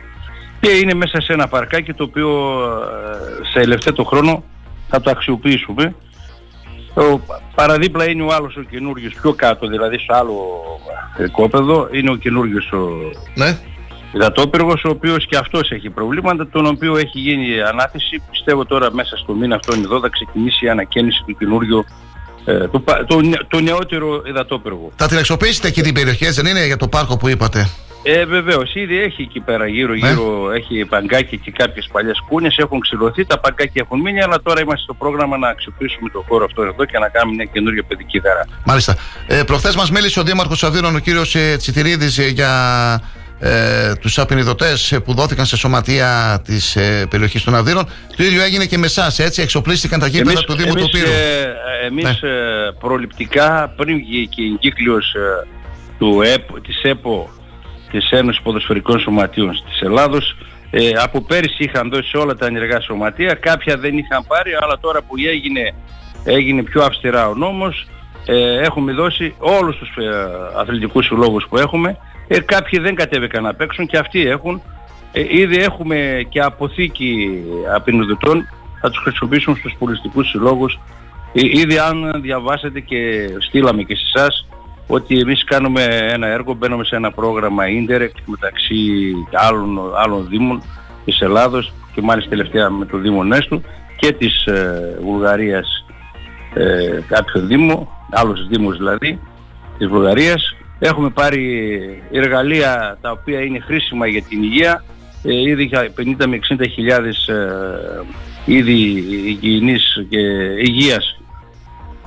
[0.60, 2.30] Και είναι μέσα σε ένα παρκάκι το οποίο
[3.41, 4.44] ε, σε ελευθέτω χρόνο
[4.90, 5.95] θα το αξιοποιήσουμε.
[6.94, 7.20] Ο,
[7.56, 10.36] παραδίπλα είναι ο άλλος ο καινούργιος πιο κάτω, δηλαδή στο άλλο
[11.18, 12.88] ε, κόπεδο, είναι ο καινούργιος ο
[13.36, 13.57] Ναι.
[14.14, 18.22] Υδατόπυργος, ο οποίος και αυτός έχει προβλήματα, τον οποίο έχει γίνει ανάθεση.
[18.31, 21.86] Πιστεύω τώρα μέσα στο μήνα αυτόν εδώ θα ξεκινήσει η ανακαίνιση του καινούργιου,
[22.45, 24.91] ε, του, πα- το, νε- το νεότερο υδατόπυργο.
[24.95, 27.69] Θα την αξιοποιήσετε εκεί την περιοχή, έτσι δεν είναι για το πάρκο που είπατε;
[28.03, 32.80] Ε, βεβαίως, ήδη έχει εκεί πέρα γύρω γύρω, έχει παγκάκι και κάποιες παλιές κούνες, έχουν
[32.80, 36.61] ξυλωθεί, τα παγκάκια έχουν μείνει, αλλά τώρα είμαστε στο πρόγραμμα να αξιοποιήσουμε το χώρο αυτό
[36.64, 38.45] εδώ και να κάνουμε μια καινούργια παιδική δάρα.
[38.65, 38.95] Μάλιστα.
[39.27, 42.52] Ε, Προχθές μας μίλησε ο Δήμαρχος Αβύρων, ο κύριος Τσιτηρίδης, για
[43.40, 47.86] ε, τους απεινιδωτές που δόθηκαν σε σωματεία της ε, περιοχής των Αβύρων.
[48.18, 49.41] Το ίδιο έγινε και με εσάς, έτσι.
[49.41, 51.10] Εξοπλίστηκαν τα γήπεδα Εμείς- του Δήμου εμείς, του Πύρου.
[51.10, 52.30] ε, εμείς Ναι.
[52.30, 55.48] ε, προληπτικά πριν βγει και η εγκύκλειος ε,
[55.98, 57.30] του ΕΠ, της ΕΠΟ,
[57.91, 60.36] της Ένωσης Ποδοσφαιρικών Σωματείων της Ελλάδος,
[60.72, 64.80] ε, από πέρυσι είχαν δώσει σε όλα τα ενεργά σωματεία, κάποια δεν είχαν πάρει, αλλά
[64.80, 65.74] τώρα που έγινε,
[66.24, 67.88] έγινε πιο αυστηρά ο νόμος,
[68.26, 70.10] ε, έχουμε δώσει όλους τους ε,
[70.60, 71.98] αθλητικούς συλλόγους που έχουμε,
[72.31, 74.61] ε, κάποιοι δεν κατέβηκαν να παίξουν και αυτοί έχουν.
[75.11, 77.30] Ε, ήδη έχουμε και αποθήκη
[77.76, 78.47] απεινοδοτών,
[78.81, 80.80] θα τους χρησιμοποιήσουμε στους πολιτικούς συλλόγους.
[81.34, 84.47] Ε, ήδη αν διαβάσετε και στείλαμε και σε εσάς
[84.88, 88.76] ότι εμείς κάνουμε ένα έργο, μπαίνουμε σε ένα πρόγραμμα Indirect μεταξύ
[89.31, 90.61] άλλων, άλλων δήμων
[91.06, 93.61] της Ελλάδος και μάλιστα τελευταία με το Δήμο Νέστου
[93.95, 95.85] και της ε, Βουλγαρίας
[96.53, 99.19] ε, κάποιο δήμο, άλλος δήμος δηλαδή,
[99.77, 100.56] της Βουλγαρίας.
[100.80, 104.84] Έχουμε πάρει εργαλεία τα οποία είναι χρήσιμα για την υγεία,
[105.23, 108.03] ε, ήδη για 50 με 60 χιλιάδες ε,
[108.45, 110.19] είδη υγιεινής και
[110.57, 111.19] υγείας.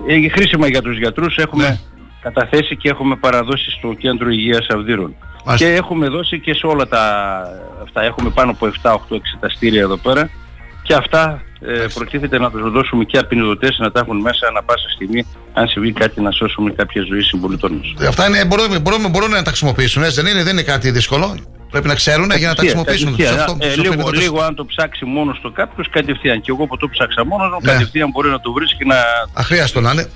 [0.06, 1.80] Ε, χρήσιμα για τους γιατρούς έχουμε
[2.22, 5.14] καταθέσει και έχουμε παραδώσει στο Κέντρο Υγείας Αυδείρων.
[5.56, 7.02] Και έχουμε δώσει και σε όλα τα
[7.82, 8.02] αυτά.
[8.02, 10.30] Έχουμε πάνω από 7-8 εξεταστήρια εδώ πέρα
[10.92, 14.88] και αυτά ε, προτίθεται να τους δώσουμε και απεινιδωτές να τα έχουν μέσα ανα πάσα
[14.94, 18.04] στιγμή αν συμβεί κάτι να σώσουμε κάποια ζωή συμπολιτών μας.
[18.04, 20.90] Ε, Αυτά είναι, μπορούμε, μπορούμε, μπορούν να τα χρησιμοποιήσουν, έτσι δεν είναι, δεν είναι κάτι
[20.90, 21.36] δύσκολο.
[21.70, 23.10] Πρέπει να ξέρουν για να τα Κατευθείαν, χρησιμοποιήσουν.
[23.10, 23.34] κατευθείαν.
[23.34, 26.40] Σε αυτό- Ε, σε λίγο, αυτό- λίγο αν το ψάξει μόνος στο κάποιος κατευθείαν.
[26.40, 27.72] Και εγώ που το ψάξα μόνος μου, Ναι.
[27.72, 28.96] κατευθείαν μπορεί να το βρει και να...
[29.32, 30.06] Αχρίαστο να είναι.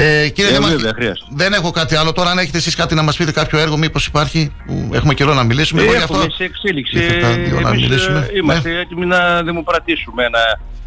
[0.00, 1.26] Ε, κύριε Ε, Δήμαρχε, βέβαια, χρειάζεται.
[1.30, 2.12] δεν έχω κάτι άλλο.
[2.12, 5.34] Τώρα, αν έχετε εσείς κάτι να μας πείτε, κάποιο έργο, μήπως υπάρχει, που έχουμε καιρό
[5.34, 5.82] να μιλήσουμε.
[5.82, 6.98] Εγώ γι' Έχουμε αυτό σε εξέλιξη.
[6.98, 8.28] ήθελα δύο να Εμείς, μιλήσουμε.
[8.32, 10.38] ε, είμαστε έτοιμοι να δημοπρατήσουμε ένα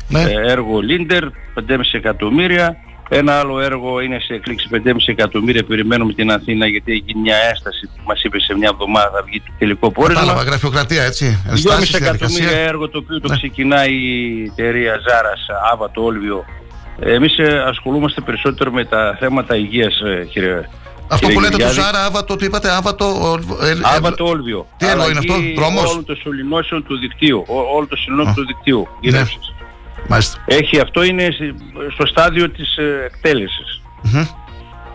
[0.07, 0.21] Ναι.
[0.21, 1.23] ε, έργο Λίντερ,
[1.53, 2.75] 5,5 εκατομμύρια.
[3.13, 5.63] Ένα άλλο έργο είναι σε εκκλήξη 5,5 εκατομμύρια.
[5.63, 9.23] Περιμένουμε την Αθήνα γιατί έχει γίνει μια έσταση που μας είπε σε μια εβδομάδα θα
[9.25, 10.19] βγει το τελικό πόρισμα.
[10.19, 11.25] Κατάλαβα, γραφειοκρατία, έτσι.
[11.45, 12.67] 2,5 Ενστάσεις, εκατομμύρια διαδικασία.
[12.67, 13.35] έργο το οποίο το Ναι.
[13.35, 16.45] ξεκινάει η εταιρεία Ζάρας, Άβα το Όλβιο.
[17.03, 20.67] Εμείς ε, ασχολούμαστε περισσότερο με τα θέματα υγείας, ε, κύριε
[21.07, 21.89] Αυτό κύριε που λέτε του Γεωργιάδη.
[21.91, 23.05] Ζάρα, Άβατο, τι είπατε, Άβατο.
[23.63, 24.67] ε, ε, Άβατο Όλβιο.
[24.77, 27.43] Τι έργο είναι αυτό, Αλλαγή δρόμος; Όλων των σωληνώσεων του δικτύου.
[27.47, 28.87] Ό- Όλο το σωληνό του δικτύου.
[28.99, 29.53] γύρευσης.
[30.07, 30.41] Μάλιστα.
[30.45, 31.55] Έχει, αυτό είναι σε-
[31.93, 33.81] στο στάδιο της ε, εκτέλεσης.
[34.01, 34.25] Μμμ.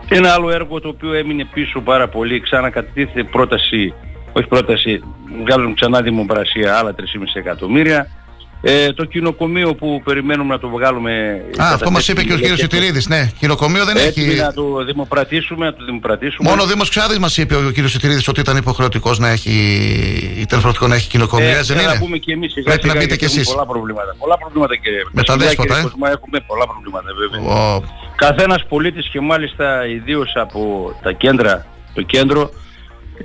[0.09, 3.95] Ένα άλλο έργο το οποίο έμεινε πίσω πάρα πολύ, ξανακατητήθηκε πρόταση,
[4.33, 5.01] όχι πρόταση,
[5.45, 7.03] βγάζουν ξανά δημοπρασία άλλα 3,5
[7.35, 8.07] εκατομμύρια.
[8.69, 11.43] Ε, το κοινοκομείο που περιμένουμε να το βγάλουμε...
[11.63, 13.09] Α, αυτό μας είπε και ο κύριος Σιτηρίδης.
[13.09, 14.41] Ναι, κοινοκομείο δεν Έτοιμοι έχει.
[14.41, 16.49] να το δημοπρατήσουμε, να το δημοπρατήσουμε.
[16.51, 19.51] Μόνο ο Δήμος Ξάδης μας είπε ο κύριος Σιτηρίδης ότι ήταν υποχρεωτικός να έχει.
[20.41, 23.03] Ιτελφρωτικό να έχει κοινοκομεία, Ε, δεν θα είναι; πούμε και εμείς σιγά Πρέπει να σιγά,
[23.05, 23.53] μπείτε γιατί κι έχουμε εσείς.
[23.55, 24.15] Πολλά προβλήματα.
[24.19, 25.03] Πολλά προβλήματα κύριε.
[25.13, 25.83] Με τα Σιγά, δέσποτα, κύριε ε.
[25.91, 27.57] Κοσμά, έχουμε πολλά προβλήματα βέβαια.
[27.77, 27.83] Ο-
[28.17, 30.61] Καθένας πολίτης και μάλιστα ιδίως από
[31.03, 32.51] τα κέντρα, το κέντρο,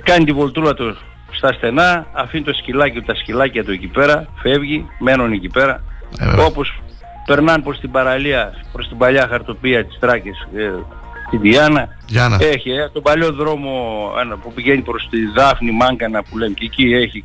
[0.04, 0.96] κάνει τη βολτούλα του
[1.36, 5.82] στα στενά, αφήνει το σκυλάκι του, τα σκυλάκια του εκεί πέρα, φεύγει, μένουν εκεί πέρα.
[6.18, 6.82] Ε, όπως
[7.26, 10.70] περνάνε προς την παραλία, προς την παλιά χαρτοπία της Τράκης, ε,
[11.26, 11.88] στη Διάνα.
[12.06, 12.38] Διάνα.
[12.40, 13.70] Έχει ε, τον παλιό δρόμο
[14.20, 17.24] ένα, που πηγαίνει προς τη Δάφνη Μάγκανα που λέμε και εκεί έχει.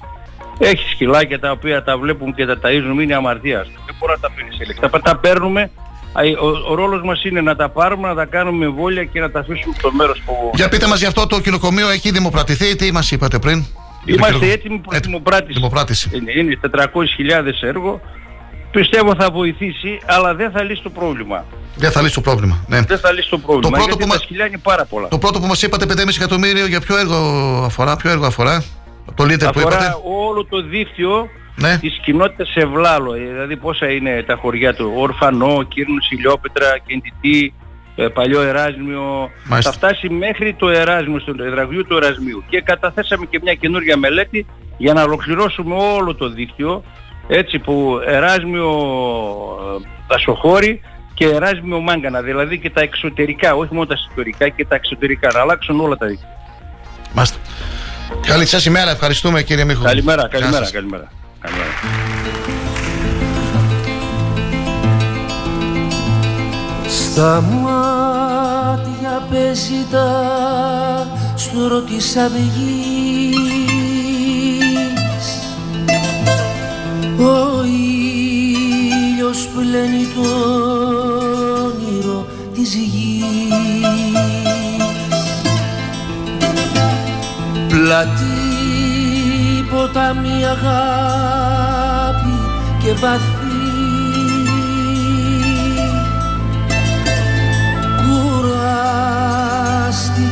[0.59, 3.67] Έχει σκυλάκια τα οποία τα βλέπουν και τα ταΐζουν, είναι αμαρτίας.
[3.85, 4.89] Δεν μπορεί να τα παίρνει σε λεφτά.
[4.89, 5.71] Τα, τα παίρνουμε.
[6.13, 9.31] Α, Ο, ο ρόλος μας είναι να τα πάρουμε, να τα κάνουμε εμβόλια και να
[9.31, 10.51] τα αφήσουμε στο μέρος που...
[10.53, 13.65] Για πείτε μας γι' αυτό το κοινοκομείο έχει δημοπρατηθεί, τι μας είπατε πριν;
[14.13, 15.53] Είμαστε έτοιμοι προς δημοπράτηση.
[15.53, 16.09] Δημοπράτηση.
[16.13, 16.77] Είναι, είναι 400.000
[17.61, 18.01] έργο.
[18.71, 21.45] Πιστεύω θα βοηθήσει, αλλά δεν θα λύσει το πρόβλημα.
[21.75, 22.65] Δεν θα λύσει το πρόβλημα.
[22.67, 22.81] Ναι.
[22.81, 23.69] Δεν θα λύσει το πρόβλημα.
[23.69, 25.07] πρώτο γιατί που τα μας- σκυλιά είναι πάρα πολλά.
[25.07, 27.15] Το πρώτο που μας είπατε 5,5 εκατομμύριο για ποιο έργο
[27.65, 28.63] αφορά, ποιο έργο αφορά;
[29.15, 29.97] Το λίτερ που Αφορά είπατε.
[30.29, 31.77] όλο το δίκτυο Ναι.
[31.77, 33.13] της κοινότητας Ευλάλο.
[33.13, 34.91] Ε, Δηλαδή πόσα είναι τα χωριά του.
[34.95, 37.66] Ορφανό, Κύρνους, Ηλιόπετρα, Κεντητή, ε,
[38.13, 39.29] Παλιό Εράσμιο.
[39.43, 39.71] Μάλιστα.
[39.71, 42.43] Θα φτάσει μέχρι το Εράσμιο, στο εδραγείο του Ερασμίου.
[42.49, 44.45] Και καταθέσαμε και μια καινούργια μελέτη
[44.77, 46.83] για να ολοκληρώσουμε όλο το δίκτυο.
[47.27, 48.69] Έτσι που Εράσμιο
[49.81, 50.81] ε, Δασοχώρη
[51.13, 52.21] και Εράσμιο Μάγκανα.
[52.21, 55.29] Δηλαδή και τα εξωτερικά, όχι μόνο τα ιστορικά και τα εξωτερικά.
[55.33, 56.27] Να αλλάξουν όλα τα δίκτυα.
[57.13, 57.37] Μάλιστα.
[58.27, 59.83] Καλή σας ημέρα, ευχαριστούμε κύριε Μίχο.
[59.83, 60.71] Καλημέρα, Γεια καλημέρα, σας.
[60.71, 61.11] καλημέρα.
[61.39, 62.36] καλημέρα.
[67.17, 70.09] Στα μάτια παίζει τα
[71.35, 73.37] στρώο της αυγής
[77.19, 77.63] Ο
[79.13, 80.21] ήλιος πλένει το
[81.63, 83.25] όνειρο της γης.
[87.67, 88.47] Πλατή
[89.71, 92.37] ποτάμι αγάπη
[92.83, 93.46] και βαθύ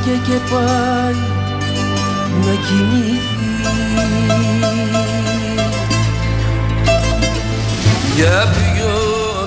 [0.06, 1.16] κουράστηκε και πάει
[2.46, 3.24] να κοιμηθεί.
[8.16, 8.94] Για ποιο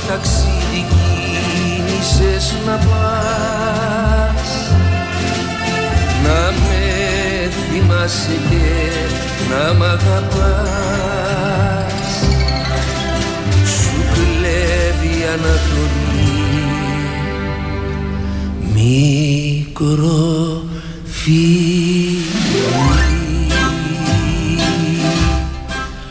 [0.08, 4.50] ταξίδι κίνησες να πας
[6.22, 8.68] Να με θυμάσαι και
[9.50, 10.88] να μ' αγαπάς.
[13.64, 15.24] Σου κλέβει η
[19.80, 20.62] Ανατολή μικρό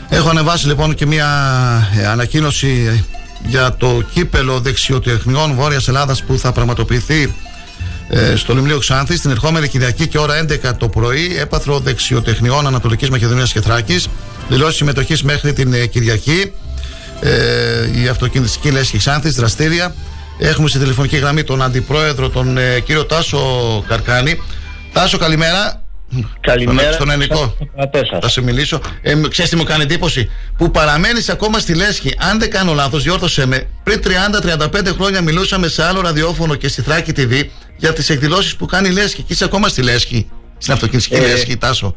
[0.10, 1.27] Έχω ανεβάσει λοιπόν και μια
[1.99, 3.03] ε, ανακοίνωση
[3.45, 7.34] για το κύπελο δεξιοτεχνιών Βόρειας Ελλάδας που θα πραγματοποιηθεί
[8.10, 13.10] ε, στο Λιμλίο Ξάνθης την ερχόμενη Κυριακή και ώρα 11 το πρωί έπαθρο δεξιοτεχνιών Ανατολικής
[13.10, 14.07] Μακεδονίας και Θράκης
[14.49, 16.52] δηλώσεις συμμετοχής μέχρι την ε, Κυριακή.
[17.19, 19.95] Ε, η αυτοκινητική λέσχη Ξάνθης δραστήρια
[20.38, 24.42] έχουμε στη τηλεφωνική γραμμή τον αντιπρόεδρο τον ε, κύριο Τάσο Καρκάνη
[24.94, 25.82] Τάσο καλημέρα
[26.42, 26.92] Καλημέρα.
[26.92, 27.58] στον ελληνικό.
[28.22, 28.82] Θα σε μιλήσω.
[29.02, 32.16] Ε, μ- ξέρεις τι μου κάνει εντύπωση; Που παραμένεις ακόμα στη Λέσχη.
[32.18, 33.68] Αν δεν κάνω λάθος, διόρθωσέ με.
[33.84, 37.44] Πριν 30-35 χρόνια μιλούσαμε σε άλλο ραδιόφωνο και στη Θράκη TV
[37.78, 39.22] για τις εκδηλώσεις που κάνει η Λέσχη.
[39.22, 40.30] Και είσαι ακόμα στη Λέσχη.
[40.58, 41.96] Στην αυτοκινητική Ε, Λέσχη, Τάσο.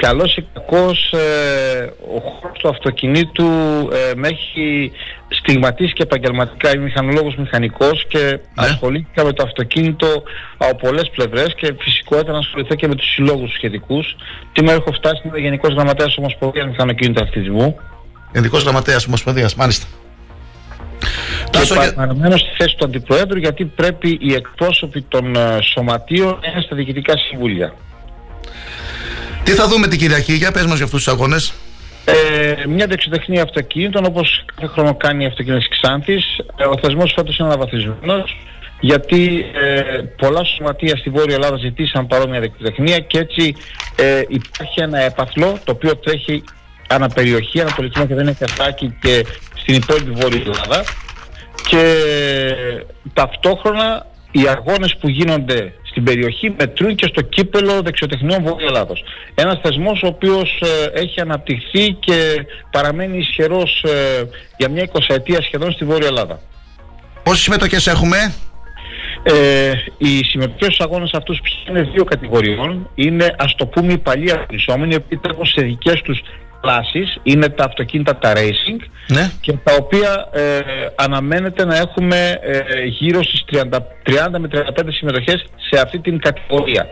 [0.00, 3.46] Καλός ή κακός ε, ο χώρος του αυτοκινήτου
[3.92, 4.92] ε, με έχει
[5.28, 10.22] στιγματίσει και επαγγελματικά είμαι μηχανολόγος μηχανικός και ασχολήθηκα με το αυτοκίνητο
[10.56, 14.16] από πολλές πλευρές και φυσικότερα να ασχοληθώ και με τους συλλόγους σχετικούς.
[14.52, 17.76] Τι έχω φτάσει είμαι Γενικός Γραμματέας Ομοσπονδίας Μηχανοκίνητου Αυτισμού
[18.32, 19.86] Γενικός Γραμματέας Ομοσπονδίας, μάλιστα.
[21.50, 26.60] και παραμένω στη θέση του Αντιπροέδρου γιατί πρέπει οι εκπρόσωποι των ε, σωματείων να είναι
[26.60, 27.74] στα διοικητικά συμβούλια.
[29.48, 31.52] Τι θα δούμε την Κυριακή, για πες μας για αυτούς τους αγώνες.
[32.04, 36.24] Ε, μια δεξιοτεχνία αυτοκίνητων όπως κάθε χρόνο κάνει η αυτοκίνηση Ξάνθης.
[36.56, 38.36] Ε, ο θεσμός φέτος είναι αναβαθμισμένος
[38.80, 39.80] γιατί ε,
[40.16, 43.54] πολλά σωματεία στη Βόρεια Ελλάδα ζητήσαν παρόμοια δεξιοτεχνία και έτσι
[43.96, 46.44] ε, υπάρχει ένα έπαθλο το οποίο τρέχει
[46.88, 50.84] αναπεριοχή, ανατολική Μακεδονία και Θράκη και στην υπόλοιπη Βόρεια Ελλάδα
[51.68, 52.04] και
[53.12, 54.06] ταυτόχρονα
[54.40, 59.04] οι αγώνες που γίνονται στην περιοχή μετρούν και στο κύπελο δεξιοτεχνιών Βόρεια Ελλάδος.
[59.34, 64.22] Ένας θεσμός ο οποίος ε, έχει αναπτυχθεί και παραμένει ισχυρός ε,
[64.56, 66.40] για μια εικοσαετία σχεδόν στη Βόρεια Ελλάδα.
[67.22, 68.34] Πόσες συμμετοχές έχουμε,
[69.22, 72.90] Ε, οι συμμετοχές στους αγώνες αυτούς πια είναι δύο κατηγοριών.
[72.94, 76.20] Είναι ας το πούμε οι παλιοί αγωνιζόμενοι, οι οποίοι τρέχουν σε δικές τους
[76.60, 77.18] κλάσεις.
[77.22, 79.30] Είναι τα αυτοκίνητα τα racing Ναι.
[79.40, 80.60] και τα οποία ε,
[80.94, 83.78] αναμένεται να έχουμε ε, γύρω στις 30,
[84.32, 86.86] 30 με 35 συμμετοχές σε αυτή την κατηγορία.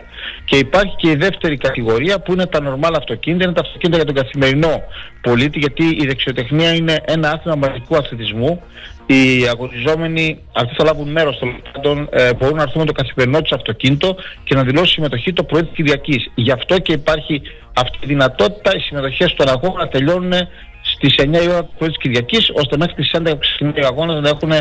[0.45, 4.13] Και υπάρχει και η δεύτερη κατηγορία που είναι τα normal αυτοκίνητα, είναι τα αυτοκίνητα για
[4.13, 4.83] τον καθημερινό
[5.21, 8.61] πολίτη, γιατί η δεξιοτεχνία είναι ένα άθλημα μαζικού αθλητισμού.
[9.09, 13.41] Οι αγωνιζόμενοι, αυτοί θα λάβουν μέρος των πάντων, ε, μπορούν να έρθουν με το καθημερινό
[13.41, 16.31] τους αυτοκίνητο και να δηλώσουν συμμετοχή το πρωί της Κυριακής.
[16.35, 17.41] Γι' αυτό και υπάρχει
[17.73, 20.33] αυτή η δυνατότητα, οι συμμετοχές στον αγώνα να τελειώνουν
[20.81, 23.87] στις 9 η ώρα το πρωί της Κυριακής, ώστε μέχρι τις 11 που ξεκινάει ο
[23.87, 24.51] αγώνας να έχουν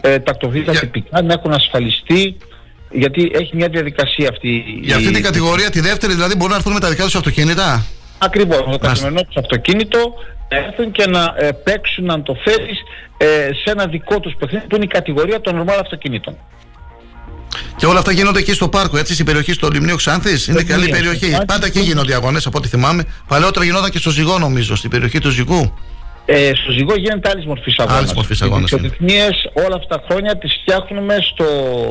[0.00, 2.36] ε, τακτοποιήσει τα τυπικά, να έχουν ασφαλιστεί
[2.90, 4.64] γιατί έχει μια διαδικασία αυτή.
[4.82, 7.86] Για αυτή την κατηγορία, τη δεύτερη, δηλαδή μπορούν να έρθουν με τα δικά τους αυτοκίνητα;
[8.18, 10.14] Ακριβώς, με το καθημερινό τους αυτοκίνητο
[10.48, 12.78] να έρθουν και να ε, παίξουν, αν το θέλεις,
[13.16, 13.26] ε,
[13.64, 16.36] σε ένα δικό τους παιχνίδι που είναι η κατηγορία των normal αυτοκινήτων.
[17.76, 20.84] Και όλα αυτά γίνονται εκεί στο πάρκο, έτσι, στην περιοχή στο Λιμνίο Ξάνθης; Είναι καλή
[20.84, 21.32] Λιμνίο, περιοχή.
[21.32, 23.04] στο Πάντα εκεί γίνονται οι αγώνες, από ό,τι θυμάμαι.
[23.28, 25.72] Παλαιότερα γινόταν και στο Ζυγό, νομίζω, στην περιοχή του Ζυγού.
[26.24, 27.98] Ε, στο Ζυγό γίνεται άλλης μορφής αγώνας.
[27.98, 28.86] Άλλης μορφής αγώνας, ναι.
[28.86, 29.18] Οι
[29.52, 31.44] όλα αυτά τα χρόνια τις φτιάχνουμε στο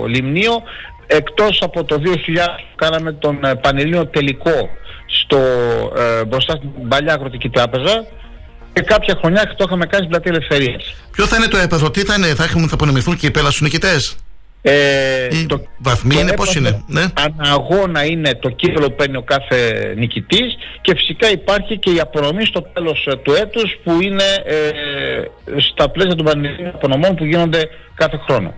[0.08, 0.62] Λιμνίο
[1.08, 4.70] εκτός από το 2000 που κάναμε τον ε, Πανελλήνιο τελικό
[5.08, 5.40] στο,
[5.98, 8.06] ε, μπροστά στην παλιά αγροτική τράπεζα
[8.74, 10.96] και κάποια χρονιά το είχαμε κάνει στην πλατεία Ελευθερίας.
[11.12, 13.52] Ποιο θα είναι το έπεδο, τι θα είναι, θα, έχουν, θα απονεμηθούν και οι πέλα
[13.52, 14.16] στου νικητές;
[14.62, 16.84] Ε, το, βαθμοί είναι, πώς έπαθλο είναι.
[16.88, 17.06] Ναι.
[17.14, 22.46] Αναγώνα είναι το κύπελο που παίρνει ο κάθε νικητής και φυσικά υπάρχει και η απονομή
[22.46, 24.56] στο τέλος ε, του έτους που είναι ε,
[25.72, 28.54] στα πλαίσια των πανελληνίων απονομών που γίνονται κάθε χρόνο.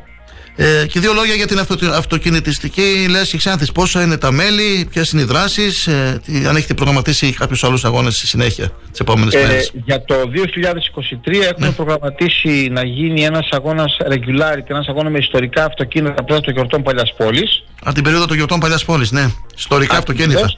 [0.61, 3.71] Ε, και δύο λόγια για την αυτο, αυτοκινητιστική λέσχη Ξάνθης.
[3.71, 7.85] Πόσα είναι τα μέλη, ποιες είναι οι δράσεις, ε, τι- αν έχετε προγραμματίσει κάποιους άλλους
[7.85, 9.71] αγώνες στη συνέχεια τις επόμενες Ε, μέρες.
[9.85, 11.71] για το 2023 έχουμε Ναι.
[11.73, 17.13] προγραμματίσει να γίνει ένας αγώνας regularity, ένας αγώνας με ιστορικά αυτοκίνητα πέρα των γιορτών Παλιάς
[17.17, 17.63] Πόλης.
[17.83, 19.25] Από την περίοδο των γιορτών Παλιάς Πόλης, ναι.
[19.57, 20.51] Ιστορικά αυτοκίνητα.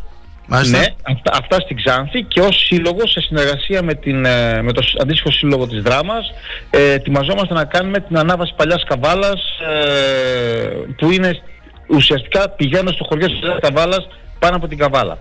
[0.54, 0.72] Ακριβώς.
[0.72, 0.78] Μάλιστα.
[0.78, 4.82] Ναι, αυτά, αυτά στην Ξάνθη και ως σύλλογο σε συνεργασία με, την, ε, με το
[4.82, 6.32] σ- αντίστοιχο σύλλογο της δράμας
[6.70, 10.66] ε, ετοιμαζόμαστε να κάνουμε την ανάβαση παλιάς καβάλας ε,
[10.98, 11.40] που είναι
[11.90, 14.08] ουσιαστικά πηγαίνοντας στο χωριό της παλιάς καβάλας
[14.40, 15.18] πάνω από την καβάλα.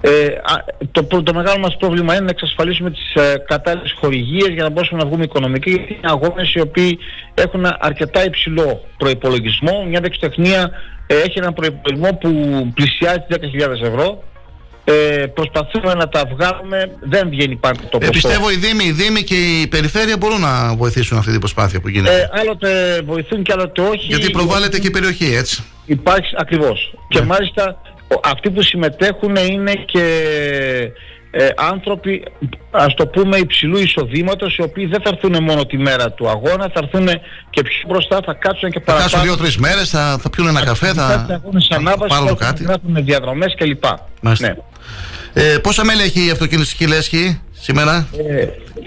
[0.00, 4.48] Ε, α, το, προ- το μεγάλο μας πρόβλημα είναι να εξασφαλίσουμε τις ε, κατάλληλες χορηγίες
[4.48, 6.98] για να μπορέσουμε να βγούμε οικονομικά γιατί είναι αγώνες οι οποίοι
[7.34, 9.84] έχουν αρκετά υψηλό προϋπολογισμό.
[9.88, 10.70] Μια δεξιτεχνία
[11.06, 12.30] ε, έχει έναν προϋπολογισμό που
[12.74, 14.22] πλησιάζει τις 10.000 ευρώ.
[14.88, 18.10] Ε, προσπαθούμε να τα βγάλουμε, δεν βγαίνει πάντα το Ε, ποσό.
[18.10, 21.88] πιστεύω οι Δήμοι, οι Δήμοι και η Περιφέρεια μπορούν να βοηθήσουν αυτή την προσπάθεια που
[21.88, 22.16] γίνεται.
[22.32, 24.06] Ε, άλλοτε βοηθούν και άλλοτε όχι.
[24.06, 25.62] Γιατί προβάλλεται και η περιοχή, έτσι.
[25.86, 26.94] Υπάρχει ακριβώς.
[27.08, 27.80] Και μάλιστα
[28.14, 30.04] ο- αυτοί που συμμετέχουν είναι και
[31.30, 32.22] ε, άνθρωποι,
[32.70, 36.70] ας το πούμε, υψηλού εισοδήματος, οι οποίοι δεν θα έρθουν μόνο τη μέρα του αγώνα,
[36.74, 37.06] θα έρθουν
[37.50, 39.10] και πιο μπροστά, θα κάτσουν και Θα παραπάνω.
[39.10, 42.62] κάτσουν δύο-τρεις μέρες, θα, θα πιούν ένα καφέ, Κάτι θα, αγώνες ανάβασης, πάρουν θα κάτι.
[42.62, 43.84] γράφουν διαδρομές κλπ.
[44.22, 44.56] Μάλιστα.
[45.36, 45.42] Ναι.
[45.42, 48.46] Ε, πόσα μέλη έχει η αυτοκινητική λέσχη σήμερα, Ε,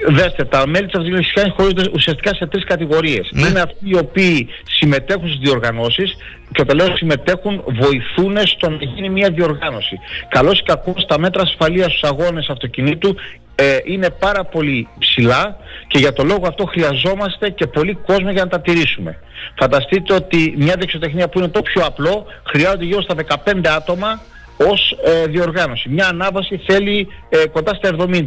[0.09, 3.29] δέστε, τα μέλη της αυτοκινητικής χωρίζονται ουσιαστικά σε τρεις κατηγορίες.
[3.31, 3.47] Ναι.
[3.47, 4.47] Είναι αυτοί οι οποίοι
[4.79, 6.15] συμμετέχουν στις διοργανώσεις
[6.51, 9.99] και όταν λέω συμμετέχουν βοηθούν στο να γίνει μια διοργάνωση.
[10.29, 13.15] Καλώς ή κακώς τα μέτρα ασφαλείας στους αγώνες αυτοκινήτου
[13.55, 15.57] ε, είναι πάρα πολύ ψηλά
[15.87, 19.17] και για το λόγο αυτό χρειαζόμαστε και πολύ κόσμο για να τα τηρήσουμε.
[19.57, 23.15] Φανταστείτε ότι μια δεξιοτεχνία που είναι το πιο απλό χρειάζονται γύρω στα
[23.45, 24.21] 15 άτομα
[24.67, 25.89] ως ε, διοργάνωση.
[25.89, 28.23] Μια ανάβαση θέλει ε, κοντά στα 70.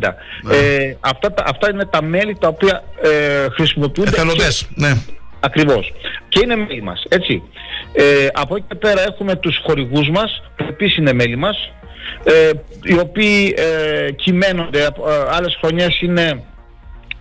[0.51, 4.11] Ε, αυτά, τα- αυτά είναι τα μέλη τα οποία ε, χρησιμοποιούνται.
[4.11, 4.93] εθελοντές, ναι.
[5.41, 5.93] Ακριβώς.
[6.29, 7.43] Και είναι μέλη μας, έτσι.
[7.93, 11.73] Ε, από εκεί και πέρα έχουμε τους χορηγούς μας, που επίσης είναι μέλη μας,
[12.25, 12.51] ε,
[12.83, 16.43] οι οποίοι ε, κυμαίνονται, από, ε, άλλες χρονιές είναι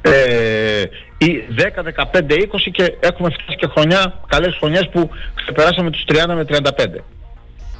[0.01, 0.83] ε,
[1.17, 6.33] οι 10, 15, 20 και έχουμε φτάσει και χρονιά, καλές χρονιές που ξεπεράσαμε τους 30
[6.35, 7.03] με 35.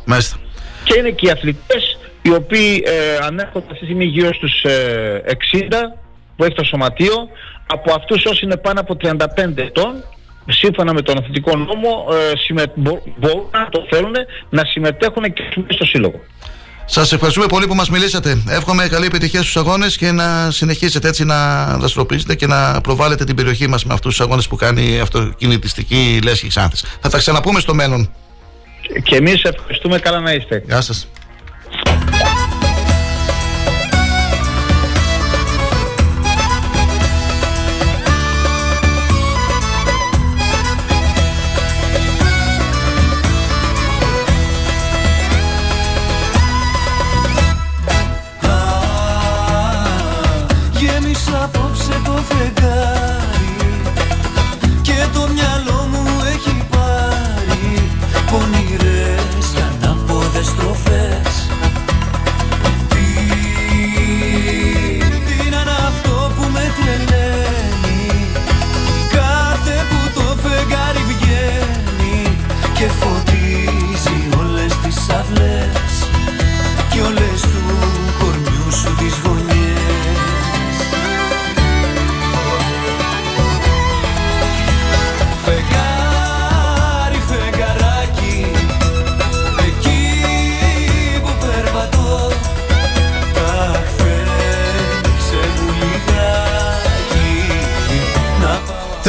[0.06, 0.38] Μάλιστα.
[0.84, 5.22] Και είναι και οι αθλητές οι οποίοι ε, ανέρχονται αυτή τη στιγμή γύρω στους ε,
[5.26, 5.74] 60
[6.36, 7.14] που έχει το σωματείο.
[7.68, 9.18] Από αυτούς όσοι είναι πάνω από 35
[9.56, 10.04] ετών,
[10.48, 14.14] σύμφωνα με τον αθλητικό νόμο, ε, συμμε- μπο- μπορούν να το θέλουν
[14.50, 16.20] να συμμετέχουν και στο σύλλογο.
[16.86, 18.44] Σας ευχαριστούμε πολύ που μας μιλήσατε.
[18.50, 23.36] Εύχομαι καλή επιτυχία στους αγώνες και να συνεχίσετε έτσι να δραστηριοποιήσετε και να προβάλλετε την
[23.36, 26.84] περιοχή μας με αυτούς τους αγώνες που κάνει η αυτοκινητιστική λέσχη Ξάνθης.
[27.02, 28.14] Θα τα ξαναπούμε στο μέλλον.
[29.04, 30.64] Και εμείς ευχαριστούμε καλά να είστε.
[30.66, 31.08] Γεια σας.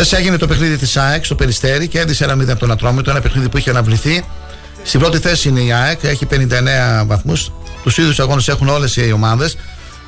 [0.04, 3.10] Χθες έγινε το παιχνίδι της ΑΕΚ στο Περιστέρι και έδισε ένα 0 από τον Ατρόμητο.
[3.10, 4.24] Ένα παιχνίδι που είχε αναβληθεί.
[4.82, 7.52] Στην πρώτη θέση είναι η ΑΕΚ, έχει 59 βαθμούς.
[7.82, 9.56] Τους ίδιους αγώνες έχουν όλες οι ομάδες.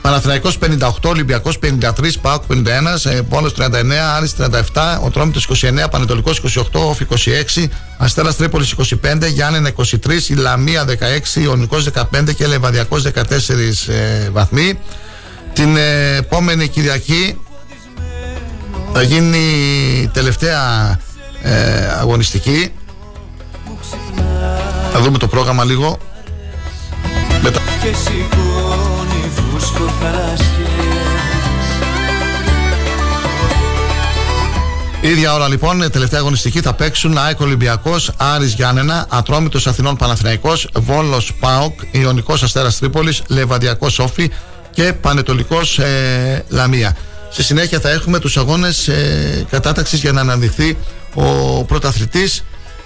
[0.01, 6.39] Παναθηναϊκός 58, Ολυμπιακός 53, ΠΑΟΚ 51, ε, Πόλος 39, Άρης 37, ο Τρόμητος 29, Πανετολικός
[6.39, 13.03] 28, Όφ 26, Αστέρας Τρίπολης 25, Γιάννενα 23, η Λαμία 16, Ιωνικός 15 και Λεβαδιακός
[13.03, 14.79] 14 ε, βαθμοί.
[15.53, 17.39] Την ε, επόμενη Κυριακή
[18.97, 19.39] θα γίνει
[20.03, 20.99] η τελευταία
[21.43, 22.73] ε, αγωνιστική.
[24.93, 25.99] Θα δούμε το πρόγραμμα λίγο.
[27.43, 27.61] Μετά.
[27.83, 30.65] Και σηκώνει φουσκοφαραστιές
[35.01, 40.69] Ίδια ώρα λοιπόν, η τελευταία αγωνιστική θα παίξουν ΑΕΚ Ολυμπιακός, Άρης Γιάννενα, Ατρόμητος Αθηνών Παναθηναϊκός,
[40.75, 44.31] Βόλος Πάοκ, Ιωνικός Αστέρας Τρίπολης, Λεβαδιακός Όφη
[44.71, 46.97] και Πανετολικός ε, Λαμία.
[47.35, 50.77] Στη συνέχεια θα έχουμε τους αγώνες ε, κατάταξης για να αναδειχθεί
[51.15, 51.25] ο
[51.65, 52.45] πρωταθλητής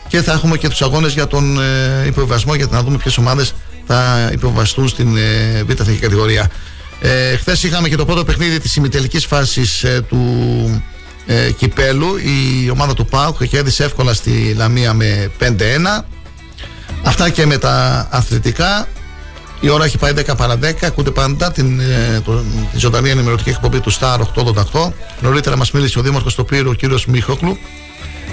[0.09, 3.55] και θα έχουμε και τους αγώνες για τον ε, υποβιβασμό για να δούμε ποιες ομάδες
[3.87, 6.51] θα υποβαστούν στην ε, β' εθνική κατηγορία.
[7.01, 10.83] Ε, Χθες είχαμε και το πρώτο παιχνίδι της ημιτελικής φάσης ε, του
[11.27, 12.17] ε, κυπέλου.
[12.17, 15.45] Η ομάδα του ΠΑΟΚ κέρδισε εύκολα στη Λαμία με 5-1.
[17.03, 18.89] Αυτά και με τα αθλητικά.
[19.61, 20.73] Η ώρα έχει πάει 10 παρα 10.
[20.83, 24.19] Ακούτε πάντα την, ε, το, τη ζωντανή ενημερωτική εκπομπή του Star
[24.73, 24.93] 888.
[25.21, 27.59] Νωρίτερα μας μίλησε ο Δήμαρχος του Πύρου, ο κύριος Μίχοκλου,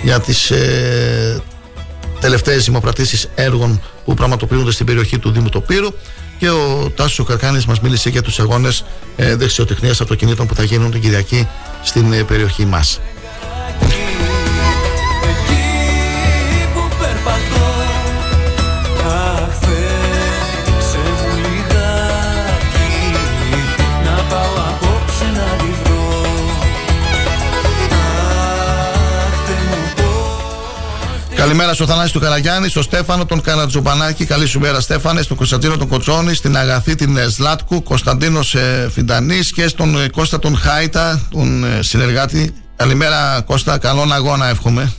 [0.03, 1.41] για τις ε,
[2.19, 5.89] τελευταίες δημοπρατήσεις έργων που πραγματοποιούνται στην περιοχή του Δήμου Τοπύρου.
[6.37, 8.85] Και ο Τάσος Καρκάνης μας μίλησε για τους αγώνες
[9.15, 11.47] ε, δεξιοτεχνίας αυτοκινήτων που θα γίνουν την Κυριακή
[11.83, 12.99] στην ε, περιοχή μας.
[31.45, 34.25] Καλημέρα στο Θανάση του Καραγιάννη, στο Στέφανο τον Καρατζομπανάκη.
[34.25, 35.21] Καλή σου μέρα, Στέφανε.
[35.21, 40.09] Στον Κωνσταντίνο τον Κοτσόνη, στην Αγαθή την ε, Σλάτκου, Κωνσταντίνο ε, Φιντανής και στον ε,
[40.09, 42.53] Κώστα τον Χάιτα, τον ε, συνεργάτη.
[42.75, 43.77] Καλημέρα, Κώστα.
[43.77, 44.93] Καλόν αγώνα, εύχομαι.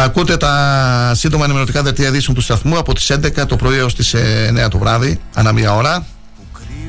[0.00, 3.94] Να ακούτε τα σύντομα ενημερωτικά δελτία ειδήσεων του σταθμού από τις 11 το πρωί έως
[3.94, 6.06] τις ε, 9 το βράδυ, ανά μία ώρα.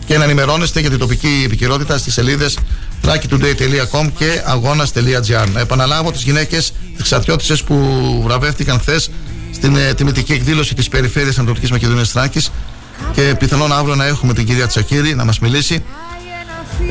[0.05, 2.57] Και να ενημερώνεστε για την τοπική επικαιρότητα στις σελίδες
[3.05, 5.47] thrakitoday.com και αγώνας.gr.
[5.53, 7.75] Να επαναλάβω τις γυναίκες, τις ξατιώτησες που
[8.25, 9.09] βραβεύτηκαν χθες
[9.53, 12.51] στην ε, τιμητική εκδήλωση της Περιφέρειας Ανατολικής Μακεδονίας Θράκης
[13.13, 15.83] και πιθανόν αύριο να έχουμε την κυρία Τσακύρη να μας μιλήσει.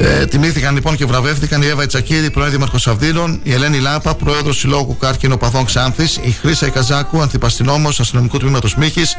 [0.01, 4.59] Ε, τιμήθηκαν λοιπόν και βραβεύτηκαν η Εύα Ιτσακίδη, πρώην Δήμαρχος Αυδείρων, η Ελένη Λάπα, πρόεδρος
[4.59, 9.16] Συλλόγου Κάρκινο Παθών Ξάνθης, η Χρήσα Ικαζάκου, ανθιπαστινόμο αστυνομικού τμήματος Μύχης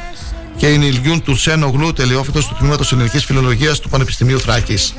[0.57, 4.93] και η Νιλιούν Τουρσένο Γλου, τελειόφυτος του τμήματος Ελληνικής Φιλολογίας του Πανεπιστημίου Θράκης.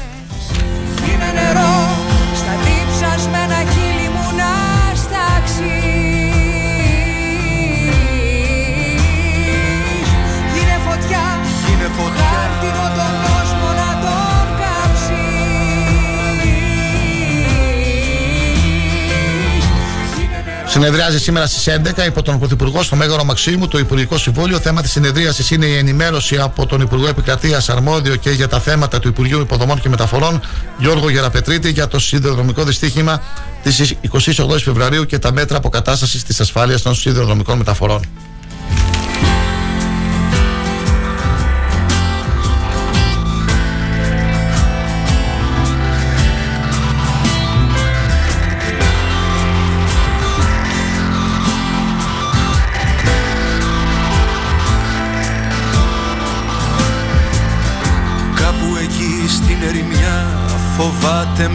[20.73, 24.59] Συνεδριάζει σήμερα στις 11 υπό τον Πρωθυπουργό στο Μέγαρο Μαξίμου το Υπουργικό Συμβούλιο.
[24.59, 28.99] Θέμα της συνεδρίασης είναι η ενημέρωση από τον Υπουργό Επικρατείας Αρμόδιο και για τα θέματα
[28.99, 30.41] του Υπουργείου Υποδομών και Μεταφορών
[30.79, 33.23] Γιώργο Γεραπετρίτη για το σιδηροδρομικό δυστύχημα
[33.63, 38.01] της 28 Φεβρουαρίου και τα μέτρα αποκατάστασης της ασφάλειας των σιδηροδρομικών μεταφορών.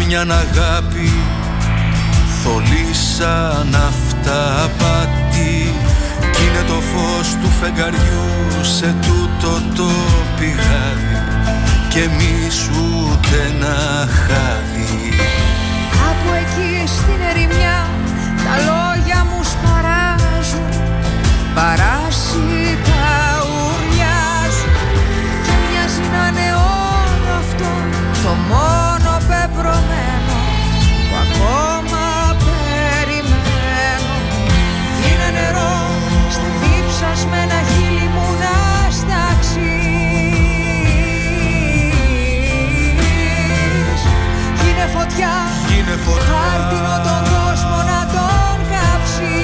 [0.07, 1.11] Μια αγάπη
[2.43, 5.73] Θολή σαν αυταπάτη
[6.31, 8.27] Κι είναι το φως του φεγγαριού
[8.61, 9.89] σε τούτο το
[10.39, 11.17] πηγάδι.
[11.89, 15.13] Και εμείς ούτε ένα χάδι.
[15.91, 17.87] Κάπου εκεί στην ερημιά
[18.45, 20.69] τα λόγια μου σπαράζουν.
[21.55, 23.07] Παράσιτα
[23.49, 24.75] ουρλιάζουν
[25.45, 27.69] Και μοιάζει να είναι όλο αυτό
[28.23, 28.76] το μόνο
[29.47, 30.37] πεπρωμένο
[31.09, 32.05] Που ακόμα
[32.43, 34.15] περιμένω.
[35.07, 35.75] Είναι νερό
[36.35, 38.55] στα διψασμένα χείλη μου να
[38.91, 39.55] στάξεις.
[44.67, 45.33] Είναι φωτιά
[45.77, 46.33] Είναι φωτιά.
[46.33, 49.35] Χάρτινο τον κόσμο να τον κάψει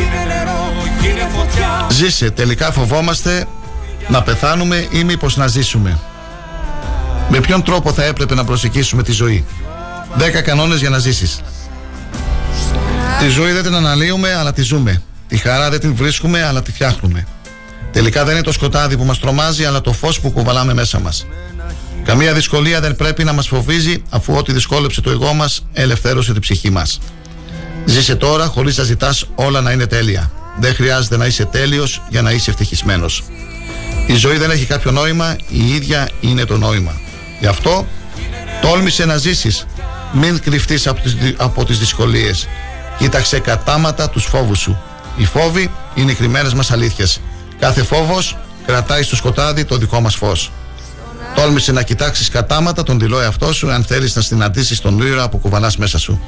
[0.00, 0.72] Είναι νερό,
[1.04, 1.86] είναι φωτιά.
[1.90, 3.46] Ζήσε, τελικά φοβόμαστε
[4.08, 5.98] να πεθάνουμε ή μήπως να ζήσουμε;
[7.28, 9.44] Με ποιον τρόπο θα έπρεπε να προσεγγίσουμε τη ζωή;
[10.18, 11.40] 10 κανόνες για να ζήσεις.
[13.18, 15.02] Τη ζωή δεν την αναλύουμε, αλλά τη ζούμε.
[15.28, 17.26] Τη χαρά δεν την βρίσκουμε, αλλά τη φτιάχνουμε.
[17.92, 21.26] Τελικά δεν είναι το σκοτάδι που μας τρομάζει, αλλά το φως που κουβαλάμε μέσα μας.
[22.04, 26.40] Καμία δυσκολία δεν πρέπει να μας φοβίζει, αφού ό,τι δυσκόλεψε το εγώ μας ελευθέρωσε την
[26.40, 26.98] ψυχή μας.
[27.84, 30.30] Ζήσε τώρα χωρίς να ζητάς όλα να είναι τέλεια.
[30.60, 33.22] Δεν χρειάζεται να είσαι τέλειος για να είσαι ευτυχισμένος.
[34.06, 37.00] Η ζωή δεν έχει κάποιο νόημα, η ίδια είναι το νόημα.
[37.40, 37.86] Γι' αυτό
[38.62, 39.66] τόλμησε να ζήσεις.
[40.12, 42.48] Μην κρυφτείς από τις, δυ- από τις δυσκολίες.
[42.98, 44.78] Κοίταξε κατάματα τους φόβους σου.
[45.16, 47.20] Οι φόβοι είναι οι κρυμμένες μας αλήθειες.
[47.58, 48.36] Κάθε φόβος
[48.66, 50.50] κρατάει στο σκοτάδι το δικό μας φως.
[51.34, 55.38] Τόλμησε να κοιτάξεις κατάματα τον δηλώ εαυτό σου αν θέλεις να συναντήσεις τον ήρωα που
[55.38, 56.20] κουβαλάς μέσα σου.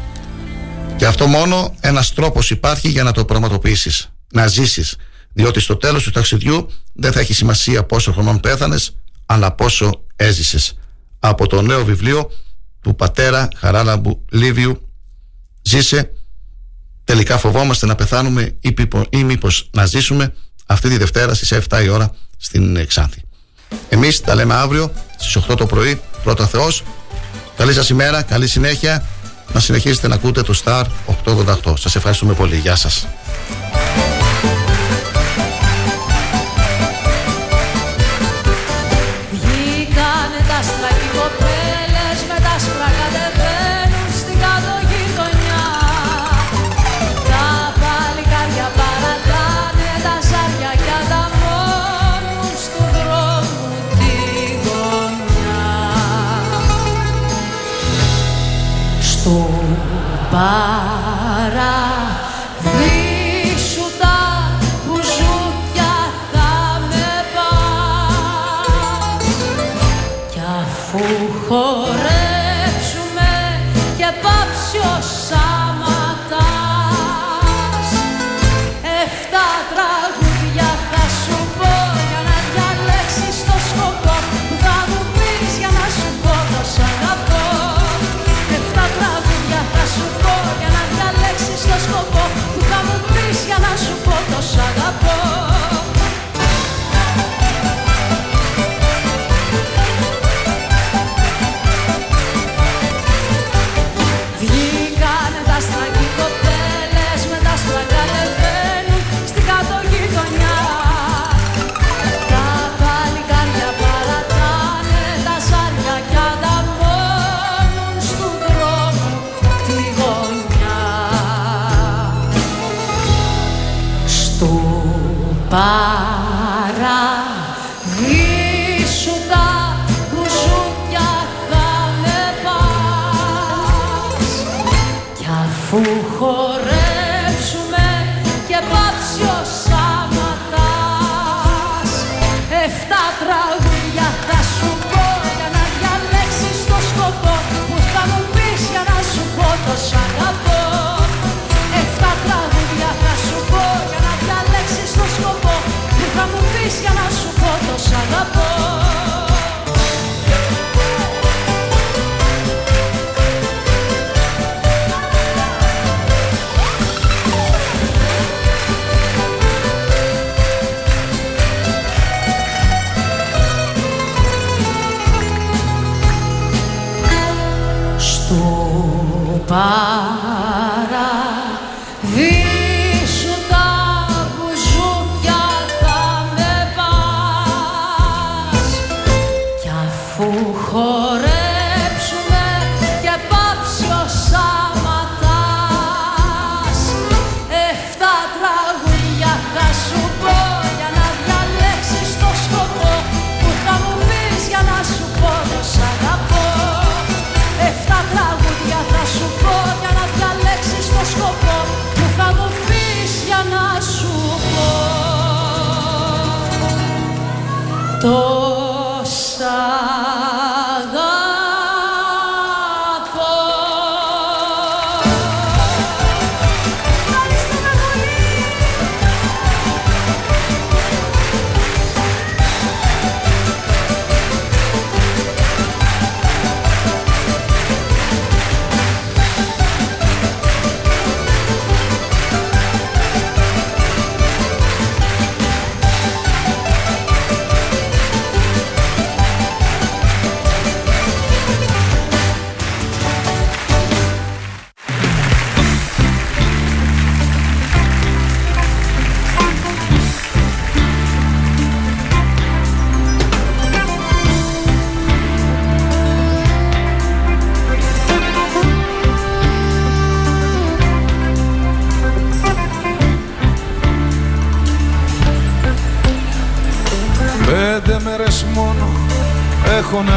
[0.97, 4.09] Και αυτό μόνο ένας τρόπος υπάρχει για να το πραγματοποιήσεις.
[4.33, 4.97] Να ζήσεις.
[5.39, 8.97] Διότι στο τέλος του ταξιδιού δεν θα έχει σημασία πόσο χρονών πέθανες,
[9.27, 10.79] αλλά πόσο έζησες.
[11.19, 12.31] Από το νέο βιβλίο
[12.81, 14.89] του πατέρα Χαράλαμπου Λίβιου
[15.63, 16.11] «Ζήσε,
[17.05, 20.35] τελικά φοβόμαστε να πεθάνουμε ή, πίπο- ή μήπως να ζήσουμε»
[20.67, 23.23] αυτή τη Δευτέρα στις 7 η ώρα στην ε, Ξάνθη.
[23.89, 26.83] Εμείς τα λέμε αύριο στις 8 το πρωί, πρώτα Θεός.
[27.57, 29.07] Καλή σας ημέρα, καλή συνέχεια.
[29.53, 30.85] Να συνεχίσετε να ακούτε το Star
[31.25, 31.75] 888.
[31.79, 32.57] Σας ευχαριστούμε πολύ.
[32.57, 33.07] Γεια σας.
[60.49, 60.76] Ah.
[105.59, 105.86] Βγήκανε τα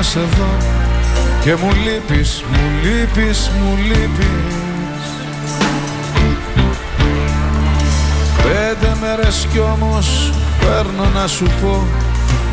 [0.09, 0.57] έχω να σε δω
[1.43, 5.05] και μου λείπεις, μου λείπεις, μου λείπεις.
[8.43, 11.87] Πέντε μέρες κι όμως παίρνω να σου πω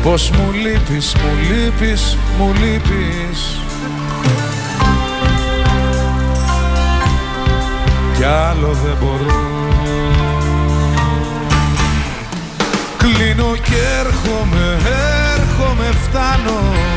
[0.03, 3.59] Πως μου λείπεις, μου λείπεις, μου λείπεις.
[8.17, 9.41] Κι άλλο δεν μπορώ.
[12.97, 14.77] Κλείνω και έρχομαι,
[15.35, 16.96] έρχομαι, φτάνω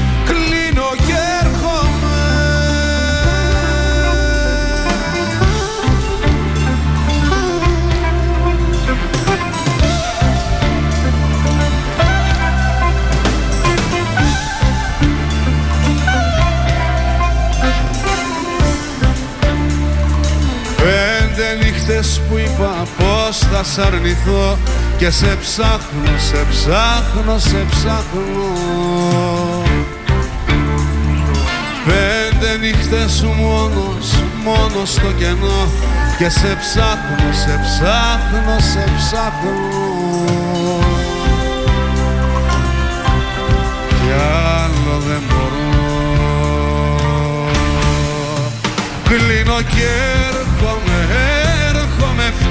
[23.61, 24.57] πως θα σ' αρνηθώ
[24.97, 28.51] Και σε ψάχνω, σε ψάχνω, σε ψάχνω.
[31.85, 35.67] Πέντε νύχτες σου μόνος, μόνος στο κενό
[36.17, 39.55] Και σε ψάχνω, σε ψάχνω, σε ψάχνω.
[43.87, 44.11] Κι
[44.53, 45.69] άλλο δεν μπορώ.
[49.03, 49.87] Κλείνω και
[50.29, 51.07] έρχομαι,
[51.69, 52.50] έρχομαι, φτάνω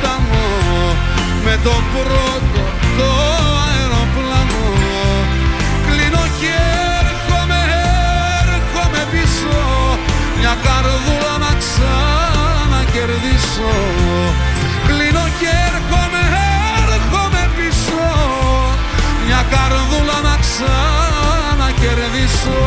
[1.44, 2.62] Με το πρώτο
[2.98, 3.08] το
[3.66, 4.64] αεροπλάνο.
[5.86, 6.54] Κλείνω και
[7.00, 7.60] έρχομαι,
[8.42, 9.58] έρχομαι πίσω.
[10.38, 13.72] Μια καρδούλα να ξανακερδίσω.
[14.86, 16.22] Κλείνω και έρχομαι,
[16.82, 18.04] έρχομαι πίσω.
[19.26, 22.60] Μια καρδούλα να ξανακερδίσω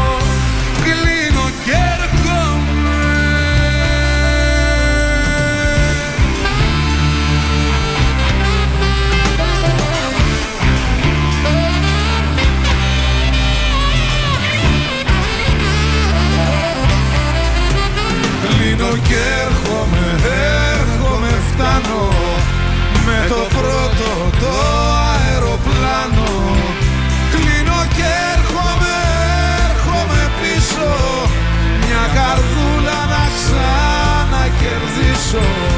[35.33, 35.72] ξανακερδίσω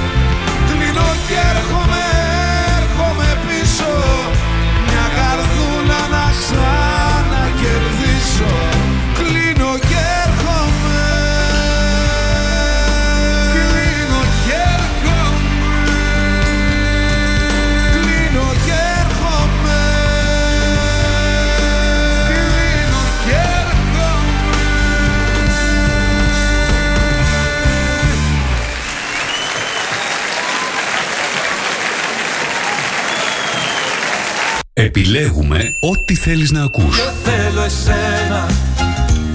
[34.77, 36.97] Επιλέγουμε ό,τι θέλεις να ακούς.
[37.23, 38.49] Θέλω εσένα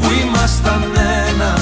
[0.01, 0.83] που ήμασταν
[1.29, 1.59] ένα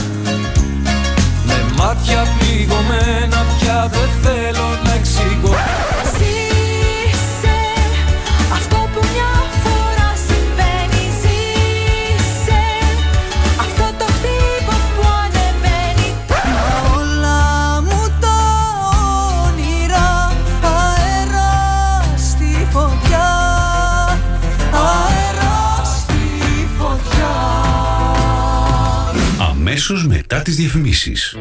[30.48, 31.36] τις διαφημίσεις.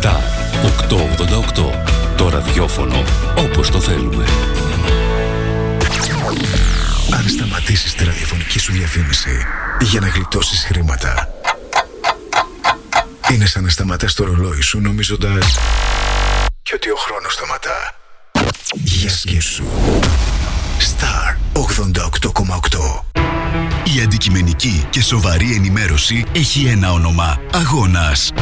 [0.00, 0.20] Star
[0.62, 1.72] 888.
[2.16, 3.02] Το ραδιόφωνο
[3.36, 4.24] όπως το θέλουμε.
[7.16, 9.46] Αν σταματήσεις τη ραδιοφωνική σου διαφήμιση
[9.80, 11.37] για να γλιτώσεις χρήματα,
[13.32, 15.58] είναι σαν να σταματάς το ρολόι σου νομίζοντας
[16.62, 17.94] και ότι ο χρόνος σταματά.
[18.74, 19.64] Για σκέψου.
[20.78, 23.04] Star 88,8
[23.96, 27.40] Η αντικειμενική και σοβαρή ενημέρωση έχει ένα όνομα.
[27.52, 28.32] Αγώνας.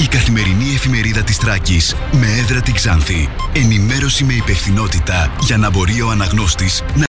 [0.00, 3.28] Η καθημερινή εφημερίδα της Τράκης με έδρα την Ξάνθη.
[3.52, 7.02] Ενημέρωση με υπευθυνότητα για να μπορεί ο αναγνώστης να